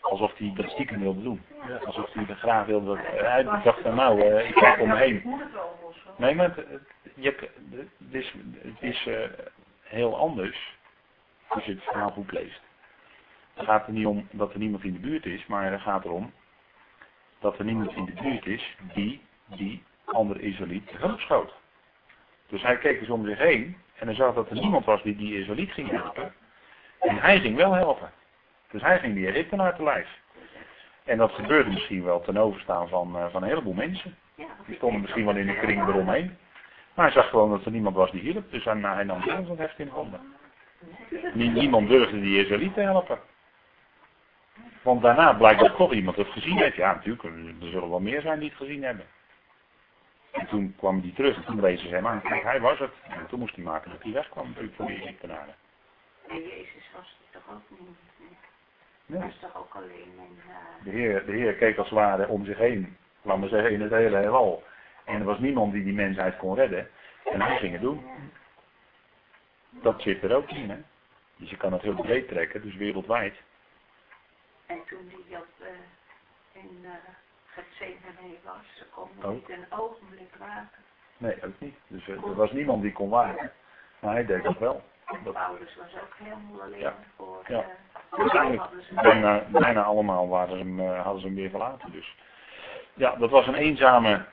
Alsof 0.00 0.36
hij 0.36 0.52
dat 0.54 0.70
stiekem 0.70 1.00
wilde 1.00 1.22
doen. 1.22 1.42
Alsof 1.84 2.12
hij 2.12 2.24
het 2.28 2.38
graag 2.38 2.66
wilde. 2.66 2.98
Hij 2.98 3.42
dacht 3.42 3.80
van 3.80 3.94
nou, 3.94 4.20
uh, 4.20 4.48
ik 4.48 4.54
kijk 4.54 4.80
om 4.80 4.88
me 4.88 4.96
heen. 4.96 5.40
Nee, 6.16 6.34
maar 6.34 6.56
het, 6.56 6.80
je, 7.14 7.50
het 7.70 8.14
is, 8.14 8.34
het 8.58 8.80
is 8.80 9.06
uh, 9.06 9.18
heel 9.82 10.16
anders 10.16 10.78
als 11.48 11.64
je 11.64 11.72
het 11.72 11.82
verhaal 11.82 12.10
goed 12.10 12.32
leest. 12.32 12.60
Het 13.54 13.64
gaat 13.64 13.86
er 13.86 13.92
niet 13.92 14.06
om 14.06 14.28
dat 14.30 14.52
er 14.52 14.58
niemand 14.58 14.84
in 14.84 14.92
de 14.92 14.98
buurt 14.98 15.26
is, 15.26 15.46
maar 15.46 15.72
het 15.72 15.80
gaat 15.80 16.04
erom 16.04 16.32
dat 17.40 17.58
er 17.58 17.64
niemand 17.64 17.92
in 17.92 18.04
de 18.04 18.22
buurt 18.22 18.46
is 18.46 18.76
die 18.94 19.22
die 19.46 19.82
andere 20.04 20.40
Israëliet 20.40 20.90
hulp 20.90 21.20
schoot. 21.20 21.52
Dus 22.48 22.62
hij 22.62 22.78
keek 22.78 23.00
eens 23.00 23.10
om 23.10 23.26
zich 23.26 23.38
heen 23.38 23.76
en 23.94 24.06
hij 24.06 24.14
zag 24.16 24.34
dat 24.34 24.50
er 24.50 24.56
niemand 24.56 24.84
was 24.84 25.02
die 25.02 25.16
die 25.16 25.38
Israëliet 25.38 25.72
ging 25.72 25.90
helpen. 25.90 26.32
En 27.00 27.16
hij 27.16 27.40
ging 27.40 27.56
wel 27.56 27.72
helpen. 27.72 28.10
Dus 28.70 28.82
hij 28.82 28.98
ging 28.98 29.14
die 29.14 29.26
Egyptenaar 29.26 29.76
te 29.76 29.82
lijf. 29.82 30.18
En 31.04 31.18
dat 31.18 31.32
gebeurde 31.32 31.70
misschien 31.70 32.04
wel 32.04 32.20
ten 32.20 32.36
overstaan 32.36 32.88
van, 32.88 33.16
uh, 33.16 33.26
van 33.30 33.42
een 33.42 33.48
heleboel 33.48 33.72
mensen. 33.72 34.16
Die 34.66 34.76
stonden 34.76 35.00
misschien 35.00 35.24
wel 35.24 35.36
in 35.36 35.46
de 35.46 35.58
kring 35.58 35.88
eromheen. 35.88 36.36
Maar 36.94 37.04
hij 37.04 37.14
zag 37.14 37.28
gewoon 37.28 37.50
dat 37.50 37.64
er 37.64 37.70
niemand 37.70 37.96
was 37.96 38.10
die 38.10 38.20
hielp. 38.20 38.50
Dus 38.50 38.64
hij, 38.64 38.76
hij 38.76 39.04
nam 39.04 39.22
zelf 39.22 39.48
het 39.48 39.58
heft 39.58 39.78
in 39.78 39.88
handen. 39.88 40.20
Niemand 41.32 41.88
durfde 41.88 42.20
die 42.20 42.44
Israëliet 42.44 42.74
te 42.74 42.80
helpen. 42.80 43.18
Want 44.82 45.02
daarna 45.02 45.32
blijkt 45.32 45.60
dat 45.60 45.76
toch 45.76 45.92
iemand 45.92 46.16
het 46.16 46.28
gezien 46.28 46.56
heeft. 46.56 46.76
Ja, 46.76 46.94
natuurlijk, 46.94 47.24
er 47.24 47.68
zullen 47.70 47.90
wel 47.90 48.00
meer 48.00 48.20
zijn 48.20 48.38
die 48.38 48.48
het 48.48 48.58
gezien 48.58 48.82
hebben. 48.82 49.06
En 50.30 50.46
toen 50.46 50.74
kwam 50.76 51.00
hij 51.00 51.12
terug 51.14 51.36
en 51.36 51.44
toen 51.44 51.60
wezen 51.60 51.88
ze 51.88 51.94
hem 51.94 52.06
aan. 52.06 52.22
Kijk, 52.22 52.42
hij 52.42 52.60
was 52.60 52.78
het. 52.78 52.92
En 53.08 53.26
toen 53.28 53.38
moest 53.38 53.54
hij 53.54 53.64
maken 53.64 53.90
dat 53.90 54.02
hij 54.02 54.12
wegkwam 54.12 54.46
natuurlijk 54.46 54.74
voor 54.74 54.86
die 54.86 55.02
Egyptenaren. 55.02 55.54
En 56.28 56.36
Jezus 56.36 56.90
was 56.96 57.18
het 57.18 57.42
toch 57.42 57.54
ook 57.54 57.78
niet? 57.78 58.28
Nee. 59.06 59.20
Was 59.20 59.38
toch 59.40 59.56
ook 59.56 59.74
alleen 59.74 60.12
in... 60.16 60.38
Uh... 60.48 60.84
De, 60.84 60.90
heer, 60.90 61.26
de 61.26 61.32
Heer 61.32 61.54
keek 61.54 61.78
als 61.78 61.88
het 61.88 61.98
ware 61.98 62.28
om 62.28 62.44
zich 62.44 62.58
heen. 62.58 62.96
Laten 63.22 63.42
we 63.42 63.48
zeggen, 63.48 63.72
in 63.72 63.80
het 63.80 63.90
hele 63.90 64.16
heelal. 64.16 64.62
En 65.04 65.14
er 65.14 65.24
was 65.24 65.38
niemand 65.38 65.72
die 65.72 65.84
die 65.84 65.92
mensheid 65.92 66.36
kon 66.36 66.54
redden. 66.54 66.88
En 67.24 67.40
hij 67.40 67.56
ging 67.56 67.72
het 67.72 67.80
doen. 67.80 68.04
Dat 69.70 70.02
zit 70.02 70.22
er 70.22 70.34
ook 70.34 70.50
in, 70.50 70.70
hè. 70.70 70.76
Dus 71.36 71.50
je 71.50 71.56
kan 71.56 71.72
het 71.72 71.82
heel 71.82 71.94
breed 71.94 72.28
trekken, 72.28 72.62
dus 72.62 72.76
wereldwijd. 72.76 73.34
En 74.70 74.82
toen 74.86 75.08
die 75.08 75.36
op, 75.36 75.46
uh, 75.60 75.68
in 76.62 76.78
uh, 76.82 76.90
Gethsemane 77.46 78.36
was, 78.44 78.76
ze 78.76 78.84
konden 78.94 79.34
niet 79.34 79.48
een 79.48 79.64
ogenblik 79.78 80.34
waken. 80.38 80.82
Nee, 81.16 81.44
ook 81.44 81.60
niet. 81.60 81.74
Dus 81.86 82.06
uh, 82.06 82.14
er 82.14 82.34
was 82.34 82.52
niemand 82.52 82.82
die 82.82 82.92
kon 82.92 83.08
waken. 83.08 83.52
Maar 84.00 84.12
hij 84.12 84.26
deed 84.26 84.42
dat 84.42 84.58
wel. 84.58 84.82
Dat... 85.24 85.32
Paulus 85.32 85.76
was 85.76 86.02
ook 86.02 86.14
helemaal 86.16 86.62
alleen 86.62 86.78
ja. 86.78 86.94
voor... 87.16 87.44
Ja. 87.48 87.64
Uiteindelijk, 88.10 88.70
bijna, 89.02 89.44
bijna 89.48 89.82
allemaal 89.82 90.28
waren 90.28 90.58
ze 90.58 90.64
hem, 90.64 90.80
hadden 90.80 91.20
ze 91.20 91.26
hem 91.26 91.36
weer 91.36 91.50
verlaten. 91.50 91.92
Dus 91.92 92.16
ja, 92.94 93.16
dat 93.16 93.30
was 93.30 93.46
een 93.46 93.54
eenzame 93.54 94.24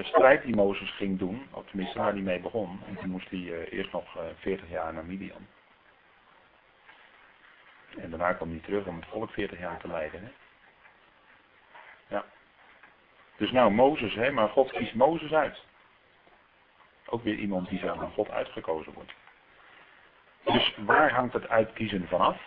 strijd 0.00 0.42
die 0.42 0.56
Mozes 0.56 0.90
ging 0.90 1.18
doen. 1.18 1.46
Of 1.50 1.66
tenminste 1.66 1.98
waar 1.98 2.12
hij 2.12 2.20
mee 2.20 2.40
begon. 2.40 2.80
En 2.86 2.96
toen 2.96 3.10
moest 3.10 3.30
hij 3.30 3.68
eerst 3.68 3.92
nog 3.92 4.16
uh, 4.16 4.22
40 4.36 4.70
jaar 4.70 4.94
naar 4.94 5.04
Midian. 5.04 5.46
En 7.98 8.10
daarna 8.10 8.32
kwam 8.32 8.50
hij 8.50 8.58
terug 8.58 8.86
om 8.86 8.96
het 8.96 9.08
volk 9.08 9.30
40 9.30 9.58
jaar 9.58 9.78
te 9.80 9.88
leiden. 9.88 10.22
Hè? 10.22 10.30
Ja. 12.14 12.24
Dus 13.36 13.50
nou, 13.50 13.70
Mozes, 13.70 14.14
hè, 14.14 14.30
maar 14.30 14.48
God 14.48 14.72
kiest 14.72 14.94
Mozes 14.94 15.32
uit. 15.32 15.64
Ook 17.06 17.22
weer 17.22 17.34
iemand 17.34 17.68
die 17.68 17.78
zo 17.78 17.94
van 17.94 18.12
God 18.12 18.30
uitgekozen 18.30 18.92
wordt. 18.92 19.12
Dus 20.44 20.76
waar 20.76 21.12
hangt 21.12 21.32
het 21.32 21.48
uitkiezen 21.48 22.08
vanaf? 22.08 22.40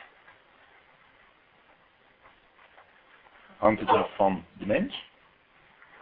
Hangt 3.58 3.80
het 3.80 3.90
af 3.90 4.16
van 4.16 4.46
de 4.54 4.66
mens? 4.66 5.12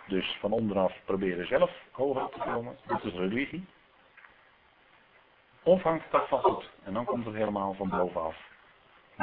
Dus 0.07 0.37
van 0.39 0.51
onderaf 0.51 0.93
proberen 1.05 1.47
zelf 1.47 1.71
hoger 1.91 2.29
te 2.29 2.39
komen. 2.39 2.77
Dat 2.85 3.03
is 3.03 3.13
religie. 3.13 3.65
Of 5.63 5.81
hangt 5.81 6.03
het 6.03 6.21
af 6.21 6.27
van 6.27 6.41
God? 6.41 6.69
En 6.83 6.93
dan 6.93 7.05
komt 7.05 7.25
het 7.25 7.35
helemaal 7.35 7.73
van 7.73 7.89
bovenaf 7.89 8.50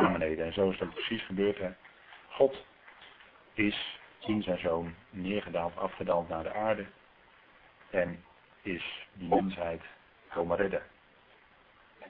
naar 0.00 0.12
beneden. 0.12 0.46
En 0.46 0.52
zo 0.52 0.70
is 0.70 0.78
dat 0.78 0.94
precies 0.94 1.22
gebeurd. 1.22 1.58
Hè. 1.58 1.70
God 2.28 2.64
is 3.54 3.98
in 4.20 4.42
zijn 4.42 4.58
zoon 4.58 4.94
neergedaald, 5.10 5.76
afgedaald 5.76 6.28
naar 6.28 6.42
de 6.42 6.54
aarde. 6.54 6.86
En 7.90 8.24
is 8.62 9.06
die 9.12 9.28
mensheid 9.28 9.82
komen 10.28 10.56
redden. 10.56 10.82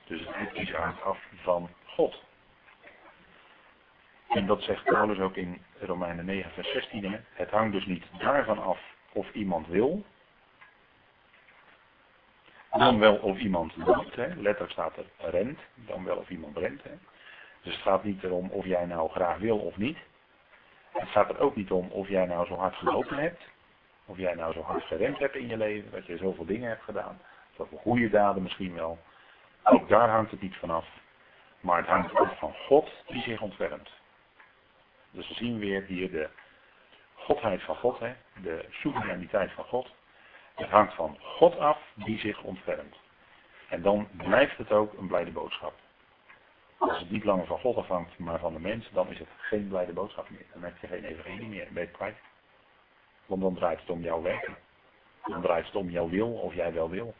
Dus 0.04 0.20
het 0.26 0.54
is 0.54 0.72
hangt 0.72 1.02
af 1.02 1.18
van 1.42 1.70
God. 1.84 2.22
En 4.28 4.46
dat 4.46 4.62
zegt 4.62 4.84
Paulus 4.84 5.18
ook 5.18 5.36
in 5.36 5.62
Romeinen 5.80 6.24
9 6.24 6.50
vers 6.50 6.72
16. 6.72 7.12
Hè? 7.12 7.18
Het 7.32 7.50
hangt 7.50 7.72
dus 7.72 7.86
niet 7.86 8.04
daarvan 8.18 8.58
af 8.58 8.80
of 9.12 9.32
iemand 9.32 9.66
wil. 9.66 10.04
Dan 12.70 12.98
wel 12.98 13.16
of 13.16 13.38
iemand 13.38 13.76
loopt. 13.76 14.16
Letterlijk 14.16 14.70
staat 14.70 14.96
er 14.96 15.30
rent. 15.30 15.58
Dan 15.74 16.04
wel 16.04 16.16
of 16.16 16.28
iemand 16.30 16.56
rent. 16.56 16.82
Hè? 16.82 16.90
Dus 17.62 17.74
het 17.74 17.82
gaat 17.82 18.04
niet 18.04 18.22
erom 18.22 18.50
of 18.50 18.64
jij 18.64 18.84
nou 18.84 19.10
graag 19.10 19.38
wil 19.38 19.58
of 19.58 19.76
niet. 19.76 19.98
Het 20.92 21.08
gaat 21.08 21.28
er 21.28 21.38
ook 21.38 21.56
niet 21.56 21.70
om 21.70 21.88
of 21.90 22.08
jij 22.08 22.26
nou 22.26 22.46
zo 22.46 22.54
hard 22.54 22.74
gelopen 22.74 23.18
hebt. 23.18 23.42
Of 24.04 24.16
jij 24.16 24.34
nou 24.34 24.52
zo 24.52 24.62
hard 24.62 24.84
gerend 24.84 25.18
hebt 25.18 25.34
in 25.34 25.48
je 25.48 25.56
leven. 25.56 25.90
Dat 25.90 26.06
je 26.06 26.16
zoveel 26.16 26.44
dingen 26.44 26.68
hebt 26.68 26.82
gedaan. 26.82 27.20
Zoveel 27.56 27.78
goede 27.78 28.10
daden 28.10 28.42
misschien 28.42 28.74
wel. 28.74 28.98
Ook 29.62 29.88
daar 29.88 30.08
hangt 30.08 30.30
het 30.30 30.40
niet 30.40 30.56
vanaf. 30.56 30.86
Maar 31.60 31.76
het 31.76 31.86
hangt 31.86 32.14
af 32.14 32.38
van 32.38 32.54
God 32.54 32.90
die 33.06 33.22
zich 33.22 33.40
ontfermt. 33.40 33.90
Dus 35.10 35.28
we 35.28 35.34
zien 35.34 35.58
weer 35.58 35.82
hier 35.82 36.10
de 36.10 36.28
godheid 37.14 37.62
van 37.62 37.76
God, 37.76 37.98
hè? 37.98 38.14
de 38.42 38.64
soevereiniteit 38.70 39.52
van 39.52 39.64
God. 39.64 39.94
Het 40.54 40.68
hangt 40.68 40.94
van 40.94 41.18
God 41.20 41.58
af 41.58 41.78
die 41.94 42.18
zich 42.18 42.42
ontfermt. 42.42 42.96
En 43.68 43.82
dan 43.82 44.08
blijft 44.12 44.56
het 44.56 44.72
ook 44.72 44.92
een 44.92 45.06
blijde 45.06 45.30
boodschap. 45.30 45.74
Als 46.78 46.98
het 46.98 47.10
niet 47.10 47.24
langer 47.24 47.46
van 47.46 47.58
God 47.58 47.76
afhangt, 47.76 48.18
maar 48.18 48.38
van 48.38 48.52
de 48.52 48.60
mens, 48.60 48.90
dan 48.92 49.10
is 49.10 49.18
het 49.18 49.28
geen 49.36 49.68
blijde 49.68 49.92
boodschap 49.92 50.30
meer. 50.30 50.46
Dan 50.52 50.62
heb 50.62 50.78
je 50.78 50.86
geen 50.86 51.04
evangelie 51.04 51.48
meer, 51.48 51.68
ben 51.70 51.82
je 51.82 51.88
kwijt. 51.88 52.16
Want 53.26 53.40
dan 53.40 53.54
draait 53.54 53.80
het 53.80 53.90
om 53.90 54.00
jouw 54.00 54.22
werken. 54.22 54.56
Dan 55.24 55.42
draait 55.42 55.66
het 55.66 55.74
om 55.74 55.90
jouw 55.90 56.08
wil, 56.08 56.32
of 56.32 56.54
jij 56.54 56.72
wel 56.72 56.90
wil. 56.90 57.14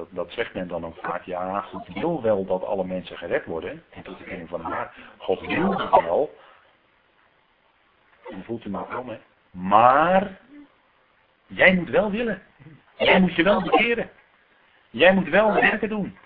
Dat, 0.00 0.08
dat 0.10 0.32
zegt 0.32 0.54
men 0.54 0.68
dan 0.68 0.86
ook 0.86 0.96
vaak. 0.96 1.22
Ja, 1.22 1.60
God 1.60 1.86
wil 1.86 2.22
wel 2.22 2.44
dat 2.44 2.64
alle 2.64 2.84
mensen 2.84 3.16
gered 3.16 3.44
worden. 3.44 3.84
En 3.90 4.02
tot 4.02 4.18
de 4.18 4.24
kenning 4.24 4.48
van 4.48 4.62
de. 4.62 4.86
God 5.16 5.40
wil 5.40 5.78
het 5.78 5.90
wel. 5.90 6.38
En 8.30 8.44
voelt 8.44 8.64
u 8.64 8.70
maar 8.70 8.98
om, 8.98 9.08
hè. 9.08 9.18
Maar, 9.50 10.40
jij 11.46 11.74
moet 11.74 11.88
wel 11.88 12.10
willen. 12.10 12.42
Jij 12.98 13.20
moet 13.20 13.34
je 13.34 13.42
wel 13.42 13.62
bekeren. 13.62 14.10
Jij 14.90 15.14
moet 15.14 15.28
wel 15.28 15.52
werken 15.52 15.88
doen. 15.88 16.18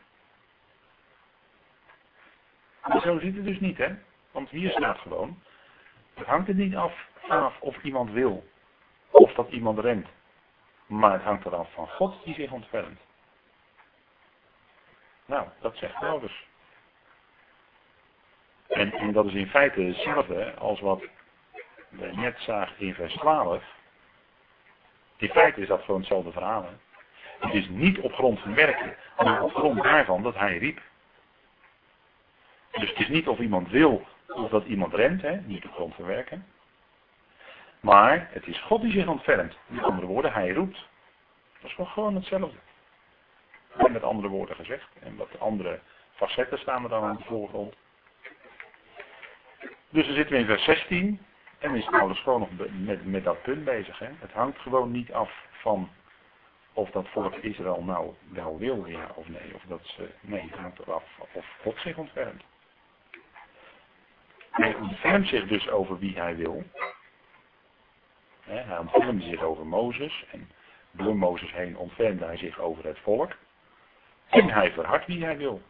Maar 2.87 3.01
zo 3.01 3.19
zit 3.19 3.35
het 3.35 3.45
dus 3.45 3.61
niet, 3.61 3.79
hè. 3.79 3.95
Want 4.31 4.49
hier 4.51 4.71
staat 4.71 4.99
gewoon, 4.99 5.43
het 6.15 6.27
hangt 6.27 6.49
er 6.49 6.55
niet 6.55 6.77
af 6.77 7.09
vanaf 7.15 7.61
of 7.61 7.83
iemand 7.83 8.11
wil. 8.11 8.49
Of 9.11 9.33
dat 9.33 9.51
iemand 9.51 9.79
rent. 9.79 10.07
Maar 10.87 11.13
het 11.13 11.23
hangt 11.23 11.47
eraf 11.47 11.73
van 11.73 11.89
God 11.89 12.25
die 12.25 12.35
zich 12.35 12.51
ontfermt. 12.51 13.01
Nou, 15.27 15.49
dat 15.61 15.77
zegt 15.77 15.99
Paulus. 15.99 16.47
En, 18.69 18.93
en 18.93 19.13
dat 19.13 19.27
is 19.27 19.35
in 19.35 19.49
feite 19.49 19.81
hetzelfde 19.81 20.55
als 20.55 20.81
wat 20.81 21.03
we 21.89 22.07
net 22.07 22.39
zagen 22.39 22.79
in 22.79 22.95
vers 22.95 23.15
12. 23.15 23.65
In 25.17 25.29
feite 25.29 25.61
is 25.61 25.69
dat 25.69 25.83
gewoon 25.83 26.01
hetzelfde 26.01 26.33
verhaal. 26.33 26.69
Het 27.39 27.55
is 27.55 27.69
niet 27.69 27.99
op 27.99 28.13
grond 28.13 28.41
van 28.41 28.55
werken, 28.55 28.97
maar 29.17 29.43
op 29.43 29.55
grond 29.55 29.83
daarvan 29.83 30.23
dat 30.23 30.35
hij 30.35 30.59
riep. 30.59 30.81
Dus 32.75 32.89
het 32.89 32.99
is 32.99 33.09
niet 33.09 33.29
of 33.29 33.39
iemand 33.39 33.69
wil 33.69 34.07
of 34.27 34.51
dat 34.51 34.65
iemand 34.65 34.95
rent, 34.95 35.23
hè? 35.23 35.37
niet 35.37 35.65
op 35.65 35.73
grond 35.73 35.95
van 35.95 36.05
werken. 36.05 36.47
Maar 37.81 38.29
het 38.31 38.47
is 38.47 38.61
God 38.61 38.83
die 38.83 38.93
zich 38.93 39.07
ontfermt. 39.07 39.57
Met 39.67 39.85
andere 39.85 40.07
woorden, 40.07 40.33
hij 40.33 40.53
roept. 40.53 40.89
Dat 41.61 41.71
is 41.71 41.77
gewoon 41.89 42.15
hetzelfde. 42.15 42.59
Met 43.91 44.03
andere 44.03 44.29
woorden 44.29 44.57
gezegd. 44.57 44.89
En 45.01 45.17
wat 45.17 45.41
andere 45.41 45.81
facetten 46.13 46.59
staan 46.59 46.83
er 46.83 46.89
dan 46.89 47.03
aan 47.03 47.17
de 47.17 47.25
voorgrond. 47.25 47.75
Dus 49.89 50.07
dan 50.07 50.15
zitten 50.15 50.35
we 50.35 50.41
in 50.41 50.47
vers 50.47 50.65
16. 50.65 51.27
En 51.59 51.75
is 51.75 51.85
Paulus 51.85 52.21
gewoon 52.21 52.41
nog 52.41 52.49
met, 52.73 53.07
met 53.07 53.25
dat 53.25 53.43
punt 53.43 53.65
bezig. 53.65 53.99
Hè. 53.99 54.09
Het 54.19 54.33
hangt 54.33 54.59
gewoon 54.59 54.91
niet 54.91 55.13
af 55.13 55.33
van 55.51 55.91
of 56.73 56.91
dat 56.91 57.09
volk 57.09 57.35
Israël 57.35 57.83
nou 57.83 58.15
wel 58.33 58.59
wil, 58.59 58.87
ja 58.87 59.11
of 59.15 59.29
nee. 59.29 59.55
Of 59.55 59.63
dat 59.69 59.81
ze, 59.83 60.11
nee, 60.21 60.41
het 60.41 60.59
hangt 60.59 60.85
of 60.85 61.47
God 61.63 61.79
zich 61.79 61.97
ontfermt. 61.97 62.43
Hij 64.55 64.75
ontfermt 64.75 65.29
zich 65.29 65.47
dus 65.47 65.69
over 65.69 65.99
wie 65.99 66.19
hij 66.19 66.37
wil. 66.37 66.63
Hij 68.41 68.79
ontfermt 68.79 69.23
zich 69.23 69.43
over 69.43 69.67
Mozes. 69.67 70.25
En 70.31 70.51
door 70.91 71.17
Mozes 71.17 71.53
heen 71.53 71.77
ontfermde 71.77 72.25
hij 72.25 72.37
zich 72.37 72.59
over 72.59 72.85
het 72.85 72.99
volk. 72.99 73.33
En 74.29 74.49
hij 74.49 74.73
verhardt 74.73 75.07
wie 75.07 75.25
hij 75.25 75.37
wil. 75.37 75.63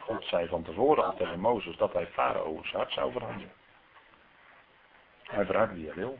God 0.00 0.24
zei 0.24 0.48
van 0.48 0.62
tevoren 0.62 1.04
al 1.04 1.16
tegen 1.16 1.40
Mozes 1.40 1.76
dat 1.76 1.92
hij 1.92 2.06
Farao's 2.06 2.72
hart 2.72 2.92
zou 2.92 3.12
veranderen. 3.12 3.52
Hij 5.22 5.44
verhardt 5.44 5.72
wie 5.72 5.86
hij 5.86 5.94
wil. 5.94 6.18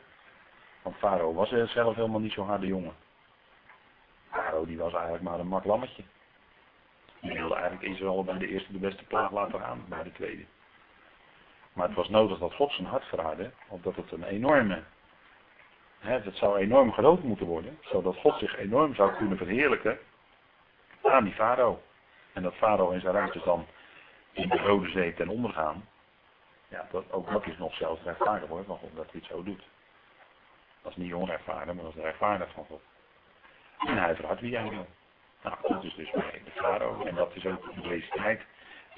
Want 0.82 0.96
Farao 0.96 1.34
was 1.34 1.48
zelf 1.48 1.94
helemaal 1.94 2.20
niet 2.20 2.32
zo'n 2.32 2.46
harde 2.46 2.66
jongen. 2.66 2.96
Farao 4.30 4.64
die 4.64 4.78
was 4.78 4.92
eigenlijk 4.92 5.22
maar 5.22 5.38
een 5.38 5.46
mak 5.46 5.64
lammetje. 5.64 6.02
Die 7.20 7.32
wilde 7.32 7.54
eigenlijk 7.54 7.94
Israël 7.94 8.24
bij 8.24 8.38
de 8.38 8.48
eerste 8.48 8.72
de 8.72 8.78
beste 8.78 9.04
plaag 9.04 9.30
laten 9.30 9.60
gaan, 9.60 9.84
bij 9.88 10.02
de 10.02 10.12
tweede. 10.12 10.44
Maar 11.78 11.86
het 11.86 11.96
was 11.96 12.08
nodig 12.08 12.38
dat 12.38 12.54
God 12.54 12.72
zijn 12.72 12.86
hart 12.86 13.04
verhardde, 13.04 13.50
omdat 13.68 13.96
het 13.96 14.12
een 14.12 14.24
enorme, 14.24 14.82
hè, 15.98 16.20
het 16.20 16.36
zou 16.36 16.58
enorm 16.58 16.92
groot 16.92 17.22
moeten 17.22 17.46
worden, 17.46 17.78
zodat 17.80 18.16
God 18.16 18.38
zich 18.38 18.56
enorm 18.56 18.94
zou 18.94 19.14
kunnen 19.14 19.36
verheerlijken 19.36 19.98
aan 21.02 21.24
die 21.24 21.32
farao. 21.32 21.82
En 22.32 22.42
dat 22.42 22.54
farao 22.54 22.90
en 22.90 23.00
zijn 23.00 23.14
ruimtes 23.14 23.42
dan 23.42 23.66
in 24.32 24.48
de 24.48 24.56
Rode 24.56 24.88
Zee 24.88 25.14
ten 25.14 25.28
onder 25.28 25.52
gaan. 25.52 25.88
Ja, 26.68 26.88
dat, 26.90 27.12
ook 27.12 27.30
dat 27.30 27.46
is 27.46 27.58
nog 27.58 27.74
zelfs 27.74 28.02
rechtvaardig 28.02 28.48
hoor, 28.48 28.64
van 28.64 28.78
God 28.78 28.96
dat 28.96 29.10
hij 29.10 29.20
het 29.20 29.30
zo 29.30 29.42
doet. 29.42 29.62
Dat 30.82 30.90
is 30.90 30.96
niet 30.96 31.14
onrechtvaardig, 31.14 31.74
maar 31.74 31.84
dat 31.84 31.94
is 31.94 32.02
rechtvaardig 32.02 32.52
van 32.52 32.64
God. 32.64 32.82
En 33.86 33.98
hij 33.98 34.14
verhardt 34.14 34.40
wie 34.40 34.56
hij 34.56 34.68
wil. 34.68 34.86
Nou, 35.42 35.56
dat 35.62 35.84
is 35.84 35.94
dus 35.94 36.10
bij 36.10 36.42
de 36.44 36.50
farao. 36.50 37.04
En 37.04 37.14
dat 37.14 37.34
is 37.34 37.46
ook 37.46 37.82
deze 37.82 38.08
tijd. 38.08 38.42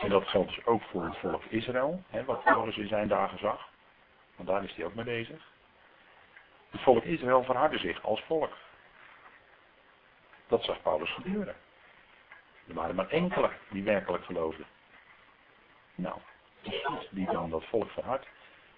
En 0.01 0.09
dat 0.09 0.29
geldt 0.29 0.49
dus 0.49 0.67
ook 0.67 0.83
voor 0.83 1.05
het 1.05 1.17
volk 1.17 1.45
Israël, 1.45 2.03
hè, 2.09 2.25
wat 2.25 2.45
Paulus 2.45 2.77
in 2.77 2.89
zijn 2.89 3.09
dagen 3.09 3.39
zag. 3.39 3.69
Want 4.37 4.49
daar 4.49 4.65
is 4.65 4.75
hij 4.75 4.85
ook 4.85 4.95
mee 4.95 5.05
bezig. 5.05 5.49
Het 6.71 6.81
volk 6.81 7.05
Israël 7.05 7.45
verhardde 7.45 7.79
zich 7.79 8.03
als 8.03 8.23
volk. 8.23 8.57
Dat 10.49 10.65
zag 10.65 10.83
Paulus 10.83 11.11
gebeuren. 11.11 11.55
Er 12.69 12.75
waren 12.75 12.95
maar 12.95 13.09
enkele 13.09 13.51
die 13.71 13.83
werkelijk 13.83 14.25
geloofden. 14.25 14.67
Nou, 15.95 16.19
die 17.11 17.27
dan 17.27 17.51
dat 17.51 17.65
volk 17.65 17.91
verhardt. 17.91 18.27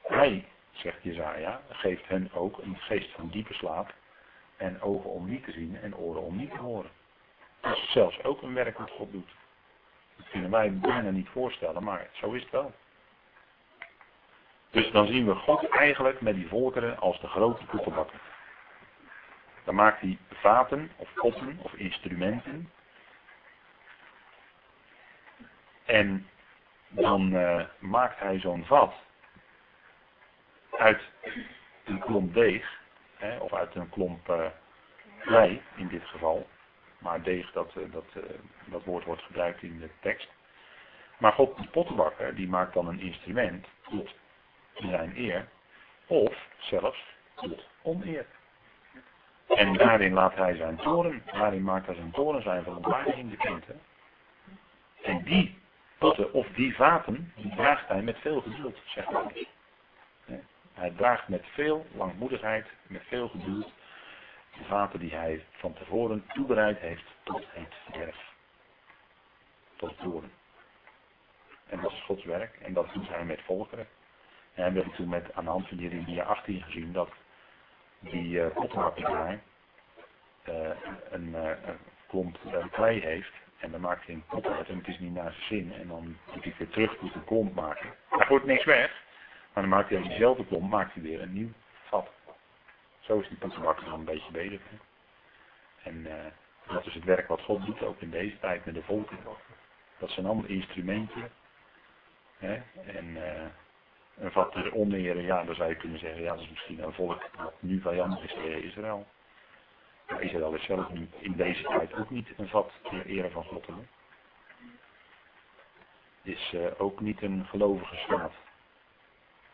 Hij, 0.02 0.48
zegt 0.70 1.02
Jezaja, 1.02 1.60
geeft 1.68 2.08
hen 2.08 2.30
ook 2.32 2.58
een 2.58 2.76
geest 2.76 3.10
van 3.10 3.28
diepe 3.28 3.54
slaap. 3.54 3.94
En 4.56 4.80
ogen 4.80 5.10
om 5.10 5.28
niet 5.28 5.44
te 5.44 5.52
zien 5.52 5.76
en 5.76 5.96
oren 5.96 6.22
om 6.22 6.36
niet 6.36 6.50
te 6.50 6.58
horen. 6.58 6.90
Dat 7.60 7.76
is 7.76 7.92
zelfs 7.92 8.22
ook 8.22 8.42
een 8.42 8.54
werk 8.54 8.78
wat 8.78 8.90
God 8.90 9.12
doet. 9.12 9.30
Dat 10.22 10.30
kunnen 10.30 10.50
wij 10.50 10.78
bijna 10.78 11.10
niet 11.10 11.28
voorstellen, 11.28 11.84
maar 11.84 12.06
zo 12.12 12.32
is 12.32 12.42
het 12.42 12.50
wel. 12.50 12.72
Dus 14.70 14.90
dan 14.90 15.06
zien 15.06 15.26
we 15.26 15.34
God 15.34 15.68
eigenlijk 15.68 16.20
met 16.20 16.34
die 16.34 16.48
volkeren 16.48 16.98
als 16.98 17.20
de 17.20 17.26
grote 17.26 17.64
koekenbakker. 17.66 18.20
Dan 19.64 19.74
maakt 19.74 20.00
hij 20.00 20.18
vaten 20.30 20.90
of 20.96 21.12
potten 21.14 21.58
of 21.62 21.74
instrumenten 21.74 22.70
En 25.84 26.28
dan 26.88 27.32
uh, 27.34 27.64
maakt 27.78 28.18
hij 28.18 28.38
zo'n 28.38 28.64
vat 28.64 28.94
uit 30.70 31.02
een 31.84 31.98
klomp 31.98 32.34
deeg, 32.34 32.80
hè, 33.16 33.38
of 33.38 33.52
uit 33.52 33.74
een 33.74 33.88
klomp 33.88 34.28
uh, 34.28 34.46
klei 35.20 35.62
in 35.76 35.88
dit 35.88 36.04
geval. 36.04 36.46
Maar 37.02 37.22
deeg, 37.22 37.52
dat, 37.52 37.74
uh, 37.76 37.92
dat, 37.92 38.04
dat 38.64 38.84
woord 38.84 39.04
wordt 39.04 39.22
gebruikt 39.22 39.62
in 39.62 39.78
de 39.78 39.90
tekst. 40.00 40.28
Maar 41.18 41.32
God, 41.32 41.56
de 41.56 41.68
pottenbakker, 41.68 42.34
die 42.34 42.48
maakt 42.48 42.74
dan 42.74 42.88
een 42.88 43.00
instrument 43.00 43.66
tot 43.90 44.14
zijn 44.74 45.12
eer, 45.16 45.48
of 46.06 46.34
zelfs 46.58 47.04
tot 47.34 47.68
oneer. 47.82 48.26
En 49.48 49.72
daarin 49.72 50.12
laat 50.12 50.34
hij 50.34 50.56
zijn 50.56 50.76
toren, 50.76 51.22
daarin 51.32 51.62
maakt 51.62 51.86
hij 51.86 51.94
zijn 51.94 52.10
toren 52.10 52.42
zijn 52.42 52.62
verontwaardiging 52.62 53.30
bekend. 53.30 53.64
Hè. 53.66 53.74
En 55.02 55.22
die 55.22 55.58
potten 55.98 56.32
of 56.32 56.46
die 56.46 56.74
vaten, 56.74 57.32
die 57.36 57.54
draagt 57.54 57.88
hij 57.88 58.02
met 58.02 58.18
veel 58.18 58.40
geduld, 58.40 58.78
zegt 58.84 59.08
hij. 59.08 59.46
Hij 60.72 60.90
draagt 60.90 61.28
met 61.28 61.44
veel 61.46 61.86
langmoedigheid, 61.94 62.66
met 62.86 63.02
veel 63.06 63.28
geduld, 63.28 63.72
de 64.58 64.64
vaten 64.64 65.00
die 65.00 65.14
hij 65.14 65.44
van 65.50 65.72
tevoren 65.72 66.24
toebereid 66.28 66.78
heeft 66.78 67.04
tot 67.22 67.44
het 67.48 67.74
verderf. 67.84 68.16
Tot 69.76 69.90
het 69.90 70.00
doorn. 70.00 70.32
En 71.66 71.80
dat 71.80 71.92
is 71.92 72.02
Gods 72.02 72.24
werk 72.24 72.56
en 72.62 72.72
dat 72.72 72.92
doet 72.92 73.08
hij 73.08 73.24
met 73.24 73.40
volkeren. 73.42 73.86
En 74.54 74.72
we 74.72 74.78
hebben 74.80 74.94
toen 74.94 75.08
met, 75.08 75.34
aan 75.34 75.44
de 75.44 75.50
hand 75.50 75.68
van 75.68 75.76
Jeremia 75.76 76.24
18 76.24 76.62
gezien 76.62 76.92
dat 76.92 77.10
die 77.98 78.28
uh, 78.28 78.46
daar 78.72 79.40
uh, 80.48 80.70
een, 81.10 81.28
uh, 81.28 81.50
klomp 82.08 82.38
klei 82.70 83.00
heeft 83.00 83.32
En 83.58 83.70
dan 83.70 83.80
maakt 83.80 84.06
hij 84.06 84.14
een 84.14 84.24
pot 84.26 84.46
uit 84.46 84.68
en 84.68 84.76
het 84.76 84.88
is 84.88 84.98
niet 84.98 85.14
naar 85.14 85.32
zijn 85.32 85.44
zin. 85.44 85.72
En 85.72 85.88
dan 85.88 86.16
moet 86.34 86.44
hij 86.44 86.54
weer 86.58 86.68
terug 86.68 87.00
moet 87.00 87.14
een 87.14 87.24
klomp 87.24 87.54
maken. 87.54 87.94
Daar 88.10 88.28
wordt 88.28 88.44
niks 88.44 88.64
weg. 88.64 89.02
Maar 89.52 89.62
dan 89.62 89.72
maakt 89.72 89.88
hij 89.88 89.98
uit 89.98 90.06
diezelfde 90.06 90.46
klomp 90.46 90.70
maakt 90.70 90.94
hij 90.94 91.02
weer 91.02 91.22
een 91.22 91.32
nieuw. 91.32 91.50
Zo 93.02 93.18
is 93.18 93.28
die 93.28 93.38
pottenbakker 93.38 93.84
dan 93.84 93.98
een 93.98 94.04
beetje 94.04 94.32
bezig. 94.32 94.60
En 95.82 95.96
uh, 95.96 96.14
dat 96.66 96.86
is 96.86 96.94
het 96.94 97.04
werk 97.04 97.28
wat 97.28 97.42
God 97.42 97.66
doet, 97.66 97.82
ook 97.82 98.00
in 98.00 98.10
deze 98.10 98.38
tijd 98.38 98.64
met 98.64 98.74
de 98.74 98.82
volken. 98.82 99.18
Dat 99.98 100.10
zijn 100.10 100.26
allemaal 100.26 100.44
instrumenten. 100.44 101.30
Hè? 102.38 102.62
En 102.86 103.06
uh, 103.06 103.44
een 104.18 104.32
vat 104.32 104.52
ter 104.52 104.74
oneren, 104.74 105.22
ja, 105.22 105.44
dan 105.44 105.54
zou 105.54 105.68
je 105.68 105.76
kunnen 105.76 105.98
zeggen, 105.98 106.22
ja, 106.22 106.32
dat 106.32 106.42
is 106.42 106.50
misschien 106.50 106.82
een 106.82 106.92
volk 106.92 107.30
dat 107.36 107.54
nu 107.58 107.80
vijandig 107.80 108.22
is 108.22 108.32
tegen 108.32 108.62
Israël. 108.62 109.06
Maar 110.08 110.22
Israël 110.22 110.54
is 110.54 110.64
zelf 110.64 110.90
nu 110.90 111.08
in 111.18 111.36
deze 111.36 111.62
tijd 111.62 111.94
ook 111.94 112.10
niet 112.10 112.28
een 112.36 112.48
vat 112.48 112.72
ter 112.82 113.06
ere 113.06 113.30
van 113.30 113.44
God. 113.44 113.66
Hè? 113.66 113.74
Is 116.22 116.52
uh, 116.54 116.66
ook 116.78 117.00
niet 117.00 117.22
een 117.22 117.46
gelovige 117.46 117.96
staat. 117.96 118.32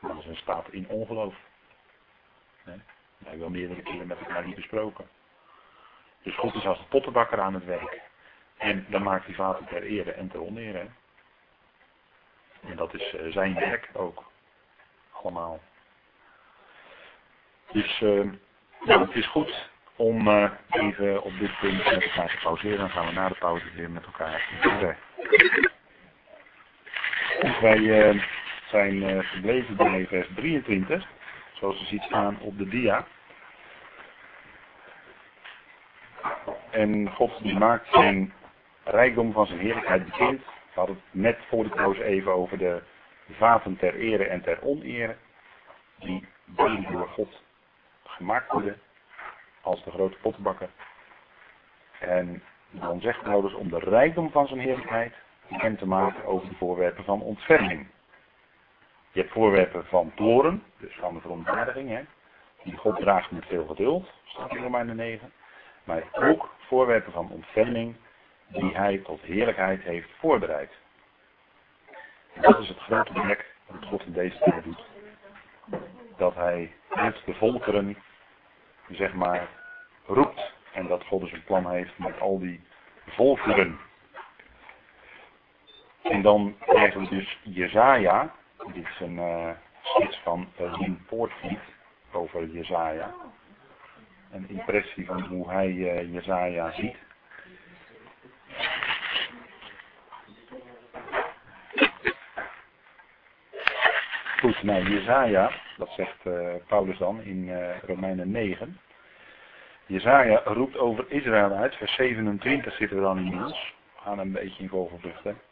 Dat 0.01 0.19
is 0.19 0.27
een 0.27 0.37
staat 0.37 0.69
in 0.69 0.89
ongeloof. 0.89 1.35
Dat 3.19 3.29
hebben 3.29 3.39
we 3.39 3.45
al 3.45 3.51
meerdere 3.51 3.83
keren 3.83 4.07
met 4.07 4.19
elkaar 4.19 4.47
niet 4.47 4.55
besproken. 4.55 5.09
Dus 6.23 6.37
God 6.37 6.55
is 6.55 6.67
als 6.67 6.79
de 6.79 6.85
pottenbakker 6.89 7.41
aan 7.41 7.55
het 7.55 7.65
werk. 7.65 8.01
En 8.57 8.87
dan 8.89 9.03
maakt 9.03 9.27
hij 9.27 9.35
vaten 9.35 9.67
ter 9.67 9.83
ere 9.83 10.13
en 10.13 10.29
ter 10.29 10.41
onere. 10.41 10.87
En 12.61 12.77
dat 12.77 12.95
is 12.95 13.15
uh, 13.15 13.33
zijn 13.33 13.55
werk 13.55 13.89
ook. 13.93 14.25
Allemaal. 15.13 15.61
Dus 17.73 18.01
uh, 18.01 18.31
nou, 18.81 19.01
het 19.01 19.15
is 19.15 19.27
goed 19.27 19.71
om 19.97 20.29
uh, 20.29 20.51
even 20.69 21.23
op 21.23 21.39
dit 21.39 21.59
punt 21.59 21.85
met 21.85 22.03
elkaar 22.03 22.31
te 22.31 22.39
pauzeren. 22.43 22.79
Dan 22.79 22.91
gaan 22.91 23.07
we 23.07 23.13
na 23.13 23.29
de 23.29 23.35
pauze 23.39 23.71
weer 23.75 23.91
met 23.91 24.05
elkaar 24.05 24.59
verder. 24.61 24.97
Wij 27.61 28.23
zijn 28.71 29.25
gebleven 29.25 29.77
bij 29.77 30.07
vers 30.07 30.29
23. 30.35 31.07
Zoals 31.59 31.79
je 31.79 31.85
ziet 31.85 32.03
staan 32.03 32.39
op 32.41 32.59
de 32.59 32.69
dia. 32.69 33.07
En 36.71 37.11
God 37.11 37.43
die 37.43 37.59
maakt 37.59 37.89
zijn 37.93 38.33
rijkdom 38.85 39.33
van 39.33 39.47
zijn 39.47 39.59
heerlijkheid 39.59 40.05
bekend. 40.05 40.41
We 40.41 40.85
hadden 40.85 40.97
het 40.97 41.21
net 41.23 41.39
voor 41.49 41.65
de 41.65 41.71
pauze 41.71 42.05
even 42.05 42.33
over 42.33 42.59
de 42.59 42.83
vaten 43.31 43.77
ter 43.77 43.95
ere 43.95 44.25
en 44.25 44.43
ter 44.43 44.63
onere. 44.63 45.17
Die 45.99 46.27
door 46.91 47.09
God 47.09 47.43
gemaakt 48.05 48.53
worden 48.53 48.81
als 49.61 49.85
de 49.85 49.91
grote 49.91 50.17
pottenbakker. 50.17 50.69
En 51.99 52.43
dan 52.71 53.01
zegt 53.01 53.23
Paulus 53.23 53.55
om 53.55 53.69
de 53.69 53.79
rijkdom 53.79 54.31
van 54.31 54.47
zijn 54.47 54.61
heerlijkheid 54.61 55.15
bekend 55.49 55.79
te 55.79 55.87
maken 55.87 56.25
over 56.25 56.49
de 56.49 56.55
voorwerpen 56.55 57.05
van 57.05 57.23
ontferming. 57.23 57.87
Je 59.13 59.21
hebt 59.21 59.33
voorwerpen 59.33 59.87
van 59.87 60.13
toren, 60.15 60.63
dus 60.79 60.95
van 60.95 61.15
de 61.15 61.21
verontwaardiging, 61.21 62.07
die 62.63 62.77
God 62.77 62.97
draagt 62.97 63.31
met 63.31 63.47
veel 63.47 63.67
geduld, 63.67 64.13
staat 64.25 64.55
in 64.55 64.63
Romeinen 64.63 64.97
9. 64.97 65.33
Maar 65.85 66.03
ook 66.13 66.51
voorwerpen 66.59 67.13
van 67.13 67.31
ontferming 67.31 67.97
die 68.47 68.77
hij 68.77 68.99
tot 68.99 69.21
heerlijkheid 69.21 69.83
heeft 69.83 70.11
voorbereid. 70.19 70.71
Dat 72.41 72.59
is 72.59 72.69
het 72.69 72.79
grote 72.79 73.13
werk 73.13 73.55
dat 73.67 73.89
God 73.89 74.07
in 74.07 74.13
deze 74.13 74.39
tijd 74.39 74.65
doet. 74.65 74.85
Dat 76.17 76.35
hij 76.35 76.75
met 76.89 77.23
de 77.25 77.35
volkeren, 77.35 77.97
zeg 78.89 79.15
maar, 79.15 79.49
roept. 80.07 80.53
En 80.73 80.87
dat 80.87 81.05
God 81.05 81.21
dus 81.21 81.33
een 81.33 81.45
plan 81.45 81.71
heeft 81.71 81.99
met 81.99 82.21
al 82.21 82.39
die 82.39 82.61
volkeren. 83.07 83.79
En 86.03 86.23
dan 86.23 86.57
krijgen 86.59 87.01
we 87.01 87.09
dus 87.09 87.39
Jezaja. 87.43 88.35
Dit 88.67 88.87
is 88.87 89.01
een 89.01 89.17
uh, 89.17 89.51
schets 89.83 90.21
van 90.23 90.49
Rien 90.57 91.05
Poortvliet 91.09 91.59
over 92.13 92.47
Jezaja. 92.47 93.15
Een 94.33 94.49
impressie 94.49 95.07
van 95.07 95.23
hoe 95.23 95.51
hij 95.51 95.69
uh, 95.69 96.13
Jezaja 96.13 96.71
ziet. 96.71 96.97
Goed, 104.39 104.63
nou 104.63 104.89
Jezaja, 104.89 105.51
dat 105.77 105.91
zegt 105.91 106.27
uh, 106.27 106.55
Paulus 106.67 106.99
dan 106.99 107.23
in 107.23 107.51
Romeinen 107.87 108.31
9. 108.31 108.79
Jezaja 109.87 110.41
roept 110.45 110.77
over 110.79 111.05
Israël 111.09 111.53
uit, 111.53 111.75
vers 111.75 111.95
27 111.95 112.77
zitten 112.77 112.97
we 112.97 113.03
dan 113.03 113.19
in 113.19 113.45
ons. 113.45 113.75
We 113.95 114.01
gaan 114.03 114.19
een 114.19 114.33
beetje 114.33 114.63
in 114.63 114.69
vogelvluchten. 114.69 115.48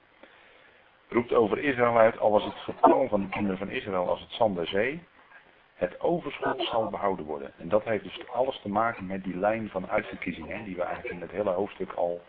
Roept 1.08 1.32
over 1.32 1.58
Israël 1.58 1.98
uit, 1.98 2.18
al 2.18 2.30
was 2.30 2.44
het 2.44 2.54
getal 2.54 3.08
van 3.08 3.20
de 3.20 3.28
kinderen 3.28 3.58
van 3.58 3.70
Israël 3.70 4.08
als 4.08 4.20
het 4.20 4.30
zand 4.30 4.56
der 4.56 4.66
zee. 4.66 5.02
Het 5.74 6.00
overschot 6.00 6.62
zal 6.62 6.90
behouden 6.90 7.24
worden. 7.24 7.52
En 7.58 7.68
dat 7.68 7.84
heeft 7.84 8.04
dus 8.04 8.28
alles 8.28 8.60
te 8.60 8.68
maken 8.68 9.06
met 9.06 9.24
die 9.24 9.36
lijn 9.36 9.68
van 9.70 9.90
uitverkiezingen, 9.90 10.64
die 10.64 10.76
we 10.76 10.82
eigenlijk 10.82 11.14
in 11.14 11.20
het 11.20 11.30
hele 11.30 11.50
hoofdstuk 11.50 11.92
al 11.92 12.22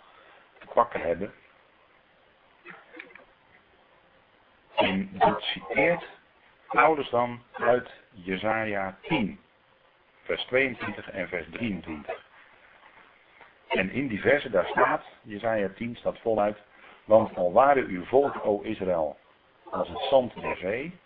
te 0.59 0.67
pakken 0.73 1.01
hebben. 1.01 1.33
En 4.75 5.09
dat 5.13 5.41
citeert 5.41 6.03
Paulus 6.67 7.09
dan 7.09 7.41
uit 7.51 7.89
Jezaja 8.11 8.97
10, 9.01 9.39
vers 10.23 10.43
22 10.45 11.11
en 11.11 11.27
vers 11.27 11.47
23. 11.51 12.25
En 13.67 13.91
in 13.91 14.07
die 14.07 14.21
versen 14.21 14.51
daar 14.51 14.67
staat, 14.67 15.03
Jezaja 15.21 15.69
10 15.75 15.95
staat 15.95 16.19
voluit, 16.19 16.57
want 17.07 17.53
waren 17.53 17.85
uw 17.85 18.05
volk, 18.05 18.45
o 18.45 18.61
Israël, 18.61 19.17
als 19.63 19.89
het 19.89 20.01
zand 20.09 20.41
der 20.41 20.57
zee, 20.57 20.99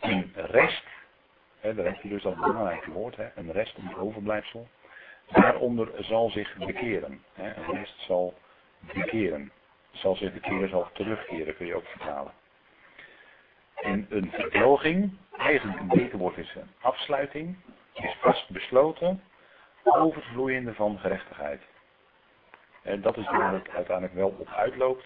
een 0.00 0.32
rest, 0.34 0.84
hè, 1.60 1.74
daar 1.74 1.84
heb 1.84 2.02
je 2.02 2.08
dus 2.08 2.22
dat 2.22 2.34
belangrijke 2.34 2.90
woord, 2.90 3.16
hè, 3.16 3.28
een 3.34 3.52
rest, 3.52 3.76
een 3.76 3.96
overblijfsel, 3.96 4.68
daaronder 5.26 5.88
zal 6.04 6.30
zich 6.30 6.56
bekeren. 6.56 7.24
Hè, 7.34 7.54
een 7.56 7.74
rest 7.74 8.00
zal 8.00 8.34
bekeren. 8.80 9.52
Zal 9.90 10.16
zich 10.16 10.32
bekeren, 10.32 10.68
zal 10.68 10.88
terugkeren, 10.92 11.56
kun 11.56 11.66
je 11.66 11.74
ook 11.74 11.86
vertalen. 11.86 12.32
En 13.74 14.06
een 14.08 14.30
verdroging, 14.30 15.16
eigenlijk 15.36 15.80
een 15.80 15.88
beter 15.88 16.18
woord 16.18 16.36
is 16.36 16.54
een 16.54 16.70
afsluiting, 16.80 17.56
is 17.92 18.16
vast 18.20 18.50
besloten, 18.50 19.22
overvloeiende 19.82 20.74
van 20.74 20.98
gerechtigheid. 20.98 21.62
En 22.84 23.00
dat 23.00 23.16
is 23.16 23.30
waar 23.30 23.52
het 23.52 23.68
uiteindelijk 23.68 24.16
wel 24.16 24.34
op 24.38 24.48
uitloopt. 24.48 25.04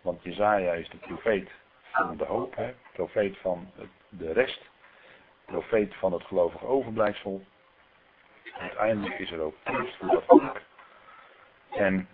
Want 0.00 0.22
Jezaja 0.22 0.72
is 0.72 0.88
de 0.88 0.96
profeet 0.96 1.50
van 1.82 2.16
de 2.16 2.24
hoop, 2.24 2.56
hè? 2.56 2.74
profeet 2.92 3.38
van 3.38 3.70
de 4.08 4.32
rest, 4.32 4.60
profeet 5.44 5.94
van 5.94 6.12
het 6.12 6.22
gelovig 6.22 6.64
overblijfsel. 6.64 7.44
Uiteindelijk 8.58 9.18
is 9.18 9.30
er 9.30 9.40
ook 9.40 9.54
troost 9.62 9.96
voor 9.96 10.08
dat 10.08 10.24
volk. 10.26 10.60
En 11.70 12.08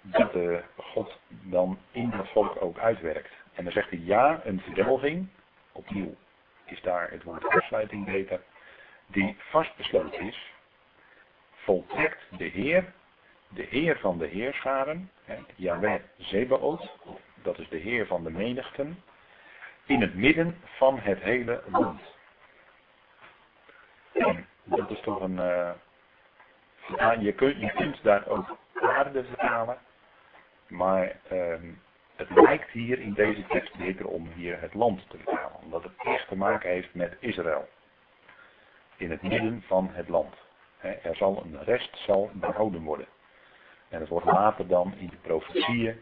dat 0.00 0.32
de 0.32 0.62
God 0.76 1.18
dan 1.28 1.78
in 1.90 2.10
dat 2.10 2.28
volk 2.28 2.62
ook 2.62 2.78
uitwerkt. 2.78 3.32
En 3.52 3.64
dan 3.64 3.72
zegt 3.72 3.90
hij 3.90 3.98
ja, 3.98 4.40
een 4.44 4.60
verdelging, 4.60 5.28
opnieuw 5.72 6.14
is 6.64 6.80
daar 6.80 7.10
het 7.10 7.22
woord 7.22 7.48
afsluiting 7.48 8.04
beter, 8.04 8.40
die 9.06 9.36
vastbesloten 9.38 10.20
is, 10.20 10.52
voltrekt 11.54 12.22
de 12.38 12.44
Heer, 12.44 12.92
de 13.54 13.62
Heer 13.62 13.98
van 13.98 14.18
de 14.18 14.26
Heerscharen, 14.26 15.10
Yahweh 15.56 16.00
Zebaot, 16.16 16.96
dat 17.42 17.58
is 17.58 17.68
de 17.68 17.76
Heer 17.76 18.06
van 18.06 18.24
de 18.24 18.30
menigten, 18.30 19.02
in 19.86 20.00
het 20.00 20.14
midden 20.14 20.60
van 20.64 20.98
het 20.98 21.18
hele 21.18 21.62
land. 21.66 22.00
En 24.12 24.46
dat 24.64 24.90
is 24.90 25.00
toch 25.00 25.20
een, 25.20 25.36
uh, 25.36 25.70
je, 27.20 27.32
kunt, 27.32 27.60
je 27.60 27.72
kunt 27.72 28.02
daar 28.02 28.26
ook 28.26 28.56
aarde 28.74 29.24
vertalen, 29.24 29.78
maar 30.68 31.16
uh, 31.32 31.54
het 32.16 32.30
lijkt 32.30 32.70
hier 32.70 32.98
in 32.98 33.12
deze 33.12 33.46
tekst 33.46 33.76
beter 33.76 34.06
om 34.06 34.28
hier 34.34 34.60
het 34.60 34.74
land 34.74 35.10
te 35.10 35.16
vertalen, 35.16 35.56
omdat 35.62 35.82
het 35.82 35.92
echt 35.98 36.28
te 36.28 36.36
maken 36.36 36.70
heeft 36.70 36.94
met 36.94 37.16
Israël. 37.20 37.68
In 38.96 39.10
het 39.10 39.22
midden 39.22 39.62
van 39.66 39.90
het 39.92 40.08
land. 40.08 40.34
Er 40.80 41.16
zal 41.16 41.42
een 41.44 41.64
rest 41.64 41.96
zal 41.96 42.30
behouden 42.34 42.82
worden. 42.82 43.06
En 43.92 44.00
het 44.00 44.08
wordt 44.08 44.26
later 44.26 44.66
dan 44.66 44.94
in 44.96 45.08
de 45.08 45.16
profetieën, 45.16 46.00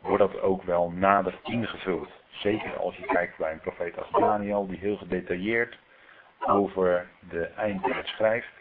wordt 0.00 0.32
dat 0.32 0.40
ook 0.40 0.62
wel 0.62 0.90
nader 0.90 1.38
ingevuld. 1.42 2.08
Zeker 2.28 2.76
als 2.76 2.96
je 2.96 3.06
kijkt 3.06 3.36
bij 3.36 3.52
een 3.52 3.60
profeet 3.60 3.98
als 3.98 4.10
Daniel, 4.10 4.66
die 4.66 4.78
heel 4.78 4.96
gedetailleerd 4.96 5.78
over 6.46 7.08
de 7.28 7.44
eindtijd 7.44 8.06
schrijft. 8.06 8.52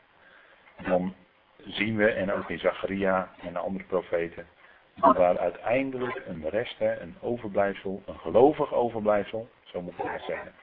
Dan 0.83 1.15
zien 1.57 1.95
we, 1.97 2.11
en 2.11 2.33
ook 2.33 2.49
in 2.49 2.59
Zacharia 2.59 3.29
en 3.41 3.53
de 3.53 3.59
andere 3.59 3.85
profeten, 3.85 4.47
dat 4.95 5.15
daar 5.15 5.37
uiteindelijk 5.37 6.21
een 6.27 6.49
rest, 6.49 6.75
een 6.79 7.15
overblijfsel, 7.21 8.03
een 8.05 8.19
gelovig 8.19 8.73
overblijfsel, 8.73 9.49
zo 9.63 9.81
moet 9.81 9.93
ik 9.97 10.05
het 10.05 10.21
zeggen, 10.21 10.53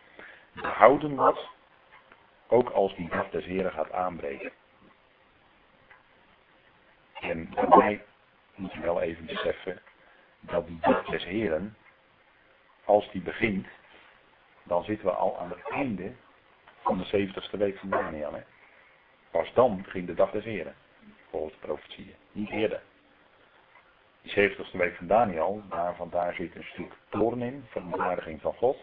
behouden 0.52 1.16
wordt, 1.16 1.48
ook 2.48 2.70
als 2.70 2.94
die 2.96 3.08
dag 3.08 3.30
des 3.30 3.44
Heren 3.44 3.72
gaat 3.72 3.92
aanbreken. 3.92 4.52
En 7.22 7.50
daarbij 7.54 8.04
moet 8.54 8.72
je 8.72 8.80
wel 8.80 9.00
even 9.00 9.26
beseffen 9.26 9.80
dat 10.40 10.66
die 10.66 10.78
dag 10.80 11.04
des 11.04 11.24
heren, 11.24 11.76
als 12.84 13.10
die 13.10 13.22
begint, 13.22 13.66
dan 14.62 14.84
zitten 14.84 15.06
we 15.06 15.12
al 15.12 15.38
aan 15.38 15.50
het 15.50 15.68
einde 15.70 16.12
van 16.80 16.98
de 16.98 17.28
70ste 17.28 17.58
week 17.58 17.78
van 17.78 17.90
Daniel. 17.90 18.32
Hè? 18.32 18.42
Pas 19.30 19.52
dan 19.52 19.82
begint 19.82 20.06
de 20.06 20.14
dag 20.14 20.30
des 20.30 20.44
heren, 20.44 20.74
volgens 21.30 21.52
de 21.52 21.66
profetieën, 21.66 22.14
niet 22.32 22.50
eerder. 22.50 22.82
Die 24.22 24.50
70ste 24.50 24.76
week 24.76 24.96
van 24.96 25.06
Daniel, 25.06 25.62
daar, 25.68 25.96
daar 26.10 26.34
zit 26.34 26.54
een 26.54 26.64
stuk 26.64 26.92
toorn 27.08 27.42
in, 27.42 27.64
verontwaardiging 27.68 28.40
van 28.40 28.54
God. 28.54 28.76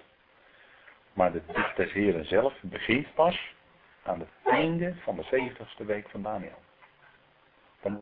Maar 1.13 1.31
de 1.31 1.41
dag 1.53 1.73
des 1.73 1.91
heren 1.91 2.25
zelf 2.25 2.53
begint 2.61 3.13
pas 3.13 3.53
aan 4.03 4.19
het 4.19 4.29
einde 4.43 4.95
van 4.95 5.15
de 5.15 5.25
70ste 5.25 5.85
week 5.85 6.09
van 6.09 6.21
Daniel. 6.21 6.59
Dan 7.81 8.01